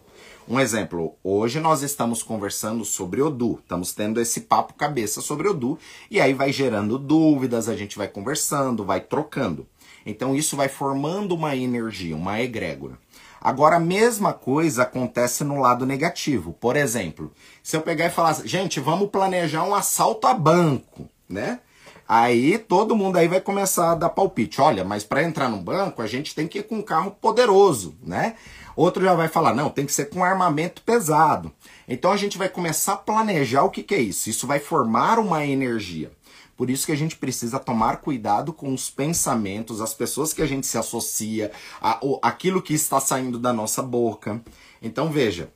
Um 0.48 0.58
exemplo, 0.58 1.14
hoje 1.22 1.60
nós 1.60 1.82
estamos 1.82 2.22
conversando 2.22 2.82
sobre 2.84 3.20
Odu, 3.20 3.58
estamos 3.62 3.92
tendo 3.92 4.18
esse 4.18 4.42
papo 4.42 4.72
cabeça 4.72 5.20
sobre 5.20 5.46
Odu, 5.46 5.78
e 6.10 6.20
aí 6.20 6.32
vai 6.32 6.52
gerando 6.52 6.98
dúvidas, 6.98 7.68
a 7.68 7.76
gente 7.76 7.98
vai 7.98 8.08
conversando, 8.08 8.84
vai 8.84 9.00
trocando. 9.00 9.66
Então 10.06 10.34
isso 10.34 10.56
vai 10.56 10.68
formando 10.68 11.34
uma 11.34 11.54
energia, 11.54 12.16
uma 12.16 12.40
egrégora. 12.40 12.98
Agora 13.40 13.76
a 13.76 13.80
mesma 13.80 14.32
coisa 14.32 14.84
acontece 14.84 15.44
no 15.44 15.60
lado 15.60 15.84
negativo. 15.84 16.54
Por 16.54 16.76
exemplo, 16.76 17.30
se 17.62 17.76
eu 17.76 17.82
pegar 17.82 18.06
e 18.06 18.10
falar, 18.10 18.34
gente, 18.46 18.80
vamos 18.80 19.10
planejar 19.10 19.64
um 19.64 19.74
assalto 19.74 20.26
a 20.26 20.34
banco, 20.34 21.08
né? 21.28 21.60
Aí 22.08 22.56
todo 22.56 22.96
mundo 22.96 23.16
aí 23.18 23.28
vai 23.28 23.40
começar 23.40 23.92
a 23.92 23.94
dar 23.94 24.08
palpite. 24.08 24.62
Olha, 24.62 24.82
mas 24.82 25.04
para 25.04 25.22
entrar 25.22 25.50
no 25.50 25.58
banco 25.58 26.00
a 26.00 26.06
gente 26.06 26.34
tem 26.34 26.48
que 26.48 26.60
ir 26.60 26.62
com 26.62 26.76
um 26.76 26.82
carro 26.82 27.10
poderoso, 27.10 27.94
né? 28.02 28.36
Outro 28.74 29.04
já 29.04 29.12
vai 29.12 29.28
falar, 29.28 29.54
não, 29.54 29.68
tem 29.68 29.84
que 29.84 29.92
ser 29.92 30.06
com 30.06 30.24
armamento 30.24 30.80
pesado. 30.82 31.52
Então 31.86 32.10
a 32.10 32.16
gente 32.16 32.38
vai 32.38 32.48
começar 32.48 32.94
a 32.94 32.96
planejar 32.96 33.64
o 33.64 33.70
que, 33.70 33.82
que 33.82 33.94
é 33.94 34.00
isso. 34.00 34.30
Isso 34.30 34.46
vai 34.46 34.58
formar 34.58 35.18
uma 35.18 35.44
energia. 35.44 36.10
Por 36.56 36.70
isso 36.70 36.86
que 36.86 36.92
a 36.92 36.96
gente 36.96 37.14
precisa 37.16 37.58
tomar 37.58 37.98
cuidado 37.98 38.52
com 38.52 38.72
os 38.72 38.88
pensamentos, 38.88 39.80
as 39.80 39.94
pessoas 39.94 40.32
que 40.32 40.42
a 40.42 40.46
gente 40.46 40.66
se 40.66 40.78
associa, 40.78 41.52
a, 41.80 42.00
aquilo 42.22 42.62
que 42.62 42.74
está 42.74 42.98
saindo 42.98 43.38
da 43.38 43.52
nossa 43.52 43.82
boca. 43.82 44.42
Então 44.80 45.10
veja, 45.10 45.52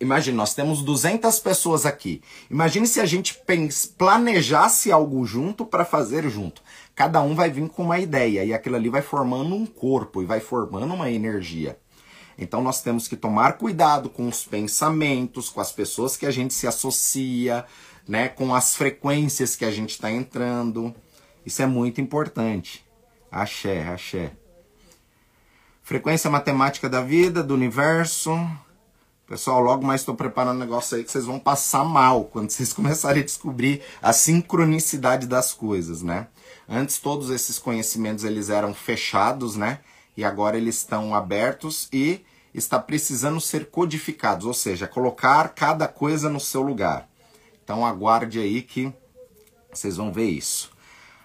imagine, 0.00 0.36
nós 0.36 0.54
temos 0.54 0.82
200 0.82 1.38
pessoas 1.40 1.84
aqui. 1.84 2.22
Imagine 2.50 2.86
se 2.86 3.00
a 3.00 3.06
gente 3.06 3.40
planejasse 3.96 4.92
algo 4.92 5.24
junto 5.24 5.64
para 5.64 5.84
fazer 5.84 6.28
junto. 6.28 6.62
Cada 6.94 7.20
um 7.20 7.34
vai 7.34 7.50
vir 7.50 7.68
com 7.68 7.84
uma 7.84 7.98
ideia 7.98 8.44
e 8.44 8.52
aquilo 8.52 8.76
ali 8.76 8.88
vai 8.88 9.02
formando 9.02 9.54
um 9.54 9.66
corpo 9.66 10.22
e 10.22 10.26
vai 10.26 10.40
formando 10.40 10.94
uma 10.94 11.10
energia. 11.10 11.78
Então 12.38 12.62
nós 12.62 12.80
temos 12.80 13.08
que 13.08 13.16
tomar 13.16 13.54
cuidado 13.54 14.08
com 14.08 14.28
os 14.28 14.44
pensamentos, 14.44 15.48
com 15.48 15.60
as 15.60 15.72
pessoas 15.72 16.16
que 16.16 16.24
a 16.24 16.30
gente 16.30 16.54
se 16.54 16.66
associa, 16.66 17.64
né, 18.06 18.28
com 18.28 18.54
as 18.54 18.76
frequências 18.76 19.56
que 19.56 19.64
a 19.64 19.70
gente 19.70 19.90
está 19.90 20.10
entrando. 20.10 20.94
Isso 21.44 21.60
é 21.62 21.66
muito 21.66 22.00
importante. 22.00 22.84
Axé, 23.30 23.82
axé. 23.88 24.32
Frequência 25.82 26.30
matemática 26.30 26.88
da 26.88 27.00
vida, 27.00 27.42
do 27.42 27.54
universo. 27.54 28.38
Pessoal, 29.28 29.60
logo 29.60 29.86
mais 29.86 30.00
estou 30.00 30.14
preparando 30.14 30.56
um 30.56 30.60
negócio 30.60 30.96
aí 30.96 31.04
que 31.04 31.12
vocês 31.12 31.26
vão 31.26 31.38
passar 31.38 31.84
mal 31.84 32.24
quando 32.24 32.50
vocês 32.50 32.72
começarem 32.74 33.22
a 33.22 33.24
descobrir 33.24 33.82
a 34.02 34.12
sincronicidade 34.12 35.26
das 35.26 35.52
coisas, 35.52 36.02
né? 36.02 36.28
Antes 36.68 36.98
todos 36.98 37.30
esses 37.30 37.58
conhecimentos 37.58 38.24
eles 38.24 38.48
eram 38.48 38.72
fechados, 38.72 39.54
né? 39.54 39.80
e 40.18 40.24
agora 40.24 40.56
eles 40.56 40.78
estão 40.78 41.14
abertos 41.14 41.88
e 41.92 42.26
está 42.52 42.76
precisando 42.76 43.40
ser 43.40 43.70
codificados, 43.70 44.46
ou 44.46 44.52
seja, 44.52 44.88
colocar 44.88 45.50
cada 45.50 45.86
coisa 45.86 46.28
no 46.28 46.40
seu 46.40 46.60
lugar. 46.60 47.08
Então 47.62 47.86
aguarde 47.86 48.40
aí 48.40 48.60
que 48.62 48.92
vocês 49.72 49.96
vão 49.96 50.12
ver 50.12 50.28
isso. 50.28 50.72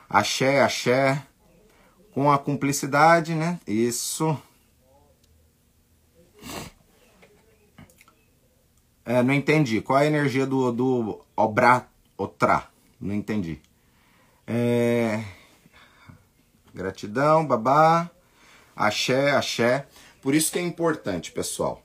Axé, 0.08 0.62
axé, 0.62 1.26
com 2.14 2.32
a 2.32 2.38
cumplicidade, 2.38 3.34
né? 3.34 3.60
Isso. 3.66 4.38
É, 9.06 9.22
não 9.22 9.34
entendi. 9.34 9.82
Qual 9.82 10.00
é 10.00 10.04
a 10.04 10.08
energia 10.08 10.46
do, 10.46 10.72
do 10.72 11.22
obra, 11.36 11.88
otra? 12.18 12.68
Não 13.00 13.14
entendi. 13.14 13.60
É... 14.48 15.24
Gratidão, 16.74 17.46
babá. 17.46 18.10
Axé, 18.76 19.32
axé. 19.32 19.88
Por 20.22 20.34
isso 20.34 20.52
que 20.52 20.58
é 20.58 20.62
importante, 20.62 21.32
pessoal, 21.32 21.84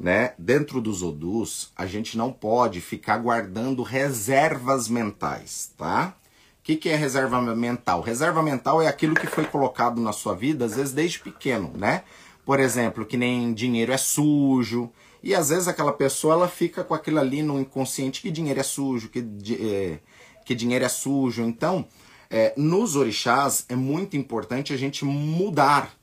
né? 0.00 0.32
Dentro 0.38 0.80
dos 0.80 1.02
odus, 1.02 1.70
a 1.76 1.86
gente 1.86 2.16
não 2.16 2.32
pode 2.32 2.80
ficar 2.80 3.18
guardando 3.18 3.82
reservas 3.82 4.88
mentais, 4.88 5.72
tá? 5.76 6.16
O 6.60 6.64
que, 6.64 6.76
que 6.76 6.88
é 6.88 6.96
reserva 6.96 7.42
mental? 7.54 8.00
Reserva 8.00 8.42
mental 8.42 8.80
é 8.80 8.88
aquilo 8.88 9.14
que 9.14 9.26
foi 9.26 9.44
colocado 9.44 10.00
na 10.00 10.12
sua 10.12 10.34
vida, 10.34 10.64
às 10.64 10.74
vezes 10.74 10.94
desde 10.94 11.20
pequeno, 11.20 11.70
né? 11.76 12.04
Por 12.44 12.58
exemplo, 12.58 13.04
que 13.04 13.18
nem 13.18 13.52
dinheiro 13.52 13.92
é 13.92 13.98
sujo, 13.98 14.90
e 15.24 15.34
às 15.34 15.48
vezes 15.48 15.66
aquela 15.66 15.92
pessoa 15.92 16.34
ela 16.34 16.48
fica 16.48 16.84
com 16.84 16.92
aquilo 16.92 17.18
ali 17.18 17.42
no 17.42 17.58
inconsciente 17.58 18.20
que 18.20 18.30
dinheiro 18.30 18.60
é 18.60 18.62
sujo, 18.62 19.08
que, 19.08 19.24
é, 19.58 19.98
que 20.44 20.54
dinheiro 20.54 20.84
é 20.84 20.88
sujo. 20.88 21.42
Então, 21.42 21.88
é, 22.28 22.52
nos 22.58 22.94
orixás 22.94 23.64
é 23.70 23.74
muito 23.74 24.18
importante 24.18 24.74
a 24.74 24.76
gente 24.76 25.02
mudar 25.02 25.94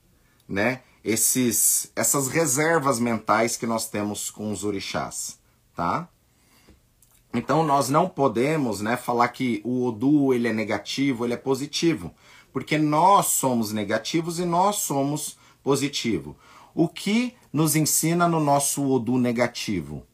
né, 0.48 0.80
esses, 1.04 1.92
essas 1.94 2.26
reservas 2.26 2.98
mentais 2.98 3.56
que 3.56 3.64
nós 3.64 3.88
temos 3.88 4.28
com 4.28 4.50
os 4.50 4.64
orixás, 4.64 5.38
tá? 5.72 6.08
Então 7.32 7.64
nós 7.64 7.88
não 7.88 8.08
podemos, 8.08 8.80
né, 8.80 8.96
falar 8.96 9.28
que 9.28 9.62
o 9.64 9.86
Odu 9.86 10.34
ele 10.34 10.48
é 10.48 10.52
negativo, 10.52 11.24
ele 11.24 11.34
é 11.34 11.36
positivo, 11.36 12.12
porque 12.52 12.76
nós 12.76 13.26
somos 13.26 13.72
negativos 13.72 14.40
e 14.40 14.44
nós 14.44 14.76
somos 14.76 15.38
positivo. 15.62 16.36
O 16.74 16.88
que 16.88 17.36
nos 17.52 17.76
ensina 17.76 18.26
no 18.26 18.40
nosso 18.40 18.88
Odu 18.88 19.18
negativo? 19.18 20.06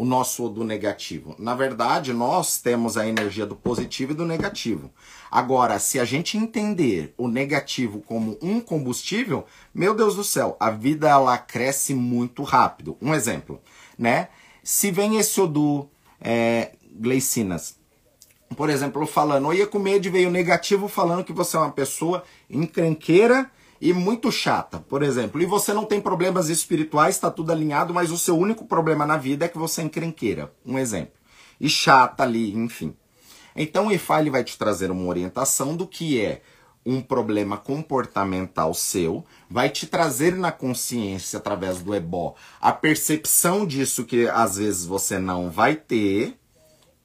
o 0.00 0.04
nosso 0.06 0.48
do 0.48 0.64
negativo. 0.64 1.34
Na 1.38 1.54
verdade, 1.54 2.14
nós 2.14 2.58
temos 2.58 2.96
a 2.96 3.06
energia 3.06 3.44
do 3.44 3.54
positivo 3.54 4.12
e 4.12 4.14
do 4.14 4.24
negativo. 4.24 4.90
Agora, 5.30 5.78
se 5.78 6.00
a 6.00 6.06
gente 6.06 6.38
entender 6.38 7.12
o 7.18 7.28
negativo 7.28 8.00
como 8.00 8.38
um 8.40 8.60
combustível, 8.60 9.44
meu 9.74 9.94
Deus 9.94 10.16
do 10.16 10.24
céu, 10.24 10.56
a 10.58 10.70
vida 10.70 11.06
ela 11.06 11.36
cresce 11.36 11.94
muito 11.94 12.42
rápido. 12.42 12.96
Um 12.98 13.14
exemplo, 13.14 13.60
né? 13.98 14.28
Se 14.64 14.90
vem 14.90 15.18
esse 15.18 15.38
Odu 15.38 15.86
é, 16.18 16.72
gleicinas, 16.94 17.78
por 18.56 18.70
exemplo, 18.70 19.06
falando, 19.06 19.48
eu 19.48 19.58
ia 19.58 19.66
com 19.66 19.78
medo 19.78 20.10
veio 20.10 20.30
negativo 20.30 20.88
falando 20.88 21.24
que 21.24 21.32
você 21.32 21.58
é 21.58 21.60
uma 21.60 21.72
pessoa 21.72 22.24
encrenqueira 22.48 23.50
e 23.80 23.94
muito 23.94 24.30
chata, 24.30 24.78
por 24.78 25.02
exemplo, 25.02 25.40
e 25.40 25.46
você 25.46 25.72
não 25.72 25.86
tem 25.86 26.00
problemas 26.00 26.50
espirituais, 26.50 27.14
está 27.14 27.30
tudo 27.30 27.50
alinhado, 27.50 27.94
mas 27.94 28.10
o 28.10 28.18
seu 28.18 28.36
único 28.36 28.66
problema 28.66 29.06
na 29.06 29.16
vida 29.16 29.46
é 29.46 29.48
que 29.48 29.56
você 29.56 29.80
é 29.80 29.84
encrenqueira, 29.84 30.52
um 30.66 30.78
exemplo. 30.78 31.14
E 31.58 31.68
chata 31.68 32.22
ali, 32.22 32.54
enfim. 32.54 32.94
Então 33.56 33.86
o 33.86 33.92
IFA 33.92 34.20
ele 34.20 34.30
vai 34.30 34.44
te 34.44 34.58
trazer 34.58 34.90
uma 34.90 35.06
orientação 35.06 35.74
do 35.74 35.86
que 35.86 36.20
é 36.20 36.42
um 36.84 37.00
problema 37.00 37.56
comportamental 37.56 38.74
seu, 38.74 39.24
vai 39.48 39.70
te 39.70 39.86
trazer 39.86 40.34
na 40.34 40.52
consciência 40.52 41.38
através 41.38 41.82
do 41.82 41.94
ebó 41.94 42.34
a 42.60 42.72
percepção 42.72 43.66
disso 43.66 44.04
que 44.04 44.28
às 44.28 44.56
vezes 44.56 44.84
você 44.84 45.18
não 45.18 45.50
vai 45.50 45.74
ter, 45.74 46.38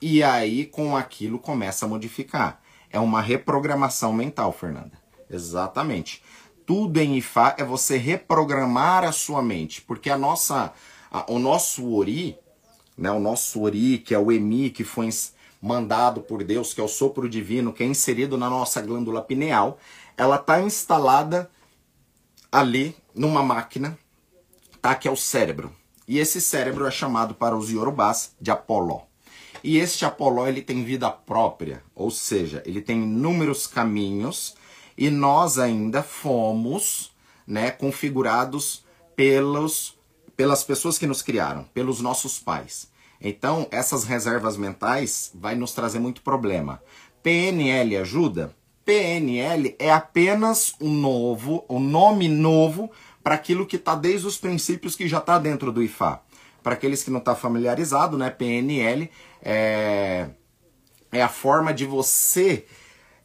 e 0.01 0.21
aí 0.21 0.65
com 0.65 0.95
aquilo 0.95 1.39
começa 1.39 1.85
a 1.85 1.89
modificar. 1.89 2.61
É 2.89 2.99
uma 2.99 3.21
reprogramação 3.21 4.13
mental, 4.13 4.51
Fernanda. 4.51 4.91
Exatamente 5.29 6.21
tudo 6.65 6.99
em 6.99 7.17
Ifá 7.17 7.55
é 7.57 7.63
você 7.63 7.97
reprogramar 7.97 9.03
a 9.03 9.11
sua 9.11 9.41
mente, 9.41 9.81
porque 9.81 10.09
a 10.09 10.17
nossa, 10.17 10.73
a, 11.11 11.31
o 11.31 11.39
nosso 11.39 11.93
Ori, 11.93 12.37
né, 12.97 13.11
o 13.11 13.19
nosso 13.19 13.61
Ori, 13.61 13.99
que 13.99 14.13
é 14.13 14.19
o 14.19 14.31
Emi, 14.31 14.69
que 14.69 14.83
foi 14.83 15.09
mandado 15.61 16.21
por 16.21 16.43
Deus, 16.43 16.73
que 16.73 16.81
é 16.81 16.83
o 16.83 16.87
sopro 16.87 17.29
divino, 17.29 17.73
que 17.73 17.83
é 17.83 17.87
inserido 17.87 18.37
na 18.37 18.49
nossa 18.49 18.81
glândula 18.81 19.21
pineal, 19.21 19.79
ela 20.17 20.35
está 20.37 20.61
instalada 20.61 21.49
ali 22.51 22.95
numa 23.13 23.43
máquina, 23.43 23.97
tá, 24.81 24.95
que 24.95 25.07
é 25.07 25.11
o 25.11 25.15
cérebro. 25.17 25.71
E 26.07 26.19
esse 26.19 26.39
cérebro 26.39 26.85
é 26.85 26.91
chamado 26.91 27.33
para 27.33 27.57
os 27.57 27.69
Yorubás 27.69 28.35
de 28.39 28.51
Apoló. 28.51 29.01
E 29.63 29.77
este 29.77 30.05
Apoló 30.05 30.47
ele 30.47 30.61
tem 30.61 30.83
vida 30.83 31.09
própria, 31.09 31.81
ou 31.95 32.11
seja, 32.11 32.61
ele 32.65 32.81
tem 32.81 33.01
inúmeros 33.01 33.65
caminhos 33.65 34.55
e 34.97 35.09
nós 35.09 35.57
ainda 35.57 36.01
fomos 36.01 37.11
né, 37.45 37.71
configurados 37.71 38.83
pelos, 39.15 39.97
pelas 40.35 40.63
pessoas 40.63 40.97
que 40.97 41.07
nos 41.07 41.21
criaram, 41.21 41.63
pelos 41.73 42.01
nossos 42.01 42.39
pais. 42.39 42.89
Então, 43.19 43.67
essas 43.71 44.03
reservas 44.03 44.57
mentais 44.57 45.31
vai 45.33 45.55
nos 45.55 45.73
trazer 45.73 45.99
muito 45.99 46.21
problema. 46.21 46.81
PNL 47.23 47.97
ajuda? 47.97 48.55
PNL 48.83 49.75
é 49.79 49.91
apenas 49.91 50.75
um 50.79 50.91
novo, 50.91 51.65
um 51.67 51.79
nome 51.79 52.27
novo 52.27 52.91
para 53.23 53.33
aquilo 53.33 53.65
que 53.65 53.77
está 53.77 53.95
desde 53.95 54.27
os 54.27 54.37
princípios 54.37 54.95
que 54.95 55.07
já 55.07 55.17
está 55.17 55.39
dentro 55.39 55.71
do 55.71 55.81
IFA. 55.81 56.21
Para 56.61 56.73
aqueles 56.73 57.03
que 57.03 57.09
não 57.09 57.19
estão 57.19 57.33
tá 57.33 57.39
familiarizados, 57.39 58.19
né, 58.19 58.29
PNL 58.29 59.09
é, 59.41 60.29
é 61.11 61.21
a 61.21 61.29
forma 61.29 61.73
de 61.73 61.85
você 61.85 62.65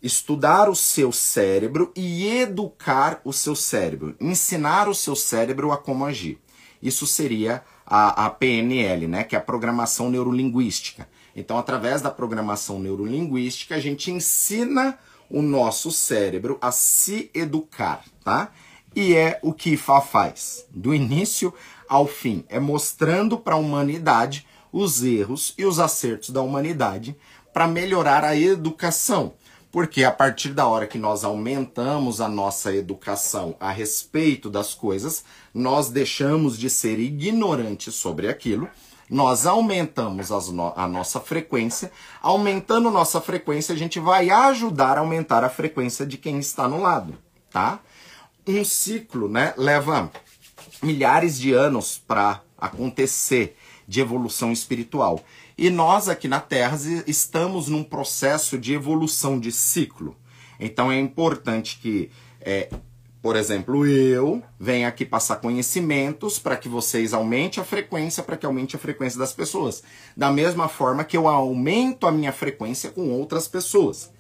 estudar 0.03 0.69
o 0.69 0.75
seu 0.75 1.13
cérebro 1.13 1.93
e 1.95 2.27
educar 2.27 3.21
o 3.25 3.33
seu 3.33 3.55
cérebro, 3.55 4.15
ensinar 4.21 4.89
o 4.89 4.95
seu 4.95 5.15
cérebro 5.15 5.73
a 5.73 5.77
como 5.77 6.05
agir. 6.05 6.39
Isso 6.83 7.07
seria 7.07 7.63
a, 7.87 8.27
a 8.27 8.31
PNL, 8.31 9.07
né, 9.07 9.25
que 9.25 9.35
é 9.35 9.39
a 9.39 9.43
programação 9.43 10.11
neurolinguística. 10.11 11.09
Então, 11.35 11.59
através 11.59 12.01
da 12.01 12.11
programação 12.11 12.79
neurolinguística, 12.79 13.75
a 13.75 13.81
gente 13.81 14.11
ensina 14.11 14.99
o 15.29 15.43
nosso 15.43 15.91
cérebro 15.91 16.59
a 16.61 16.73
se 16.73 17.31
educar, 17.33 18.05
tá? 18.25 18.51
E 18.95 19.15
é 19.15 19.39
o 19.43 19.53
que 19.53 19.71
IFA 19.71 20.01
faz, 20.01 20.67
do 20.71 20.93
início 20.93 21.55
ao 21.89 22.07
fim, 22.07 22.45
é 22.49 22.59
mostrando 22.59 23.39
para 23.39 23.55
a 23.55 23.59
humanidade 23.59 24.47
os 24.73 25.03
erros 25.03 25.55
e 25.57 25.65
os 25.65 25.79
acertos 25.79 26.31
da 26.31 26.43
humanidade 26.43 27.17
para 27.53 27.69
melhorar 27.69 28.25
a 28.25 28.37
educação. 28.37 29.35
Porque 29.71 30.03
a 30.03 30.11
partir 30.11 30.51
da 30.51 30.67
hora 30.67 30.87
que 30.87 30.99
nós 30.99 31.23
aumentamos 31.23 32.21
a 32.21 32.29
nossa 32.29 32.75
educação 32.75 33.57
a 33.61 33.71
respeito 33.71 34.51
das 34.51 34.75
coisas, 34.75 35.25
nós 35.55 35.91
deixamos 35.91 36.59
de 36.59 36.69
ser 36.69 36.99
ignorantes 36.99 37.95
sobre 37.95 38.29
aquilo, 38.29 38.69
nós 39.09 39.47
aumentamos 39.47 40.31
no 40.31 40.73
a 40.77 40.87
nossa 40.87 41.21
frequência. 41.21 41.91
Aumentando 42.23 42.91
nossa 42.91 43.21
frequência, 43.21 43.75
a 43.75 43.79
gente 43.79 43.99
vai 43.99 44.31
ajudar 44.31 44.97
a 44.97 45.01
aumentar 45.01 45.45
a 45.45 45.51
frequência 45.51 46.07
de 46.07 46.17
quem 46.17 46.39
está 46.39 46.69
no 46.69 46.81
lado, 46.81 47.19
tá? 47.51 47.81
Um 48.47 48.65
ciclo, 48.65 49.29
né, 49.29 49.53
leva 49.57 50.11
milhares 50.83 51.39
de 51.39 51.53
anos 51.53 51.99
para 51.99 52.41
acontecer 52.57 53.57
de 53.87 54.01
evolução 54.01 54.53
espiritual. 54.53 55.23
E 55.61 55.69
nós 55.69 56.09
aqui 56.09 56.27
na 56.27 56.41
Terra 56.41 56.79
estamos 57.07 57.69
num 57.69 57.85
processo 57.85 58.57
de 58.57 58.73
evolução 58.73 59.39
de 59.39 59.53
ciclo. 59.53 60.17
Então 60.59 60.91
é 60.91 60.99
importante 60.99 61.79
que, 61.83 62.11
é, 62.41 62.71
por 63.21 63.37
exemplo, 63.37 63.87
eu 63.87 64.43
venha 64.59 64.89
aqui 64.89 65.05
passar 65.05 65.37
conhecimentos 65.37 66.39
para 66.39 66.57
que 66.57 66.67
vocês 66.67 67.13
aumentem 67.13 67.61
a 67.61 67.65
frequência, 67.67 68.23
para 68.23 68.39
que 68.39 68.47
aumente 68.47 68.75
a 68.75 68.79
frequência 68.79 69.19
das 69.19 69.35
pessoas. 69.35 69.83
Da 70.17 70.31
mesma 70.31 70.67
forma 70.67 71.05
que 71.05 71.15
eu 71.15 71.29
aumento 71.29 72.07
a 72.07 72.11
minha 72.11 72.33
frequência 72.33 72.91
com 72.91 73.11
outras 73.11 73.47
pessoas. 73.47 74.11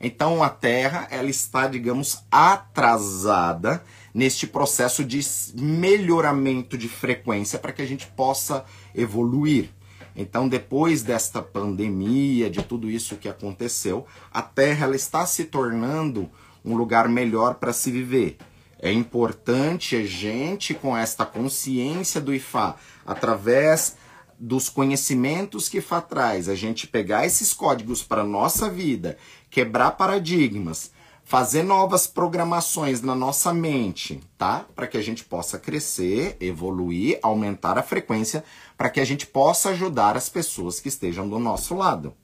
Então 0.00 0.42
a 0.42 0.50
Terra 0.50 1.06
ela 1.12 1.30
está, 1.30 1.68
digamos, 1.68 2.24
atrasada 2.28 3.84
neste 4.12 4.48
processo 4.48 5.04
de 5.04 5.20
melhoramento 5.54 6.76
de 6.76 6.88
frequência 6.88 7.56
para 7.56 7.70
que 7.70 7.82
a 7.82 7.86
gente 7.86 8.08
possa 8.08 8.64
evoluir. 8.92 9.77
Então, 10.20 10.48
depois 10.48 11.04
desta 11.04 11.40
pandemia, 11.40 12.50
de 12.50 12.60
tudo 12.60 12.90
isso 12.90 13.14
que 13.14 13.28
aconteceu, 13.28 14.04
a 14.32 14.42
Terra 14.42 14.86
ela 14.86 14.96
está 14.96 15.24
se 15.24 15.44
tornando 15.44 16.28
um 16.64 16.76
lugar 16.76 17.08
melhor 17.08 17.54
para 17.54 17.72
se 17.72 17.92
viver. 17.92 18.36
É 18.80 18.92
importante 18.92 19.94
a 19.94 20.04
gente, 20.04 20.74
com 20.74 20.96
esta 20.96 21.24
consciência 21.24 22.20
do 22.20 22.34
IFA, 22.34 22.74
através 23.06 23.96
dos 24.36 24.68
conhecimentos 24.68 25.68
que 25.68 25.78
IFA 25.78 26.00
traz, 26.00 26.48
a 26.48 26.54
gente 26.56 26.88
pegar 26.88 27.24
esses 27.24 27.54
códigos 27.54 28.02
para 28.02 28.24
nossa 28.24 28.68
vida, 28.68 29.16
quebrar 29.48 29.92
paradigmas, 29.92 30.90
fazer 31.28 31.62
novas 31.62 32.06
programações 32.06 33.02
na 33.02 33.14
nossa 33.14 33.52
mente, 33.52 34.18
tá? 34.38 34.64
Para 34.74 34.86
que 34.86 34.96
a 34.96 35.02
gente 35.02 35.22
possa 35.22 35.58
crescer, 35.58 36.38
evoluir, 36.40 37.18
aumentar 37.22 37.76
a 37.76 37.82
frequência, 37.82 38.42
para 38.78 38.88
que 38.88 38.98
a 38.98 39.04
gente 39.04 39.26
possa 39.26 39.68
ajudar 39.68 40.16
as 40.16 40.30
pessoas 40.30 40.80
que 40.80 40.88
estejam 40.88 41.28
do 41.28 41.38
nosso 41.38 41.74
lado. 41.74 42.14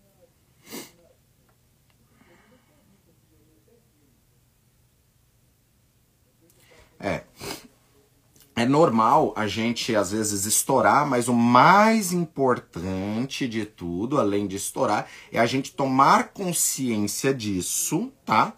É. 6.99 7.25
É 8.57 8.65
normal 8.65 9.35
a 9.37 9.47
gente 9.47 9.95
às 9.95 10.13
vezes 10.13 10.47
estourar, 10.47 11.07
mas 11.07 11.29
o 11.29 11.35
mais 11.35 12.11
importante 12.11 13.47
de 13.47 13.67
tudo, 13.67 14.19
além 14.19 14.47
de 14.47 14.57
estourar, 14.57 15.07
é 15.31 15.39
a 15.39 15.45
gente 15.45 15.75
tomar 15.75 16.29
consciência 16.29 17.35
disso, 17.35 18.11
tá? 18.25 18.55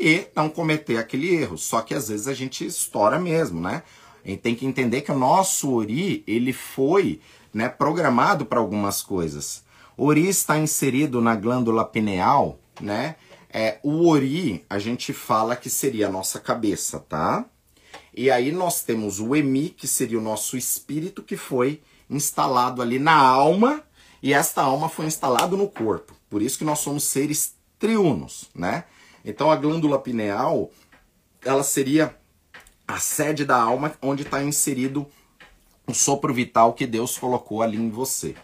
E 0.00 0.26
não 0.34 0.48
cometer 0.48 0.96
aquele 0.96 1.34
erro. 1.34 1.58
Só 1.58 1.82
que 1.82 1.94
às 1.94 2.08
vezes 2.08 2.26
a 2.26 2.34
gente 2.34 2.64
estoura 2.64 3.20
mesmo, 3.20 3.60
né? 3.60 3.82
A 4.24 4.28
gente 4.28 4.40
tem 4.40 4.54
que 4.54 4.66
entender 4.66 5.02
que 5.02 5.12
o 5.12 5.18
nosso 5.18 5.72
Ori, 5.72 6.24
ele 6.26 6.52
foi 6.52 7.20
né, 7.52 7.68
programado 7.68 8.46
para 8.46 8.58
algumas 8.58 9.02
coisas. 9.02 9.62
O 9.96 10.06
Ori 10.06 10.26
está 10.28 10.58
inserido 10.58 11.20
na 11.20 11.34
glândula 11.34 11.84
pineal, 11.84 12.58
né? 12.80 13.16
É, 13.52 13.78
o 13.82 14.08
Ori, 14.08 14.64
a 14.70 14.78
gente 14.78 15.12
fala 15.12 15.56
que 15.56 15.68
seria 15.68 16.06
a 16.06 16.10
nossa 16.10 16.40
cabeça, 16.40 17.00
tá? 17.00 17.44
E 18.14 18.30
aí 18.30 18.52
nós 18.52 18.82
temos 18.82 19.20
o 19.20 19.36
Emi, 19.36 19.70
que 19.70 19.86
seria 19.86 20.18
o 20.18 20.22
nosso 20.22 20.56
espírito, 20.56 21.22
que 21.22 21.36
foi 21.36 21.80
instalado 22.08 22.80
ali 22.80 22.98
na 22.98 23.14
alma, 23.14 23.82
e 24.22 24.32
esta 24.32 24.62
alma 24.62 24.88
foi 24.88 25.06
instalada 25.06 25.56
no 25.56 25.68
corpo. 25.68 26.14
Por 26.28 26.42
isso 26.42 26.58
que 26.58 26.64
nós 26.64 26.78
somos 26.78 27.04
seres 27.04 27.54
triunos, 27.78 28.50
né? 28.54 28.84
Então 29.24 29.50
a 29.50 29.56
glândula 29.56 29.98
pineal, 29.98 30.70
ela 31.44 31.62
seria 31.62 32.16
a 32.86 32.98
sede 32.98 33.44
da 33.44 33.60
alma 33.60 33.92
onde 34.02 34.22
está 34.22 34.42
inserido 34.42 35.06
o 35.86 35.94
sopro 35.94 36.32
vital 36.32 36.72
que 36.72 36.86
Deus 36.86 37.18
colocou 37.18 37.62
ali 37.62 37.76
em 37.76 37.90
você. 37.90 38.34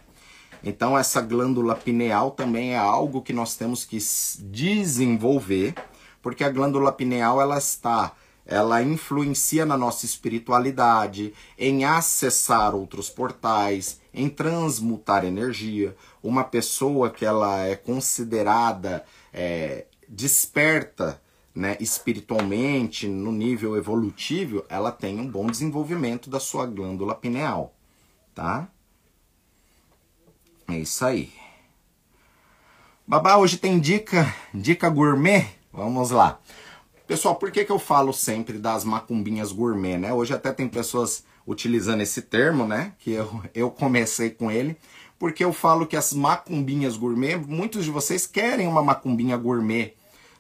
Então 0.62 0.99
essa 0.99 1.20
glândula 1.20 1.74
pineal 1.74 2.31
também 2.31 2.74
é 2.74 2.79
algo 2.79 3.22
que 3.22 3.33
nós 3.33 3.57
temos 3.57 3.85
que 3.85 3.99
desenvolver, 4.41 5.74
porque 6.22 6.45
a 6.45 6.51
glândula 6.51 6.93
pineal 6.93 7.41
ela 7.41 7.59
está 7.59 8.12
ela 8.47 8.81
influencia 8.81 9.66
na 9.66 9.77
nossa 9.77 10.07
espiritualidade, 10.07 11.35
em 11.59 11.85
acessar 11.85 12.77
outros 12.77 13.11
portais, 13.11 14.01
em 14.14 14.29
transmutar 14.29 15.24
energia. 15.24 15.97
Uma 16.22 16.45
pessoa 16.45 17.11
que 17.11 17.24
ela 17.24 17.66
é 17.66 17.74
considerada 17.74 19.05
é, 19.35 19.87
desperta 20.09 21.21
né, 21.55 21.77
espiritualmente, 21.81 23.09
no 23.09 23.33
nível 23.33 23.77
evolutivo, 23.77 24.65
ela 24.69 24.93
tem 24.93 25.19
um 25.19 25.29
bom 25.29 25.47
desenvolvimento 25.47 26.29
da 26.29 26.39
sua 26.39 26.67
glândula 26.67 27.15
pineal, 27.15 27.75
tá? 28.35 28.69
É 30.69 30.79
isso 30.79 31.05
aí. 31.05 31.33
Babá, 33.07 33.37
hoje 33.37 33.57
tem 33.57 33.81
dica, 33.81 34.35
dica 34.53 34.91
gourmet? 34.91 35.47
Vamos 35.73 36.11
lá. 36.11 36.41
Pessoal, 37.07 37.37
por 37.37 37.51
que, 37.51 37.65
que 37.65 37.73
eu 37.73 37.79
falo 37.79 38.13
sempre 38.13 38.59
das 38.59 38.85
macumbinhas 38.85 39.53
gourmet, 39.53 39.97
né? 39.97 40.13
Hoje 40.13 40.35
até 40.35 40.53
tem 40.53 40.69
pessoas 40.69 41.25
utilizando 41.47 42.01
esse 42.01 42.21
termo, 42.21 42.67
né? 42.67 42.93
Que 42.99 43.13
eu, 43.13 43.43
eu 43.55 43.71
comecei 43.71 44.31
com 44.31 44.51
ele 44.51 44.77
porque 45.19 45.45
eu 45.45 45.53
falo 45.53 45.87
que 45.87 45.97
as 45.97 46.12
macumbinhas 46.12 46.97
gourmet, 46.97 47.37
muitos 47.37 47.85
de 47.85 47.91
vocês 47.91 48.27
querem 48.27 48.67
uma 48.67 48.83
macumbinha 48.83 49.37
gourmet 49.37 49.95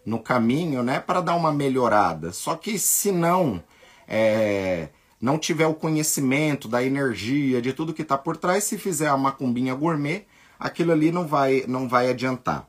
no 0.04 0.18
caminho, 0.18 0.82
né, 0.82 1.00
para 1.00 1.20
dar 1.20 1.34
uma 1.34 1.52
melhorada. 1.52 2.32
Só 2.32 2.54
que 2.54 2.78
se 2.78 3.10
não 3.10 3.62
é, 4.06 4.88
não 5.20 5.38
tiver 5.38 5.66
o 5.66 5.74
conhecimento 5.74 6.68
da 6.68 6.82
energia, 6.82 7.60
de 7.60 7.72
tudo 7.72 7.94
que 7.94 8.02
está 8.02 8.16
por 8.16 8.36
trás, 8.36 8.64
se 8.64 8.78
fizer 8.78 9.08
a 9.08 9.16
macumbinha 9.16 9.74
gourmet, 9.74 10.26
aquilo 10.58 10.92
ali 10.92 11.10
não 11.10 11.26
vai, 11.26 11.64
não 11.66 11.88
vai 11.88 12.10
adiantar. 12.10 12.68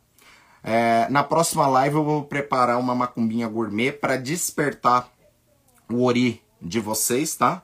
É, 0.64 1.08
na 1.10 1.24
próxima 1.24 1.68
live 1.68 1.95
eu 1.95 2.03
vou 2.03 2.24
preparar 2.24 2.80
uma 2.80 2.95
macumbinha 2.95 3.47
gourmet 3.47 3.91
para 3.91 4.18
despertar 4.18 5.10
o 5.89 6.03
ori 6.03 6.41
de 6.62 6.80
vocês, 6.80 7.36
tá? 7.36 7.64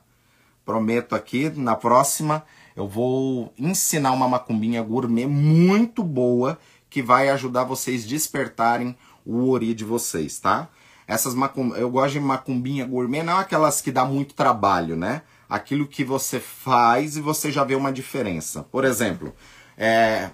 Prometo 0.64 1.14
aqui, 1.16 1.50
na 1.50 1.76
próxima 1.76 2.46
eu 2.76 2.88
vou 2.88 3.54
ensinar 3.58 4.12
uma 4.12 4.28
macumbinha 4.28 4.82
gourmet 4.82 5.28
muito 5.28 6.04
boa 6.04 6.58
que 6.90 7.02
vai 7.02 7.30
ajudar 7.30 7.64
vocês 7.64 8.06
despertarem 8.06 8.96
o 9.26 9.50
ori 9.50 9.74
de 9.74 9.84
vocês, 9.84 10.40
tá? 10.40 10.70
Essas 11.08 11.34
macum... 11.34 11.76
eu 11.76 11.90
gosto 11.90 12.14
de 12.14 12.20
macumbinha 12.20 12.86
gourmet, 12.86 13.24
não 13.24 13.38
aquelas 13.38 13.82
que 13.82 13.92
dá 13.92 14.06
muito 14.06 14.34
trabalho, 14.34 14.96
né? 14.96 15.22
Aquilo 15.50 15.88
que 15.88 16.04
você 16.04 16.40
faz 16.40 17.18
e 17.18 17.22
você 17.22 17.52
já 17.52 17.64
vê 17.64 17.76
uma 17.76 17.92
diferença. 17.92 18.64
Por 18.64 18.86
exemplo, 18.86 19.34
é... 19.78 20.30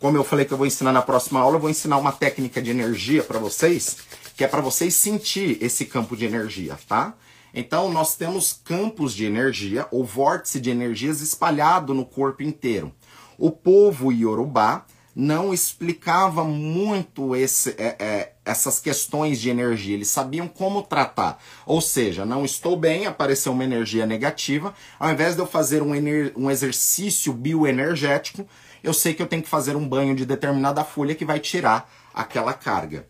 como 0.00 0.16
eu 0.16 0.24
falei 0.24 0.44
que 0.44 0.52
eu 0.52 0.58
vou 0.58 0.66
ensinar 0.66 0.92
na 0.92 1.02
próxima 1.02 1.40
aula, 1.40 1.56
eu 1.56 1.60
vou 1.60 1.70
ensinar 1.70 1.98
uma 1.98 2.12
técnica 2.12 2.60
de 2.60 2.70
energia 2.70 3.22
para 3.22 3.38
vocês, 3.38 3.98
que 4.36 4.44
é 4.44 4.48
para 4.48 4.60
vocês 4.60 4.94
sentir 4.94 5.58
esse 5.60 5.84
campo 5.86 6.16
de 6.16 6.24
energia, 6.24 6.78
tá? 6.88 7.14
Então, 7.54 7.90
nós 7.90 8.16
temos 8.16 8.52
campos 8.52 9.14
de 9.14 9.24
energia, 9.24 9.86
ou 9.90 10.04
vórtice 10.04 10.60
de 10.60 10.70
energias 10.70 11.20
espalhado 11.20 11.92
no 11.92 12.04
corpo 12.04 12.42
inteiro. 12.42 12.92
O 13.38 13.50
povo 13.50 14.12
iorubá 14.12 14.86
não 15.14 15.52
explicava 15.52 16.42
muito 16.42 17.36
esse, 17.36 17.70
é, 17.78 17.96
é, 17.98 18.32
essas 18.44 18.80
questões 18.80 19.40
de 19.40 19.50
energia, 19.50 19.94
eles 19.94 20.08
sabiam 20.08 20.48
como 20.48 20.82
tratar. 20.82 21.38
Ou 21.66 21.80
seja, 21.80 22.24
não 22.24 22.44
estou 22.44 22.76
bem, 22.76 23.06
apareceu 23.06 23.52
uma 23.52 23.64
energia 23.64 24.06
negativa, 24.06 24.74
ao 24.98 25.12
invés 25.12 25.34
de 25.34 25.42
eu 25.42 25.46
fazer 25.46 25.82
um, 25.82 25.92
um 26.36 26.50
exercício 26.50 27.32
bioenergético, 27.32 28.46
eu 28.82 28.92
sei 28.92 29.14
que 29.14 29.22
eu 29.22 29.26
tenho 29.26 29.42
que 29.42 29.48
fazer 29.48 29.76
um 29.76 29.86
banho 29.86 30.14
de 30.14 30.26
determinada 30.26 30.82
folha 30.82 31.14
que 31.14 31.24
vai 31.24 31.38
tirar 31.38 31.90
aquela 32.12 32.52
carga. 32.52 33.06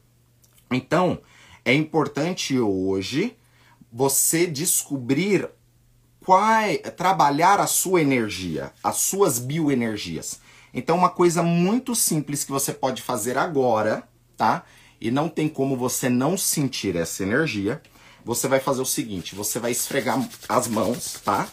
Então, 0.71 1.21
é 1.65 1.73
importante 1.73 2.59
hoje 2.59 3.37
você 3.93 4.47
descobrir 4.47 5.49
qual 6.25 6.43
é, 6.43 6.79
trabalhar 6.79 7.61
a 7.61 7.67
sua 7.67 8.01
energia, 8.01 8.73
as 8.83 8.97
suas 8.99 9.39
bioenergias. 9.39 10.41
Então, 10.73 10.97
uma 10.97 11.11
coisa 11.11 11.43
muito 11.43 11.95
simples 11.95 12.45
que 12.45 12.51
você 12.51 12.73
pode 12.73 13.03
fazer 13.03 13.37
agora, 13.37 14.09
tá? 14.37 14.65
E 15.01 15.11
não 15.11 15.29
tem 15.29 15.49
como 15.49 15.77
você 15.77 16.09
não 16.09 16.39
sentir 16.39 16.97
essa 16.97 17.23
energia. 17.23 17.83
Você 18.25 18.49
vai 18.49 18.61
fazer 18.61 18.81
o 18.81 18.87
seguinte: 18.87 19.35
você 19.35 19.59
vai 19.59 19.73
esfregar 19.73 20.27
as 20.49 20.69
mãos, 20.69 21.21
tá? 21.25 21.49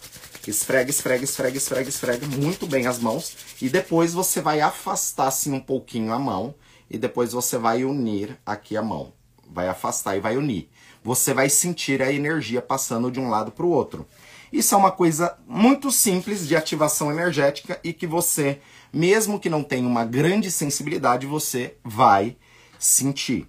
Esfrega, 0.46 0.88
esfrega, 0.88 1.24
esfrega, 1.24 1.56
esfrega, 1.58 1.88
esfrega 1.88 2.26
muito 2.26 2.66
bem 2.66 2.86
as 2.86 2.98
mãos. 2.98 3.36
E 3.60 3.68
depois 3.68 4.14
você 4.14 4.40
vai 4.40 4.60
afastar 4.60 5.26
assim 5.26 5.52
um 5.52 5.60
pouquinho 5.60 6.12
a 6.12 6.18
mão. 6.18 6.54
E 6.88 6.96
depois 6.96 7.32
você 7.32 7.58
vai 7.58 7.84
unir 7.84 8.38
aqui 8.46 8.76
a 8.76 8.82
mão. 8.82 9.12
Vai 9.46 9.68
afastar 9.68 10.16
e 10.16 10.20
vai 10.20 10.36
unir. 10.36 10.70
Você 11.02 11.32
vai 11.32 11.48
sentir 11.48 12.02
a 12.02 12.12
energia 12.12 12.60
passando 12.60 13.10
de 13.10 13.18
um 13.18 13.30
lado 13.30 13.50
para 13.50 13.64
o 13.64 13.70
outro. 13.70 14.06
Isso 14.52 14.74
é 14.74 14.78
uma 14.78 14.90
coisa 14.90 15.38
muito 15.46 15.90
simples 15.90 16.46
de 16.46 16.56
ativação 16.56 17.10
energética 17.10 17.78
e 17.84 17.92
que 17.92 18.06
você, 18.06 18.60
mesmo 18.92 19.38
que 19.38 19.48
não 19.48 19.62
tenha 19.62 19.86
uma 19.86 20.04
grande 20.04 20.50
sensibilidade, 20.50 21.26
você 21.26 21.76
vai 21.84 22.36
sentir. 22.78 23.48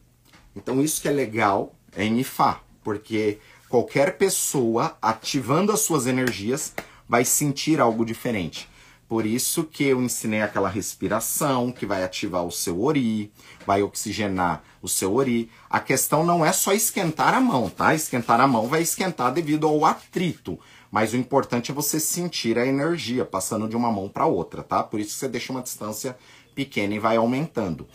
Então 0.56 0.82
isso 0.82 1.02
que 1.02 1.08
é 1.08 1.12
legal 1.12 1.76
é 1.95 2.06
em 2.06 2.20
Ifá, 2.20 2.62
porque 2.84 3.39
qualquer 3.68 4.18
pessoa 4.18 4.97
ativando 5.02 5.72
as 5.72 5.80
suas 5.82 6.06
energias 6.06 6.74
vai 7.08 7.26
sentir 7.26 7.82
algo 7.82 8.06
diferente. 8.06 8.70
Por 9.12 9.26
isso 9.26 9.66
que 9.66 9.84
eu 9.84 10.01
ensinei 10.01 10.41
aquela 10.41 10.70
respiração 10.70 11.70
que 11.70 11.86
vai 11.86 12.01
ativar 12.01 12.45
o 12.45 12.49
seu 12.49 12.82
ori, 12.82 13.30
vai 13.68 13.84
oxigenar 13.84 14.64
o 14.82 14.88
seu 14.88 15.14
ori. 15.14 15.51
A 15.70 15.82
questão 15.82 16.26
não 16.26 16.45
é 16.45 16.53
só 16.53 16.72
esquentar 16.72 17.34
a 17.34 17.41
mão, 17.41 17.70
tá? 17.70 17.93
Esquentar 17.93 18.39
a 18.39 18.47
mão 18.47 18.70
vai 18.70 18.82
esquentar 18.82 19.34
devido 19.34 19.68
ao 19.68 19.84
atrito, 19.84 20.57
mas 20.89 21.12
o 21.12 21.18
importante 21.18 21.72
é 21.72 21.74
você 21.74 21.99
sentir 21.99 22.57
a 22.57 22.66
energia 22.66 23.26
passando 23.26 23.68
de 23.68 23.76
uma 23.76 23.91
mão 23.91 24.07
para 24.07 24.28
outra, 24.28 24.64
tá? 24.64 24.82
Por 24.82 24.97
isso 24.97 25.12
que 25.12 25.20
você 25.20 25.28
deixa 25.28 25.51
uma 25.51 25.62
distância 25.62 26.18
pequena 26.55 26.95
e 26.95 26.99
vai 26.99 27.18
aumentando. 27.18 27.89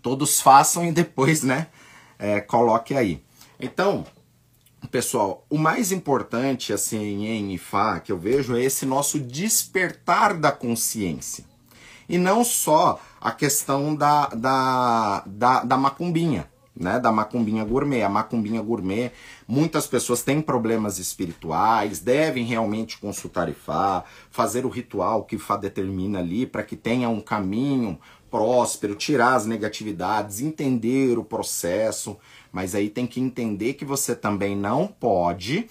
Todos 0.00 0.40
façam 0.40 0.86
e 0.86 0.92
depois, 0.92 1.42
né, 1.42 1.66
é, 2.18 2.40
coloque 2.40 2.94
aí. 2.94 3.22
Então, 3.60 4.06
pessoal, 4.86 5.46
o 5.48 5.58
mais 5.58 5.92
importante, 5.92 6.72
assim, 6.72 7.26
em 7.26 7.54
Ifá, 7.54 8.00
que 8.00 8.12
eu 8.12 8.18
vejo, 8.18 8.56
é 8.56 8.62
esse 8.62 8.84
nosso 8.84 9.18
despertar 9.18 10.34
da 10.34 10.52
consciência. 10.52 11.44
E 12.08 12.18
não 12.18 12.44
só 12.44 13.00
a 13.20 13.32
questão 13.32 13.94
da, 13.94 14.26
da, 14.28 15.22
da, 15.26 15.64
da 15.64 15.76
macumbinha, 15.76 16.48
né, 16.76 16.98
da 16.98 17.12
macumbinha 17.12 17.64
gourmet. 17.64 18.02
A 18.02 18.08
macumbinha 18.08 18.60
gourmet, 18.60 19.12
muitas 19.46 19.86
pessoas 19.86 20.22
têm 20.22 20.40
problemas 20.40 20.98
espirituais, 20.98 22.00
devem 22.00 22.44
realmente 22.44 22.98
consultar 22.98 23.48
Ifá, 23.48 24.04
fazer 24.30 24.66
o 24.66 24.68
ritual 24.68 25.24
que 25.24 25.36
Ifá 25.36 25.56
determina 25.56 26.18
ali 26.18 26.46
para 26.46 26.62
que 26.62 26.76
tenha 26.76 27.08
um 27.08 27.20
caminho 27.20 27.98
próspero, 28.30 28.96
tirar 28.96 29.36
as 29.36 29.46
negatividades, 29.46 30.40
entender 30.40 31.16
o 31.16 31.24
processo, 31.24 32.18
mas 32.54 32.72
aí 32.72 32.88
tem 32.88 33.04
que 33.04 33.20
entender 33.20 33.74
que 33.74 33.84
você 33.84 34.14
também 34.14 34.56
não 34.56 34.86
pode 34.86 35.66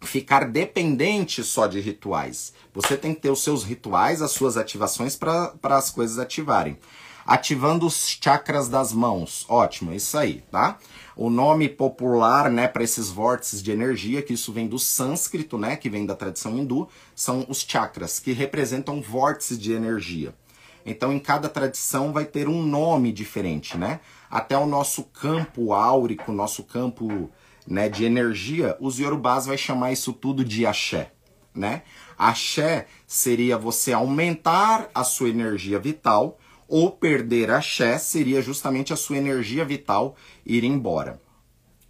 ficar 0.00 0.44
dependente 0.44 1.42
só 1.42 1.66
de 1.66 1.80
rituais. 1.80 2.52
Você 2.72 2.96
tem 2.96 3.12
que 3.12 3.20
ter 3.20 3.30
os 3.30 3.42
seus 3.42 3.64
rituais, 3.64 4.22
as 4.22 4.30
suas 4.30 4.56
ativações 4.56 5.16
para 5.16 5.52
as 5.64 5.90
coisas 5.90 6.20
ativarem. 6.20 6.78
Ativando 7.26 7.86
os 7.86 8.08
chakras 8.08 8.68
das 8.68 8.92
mãos. 8.92 9.44
Ótimo, 9.48 9.92
isso 9.92 10.16
aí, 10.16 10.44
tá? 10.48 10.78
O 11.16 11.28
nome 11.28 11.68
popular, 11.68 12.48
né, 12.48 12.68
para 12.68 12.84
esses 12.84 13.10
vórtices 13.10 13.60
de 13.60 13.72
energia, 13.72 14.22
que 14.22 14.34
isso 14.34 14.52
vem 14.52 14.68
do 14.68 14.78
sânscrito, 14.78 15.58
né, 15.58 15.74
que 15.74 15.90
vem 15.90 16.06
da 16.06 16.14
tradição 16.14 16.56
hindu, 16.56 16.88
são 17.16 17.44
os 17.48 17.66
chakras, 17.68 18.20
que 18.20 18.30
representam 18.32 19.02
vórtices 19.02 19.58
de 19.58 19.72
energia. 19.72 20.32
Então, 20.86 21.12
em 21.12 21.18
cada 21.18 21.48
tradição 21.48 22.12
vai 22.12 22.24
ter 22.24 22.48
um 22.48 22.62
nome 22.62 23.12
diferente, 23.12 23.76
né? 23.76 23.98
Até 24.30 24.56
o 24.56 24.66
nosso 24.66 25.04
campo 25.04 25.72
áurico, 25.72 26.32
nosso 26.32 26.62
campo 26.62 27.30
né, 27.66 27.88
de 27.88 28.04
energia, 28.04 28.76
os 28.80 28.98
yorubás 28.98 29.46
vai 29.46 29.56
chamar 29.58 29.92
isso 29.92 30.12
tudo 30.12 30.44
de 30.44 30.66
axé, 30.66 31.12
né? 31.54 31.82
Axé 32.16 32.86
seria 33.06 33.56
você 33.56 33.92
aumentar 33.92 34.90
a 34.94 35.04
sua 35.04 35.28
energia 35.28 35.78
vital, 35.78 36.38
ou 36.66 36.90
perder 36.90 37.50
axé 37.50 37.96
seria 37.98 38.42
justamente 38.42 38.92
a 38.92 38.96
sua 38.96 39.16
energia 39.16 39.64
vital 39.64 40.16
ir 40.44 40.64
embora. 40.64 41.20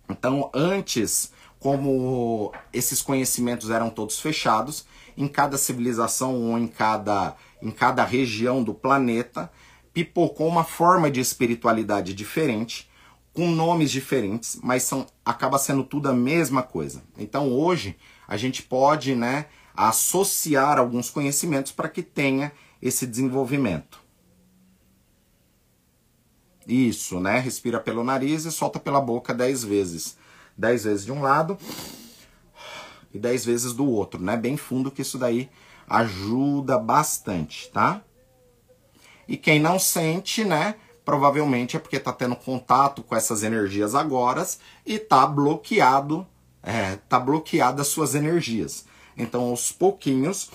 Então, 0.08 0.50
antes, 0.54 1.32
como 1.58 2.52
esses 2.72 3.02
conhecimentos 3.02 3.70
eram 3.70 3.90
todos 3.90 4.20
fechados, 4.20 4.86
em 5.16 5.26
cada 5.26 5.58
civilização 5.58 6.50
ou 6.50 6.58
em 6.58 6.68
cada 6.68 7.34
em 7.60 7.72
cada 7.72 8.04
região 8.04 8.62
do 8.62 8.72
planeta, 8.72 9.50
pipocou 10.04 10.48
uma 10.48 10.64
forma 10.64 11.10
de 11.10 11.20
espiritualidade 11.20 12.14
diferente, 12.14 12.88
com 13.32 13.48
nomes 13.50 13.90
diferentes, 13.90 14.58
mas 14.62 14.82
são 14.82 15.06
acaba 15.24 15.58
sendo 15.58 15.84
tudo 15.84 16.08
a 16.08 16.12
mesma 16.12 16.62
coisa. 16.62 17.02
Então 17.16 17.52
hoje 17.52 17.96
a 18.26 18.36
gente 18.36 18.62
pode, 18.62 19.14
né, 19.14 19.46
associar 19.76 20.78
alguns 20.78 21.08
conhecimentos 21.08 21.70
para 21.70 21.88
que 21.88 22.02
tenha 22.02 22.50
esse 22.82 23.06
desenvolvimento. 23.06 24.00
Isso, 26.66 27.18
né? 27.20 27.38
Respira 27.38 27.80
pelo 27.80 28.04
nariz 28.04 28.44
e 28.44 28.52
solta 28.52 28.78
pela 28.78 29.00
boca 29.00 29.32
dez 29.32 29.64
vezes. 29.64 30.18
dez 30.56 30.84
vezes 30.84 31.04
de 31.04 31.12
um 31.12 31.22
lado 31.22 31.56
e 33.14 33.18
dez 33.18 33.44
vezes 33.44 33.72
do 33.72 33.86
outro, 33.86 34.20
né? 34.20 34.36
Bem 34.36 34.56
fundo 34.56 34.90
que 34.90 35.02
isso 35.02 35.16
daí 35.16 35.48
ajuda 35.88 36.78
bastante, 36.78 37.70
tá? 37.70 38.02
E 39.28 39.36
quem 39.36 39.60
não 39.60 39.78
sente, 39.78 40.44
né? 40.44 40.74
Provavelmente 41.04 41.76
é 41.76 41.78
porque 41.78 42.00
tá 42.00 42.12
tendo 42.12 42.34
contato 42.34 43.02
com 43.02 43.14
essas 43.14 43.42
energias 43.42 43.94
agora 43.94 44.46
e 44.84 44.98
tá 44.98 45.26
bloqueado, 45.26 46.26
é, 46.62 46.96
tá 47.08 47.20
bloqueado 47.20 47.80
as 47.80 47.88
suas 47.88 48.14
energias. 48.14 48.86
Então, 49.16 49.50
aos 49.50 49.70
pouquinhos, 49.70 50.50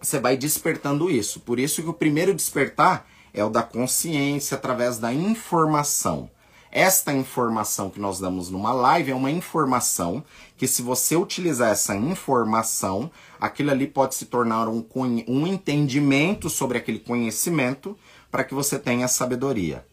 você 0.00 0.18
vai 0.18 0.36
despertando 0.36 1.10
isso. 1.10 1.40
Por 1.40 1.58
isso 1.58 1.82
que 1.82 1.88
o 1.88 1.94
primeiro 1.94 2.34
despertar 2.34 3.06
é 3.32 3.44
o 3.44 3.50
da 3.50 3.62
consciência 3.62 4.56
através 4.56 4.98
da 4.98 5.12
informação. 5.12 6.30
Esta 6.72 7.12
informação 7.12 7.90
que 7.90 7.98
nós 7.98 8.20
damos 8.20 8.48
numa 8.48 8.72
live 8.72 9.10
é 9.10 9.14
uma 9.14 9.30
informação 9.30 10.22
que, 10.56 10.68
se 10.68 10.82
você 10.82 11.16
utilizar 11.16 11.70
essa 11.70 11.96
informação, 11.96 13.10
aquilo 13.40 13.72
ali 13.72 13.88
pode 13.88 14.14
se 14.14 14.26
tornar 14.26 14.68
um, 14.68 14.86
um 14.94 15.46
entendimento 15.46 16.48
sobre 16.48 16.78
aquele 16.78 17.00
conhecimento 17.00 17.98
para 18.30 18.44
que 18.44 18.54
você 18.54 18.78
tenha 18.78 19.08
sabedoria. 19.08 19.84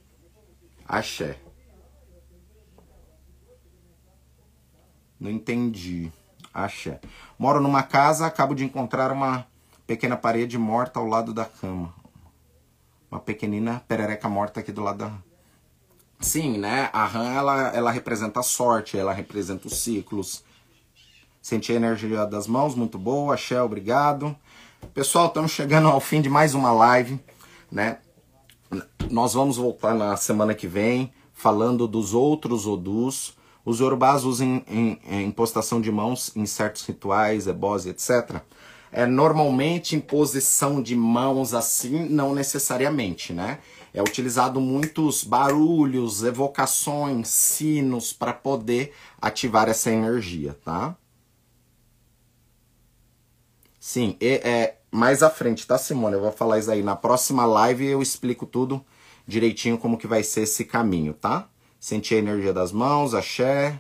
Axé. 0.88 1.40
Não 5.20 5.32
entendi. 5.32 6.12
Axé. 6.54 7.02
Moro 7.40 7.60
numa 7.60 7.82
casa, 7.82 8.28
acabo 8.28 8.54
de 8.54 8.64
encontrar 8.64 9.12
uma 9.12 9.48
pequena 9.88 10.16
parede 10.16 10.60
morta 10.60 11.00
ao 11.00 11.08
lado 11.08 11.34
da 11.34 11.46
cama. 11.46 11.92
Uma 13.10 13.20
pequenina 13.20 13.84
perereca 13.88 14.30
morta 14.30 14.60
aqui 14.60 14.72
do 14.72 14.84
lado 14.84 14.98
da 15.00 15.27
Sim, 16.20 16.58
né? 16.58 16.90
A 16.94 17.06
RAM 17.06 17.32
ela, 17.32 17.68
ela 17.76 17.92
representa 17.92 18.40
a 18.40 18.44
sorte, 18.44 18.98
ela 18.98 19.14
representa 19.14 19.68
os 19.68 19.78
ciclos. 19.78 20.44
Senti 21.42 21.72
a 21.72 21.76
energia 21.76 22.26
das 22.26 22.48
mãos, 22.48 22.76
muito 22.76 22.98
boa. 22.98 23.38
Shell, 23.38 23.66
obrigado. 23.66 24.36
Pessoal, 24.94 25.28
estamos 25.28 25.52
chegando 25.52 25.88
ao 25.88 26.00
fim 26.00 26.22
de 26.22 26.30
mais 26.30 26.54
uma 26.54 26.72
live, 26.72 27.20
né? 27.72 28.00
Nós 29.10 29.34
vamos 29.34 29.58
voltar 29.58 29.94
na 29.94 30.18
semana 30.18 30.54
que 30.54 30.68
vem 30.68 31.14
falando 31.34 31.88
dos 31.88 32.14
outros 32.14 32.66
odus. 32.66 33.38
Os 33.64 33.80
urubás 33.80 34.24
usam 34.24 34.48
em, 34.48 34.66
em, 34.68 35.00
em 35.08 35.26
impostação 35.28 35.80
de 35.80 35.92
mãos 35.92 36.36
em 36.36 36.46
certos 36.46 36.86
rituais, 36.86 37.48
ebose, 37.48 37.90
etc. 37.90 38.42
É 38.92 39.06
normalmente 39.06 39.96
imposição 39.96 40.82
de 40.82 40.96
mãos 40.96 41.54
assim, 41.54 42.10
não 42.10 42.34
necessariamente, 42.34 43.34
né? 43.34 43.60
É 43.94 44.02
utilizado 44.02 44.60
muitos 44.60 45.24
barulhos, 45.24 46.24
evocações, 46.24 47.28
sinos 47.28 48.14
para 48.14 48.34
poder 48.34 48.94
ativar 49.22 49.70
essa 49.70 49.92
energia, 49.92 50.58
tá? 50.64 50.96
Sim, 53.80 54.18
e, 54.20 54.42
é 54.44 54.78
mais 54.92 55.24
à 55.24 55.30
frente, 55.30 55.66
tá, 55.66 55.78
Simone? 55.78 56.16
Eu 56.16 56.22
vou 56.22 56.32
falar 56.32 56.60
isso 56.60 56.72
aí 56.72 56.84
na 56.84 56.96
próxima 56.96 57.46
live 57.46 57.86
eu 57.86 58.02
explico 58.02 58.46
tudo 58.46 58.84
direitinho 59.28 59.78
como 59.78 59.98
que 59.98 60.08
vai 60.08 60.24
ser 60.24 60.42
esse 60.42 60.64
caminho, 60.64 61.14
tá? 61.14 61.50
Sentir 61.80 62.16
a 62.16 62.20
energia 62.20 62.54
das 62.54 62.72
mãos, 62.72 63.14
axé. 63.14 63.80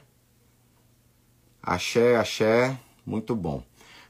Axé, 1.63 2.15
axé, 2.15 2.77
muito 3.05 3.35
bom. 3.35 3.63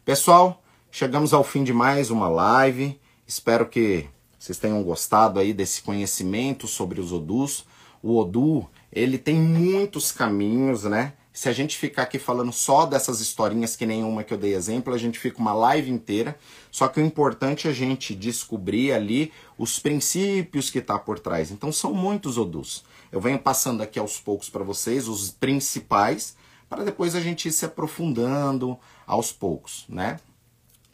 Pessoal, 0.04 0.62
chegamos 0.92 1.34
ao 1.34 1.44
fim 1.44 1.64
de 1.64 1.74
mais 1.74 2.10
uma 2.10 2.28
live. 2.28 3.00
Espero 3.26 3.68
que 3.68 4.08
vocês 4.48 4.58
tenham 4.58 4.82
gostado 4.82 5.42
aí 5.42 5.54
desse 5.54 5.82
conhecimento 5.82 6.68
sobre 6.68 7.02
os 7.02 7.12
odus. 7.12 7.66
o 8.02 8.18
Odu, 8.18 8.66
ele 8.94 9.18
tem 9.18 9.36
muitos 9.36 10.12
caminhos, 10.12 10.84
né? 10.84 11.14
Se 11.34 11.50
a 11.50 11.54
gente 11.54 11.78
ficar 11.78 12.04
aqui 12.04 12.18
falando 12.18 12.54
só 12.54 12.86
dessas 12.86 13.20
historinhas 13.20 13.76
que 13.76 13.86
nenhuma 13.86 14.24
que 14.24 14.34
eu 14.34 14.38
dei 14.38 14.56
exemplo, 14.56 14.94
a 14.94 14.98
gente 14.98 15.20
fica 15.20 15.40
uma 15.40 15.54
live 15.54 15.92
inteira. 15.92 16.38
Só 16.72 16.88
que 16.88 17.02
o 17.02 17.06
importante 17.06 17.68
é 17.68 17.72
a 17.72 17.74
gente 17.74 18.16
descobrir 18.16 18.94
ali 18.94 19.34
os 19.58 19.80
princípios 19.80 20.70
que 20.70 20.80
está 20.80 20.98
por 20.98 21.20
trás. 21.20 21.52
Então 21.52 21.70
são 21.70 21.94
muitos 21.94 22.38
odus. 22.38 22.86
Eu 23.12 23.20
venho 23.20 23.38
passando 23.38 23.84
aqui 23.84 24.00
aos 24.00 24.18
poucos 24.18 24.50
para 24.50 24.64
vocês 24.64 25.10
os 25.10 25.30
principais, 25.30 26.38
para 26.70 26.86
depois 26.86 27.16
a 27.16 27.20
gente 27.20 27.50
ir 27.50 27.52
se 27.52 27.66
aprofundando 27.66 28.80
aos 29.06 29.32
poucos, 29.32 29.86
né? 29.90 30.20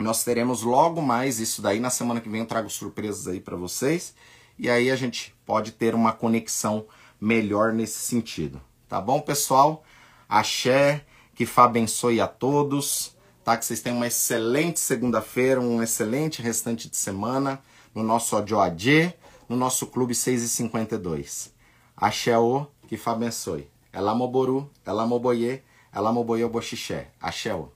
Nós 0.03 0.21
teremos 0.21 0.63
logo 0.63 1.01
mais 1.01 1.39
isso 1.39 1.61
daí 1.61 1.79
na 1.79 1.89
semana 1.89 2.19
que 2.19 2.27
vem 2.27 2.41
eu 2.41 2.45
trago 2.45 2.69
surpresas 2.69 3.25
aí 3.25 3.39
para 3.39 3.55
vocês 3.55 4.13
e 4.59 4.69
aí 4.69 4.91
a 4.91 4.97
gente 4.97 5.33
pode 5.45 5.71
ter 5.71 5.95
uma 5.95 6.11
conexão 6.11 6.85
melhor 7.21 7.71
nesse 7.71 7.99
sentido. 7.99 8.61
Tá 8.89 8.99
bom, 8.99 9.21
pessoal? 9.21 9.81
Axé, 10.27 11.05
que 11.33 11.45
Fá 11.45 11.63
abençoe 11.63 12.19
a 12.19 12.27
todos, 12.27 13.15
tá? 13.45 13.55
Que 13.55 13.65
vocês 13.65 13.79
tenham 13.79 13.95
uma 13.95 14.07
excelente 14.07 14.77
segunda-feira, 14.77 15.61
um 15.61 15.81
excelente 15.81 16.41
restante 16.41 16.89
de 16.89 16.97
semana 16.97 17.61
no 17.95 18.03
nosso 18.03 18.35
Odioadê, 18.35 19.13
no 19.47 19.55
nosso 19.55 19.87
Clube 19.87 20.13
6 20.13 20.43
e 20.43 20.49
52. 20.49 21.53
Axé 21.95 22.37
o, 22.37 22.67
que 22.89 22.97
Fá 22.97 23.13
abençoe. 23.13 23.69
Ela 23.93 24.13
moboru, 24.13 24.69
ela 24.85 25.07
moboye, 25.07 25.63
ela 25.93 26.11
moboye 26.11 26.43
o 26.43 26.49
boxixé. 26.49 27.07
Axé 27.21 27.55
o. 27.55 27.71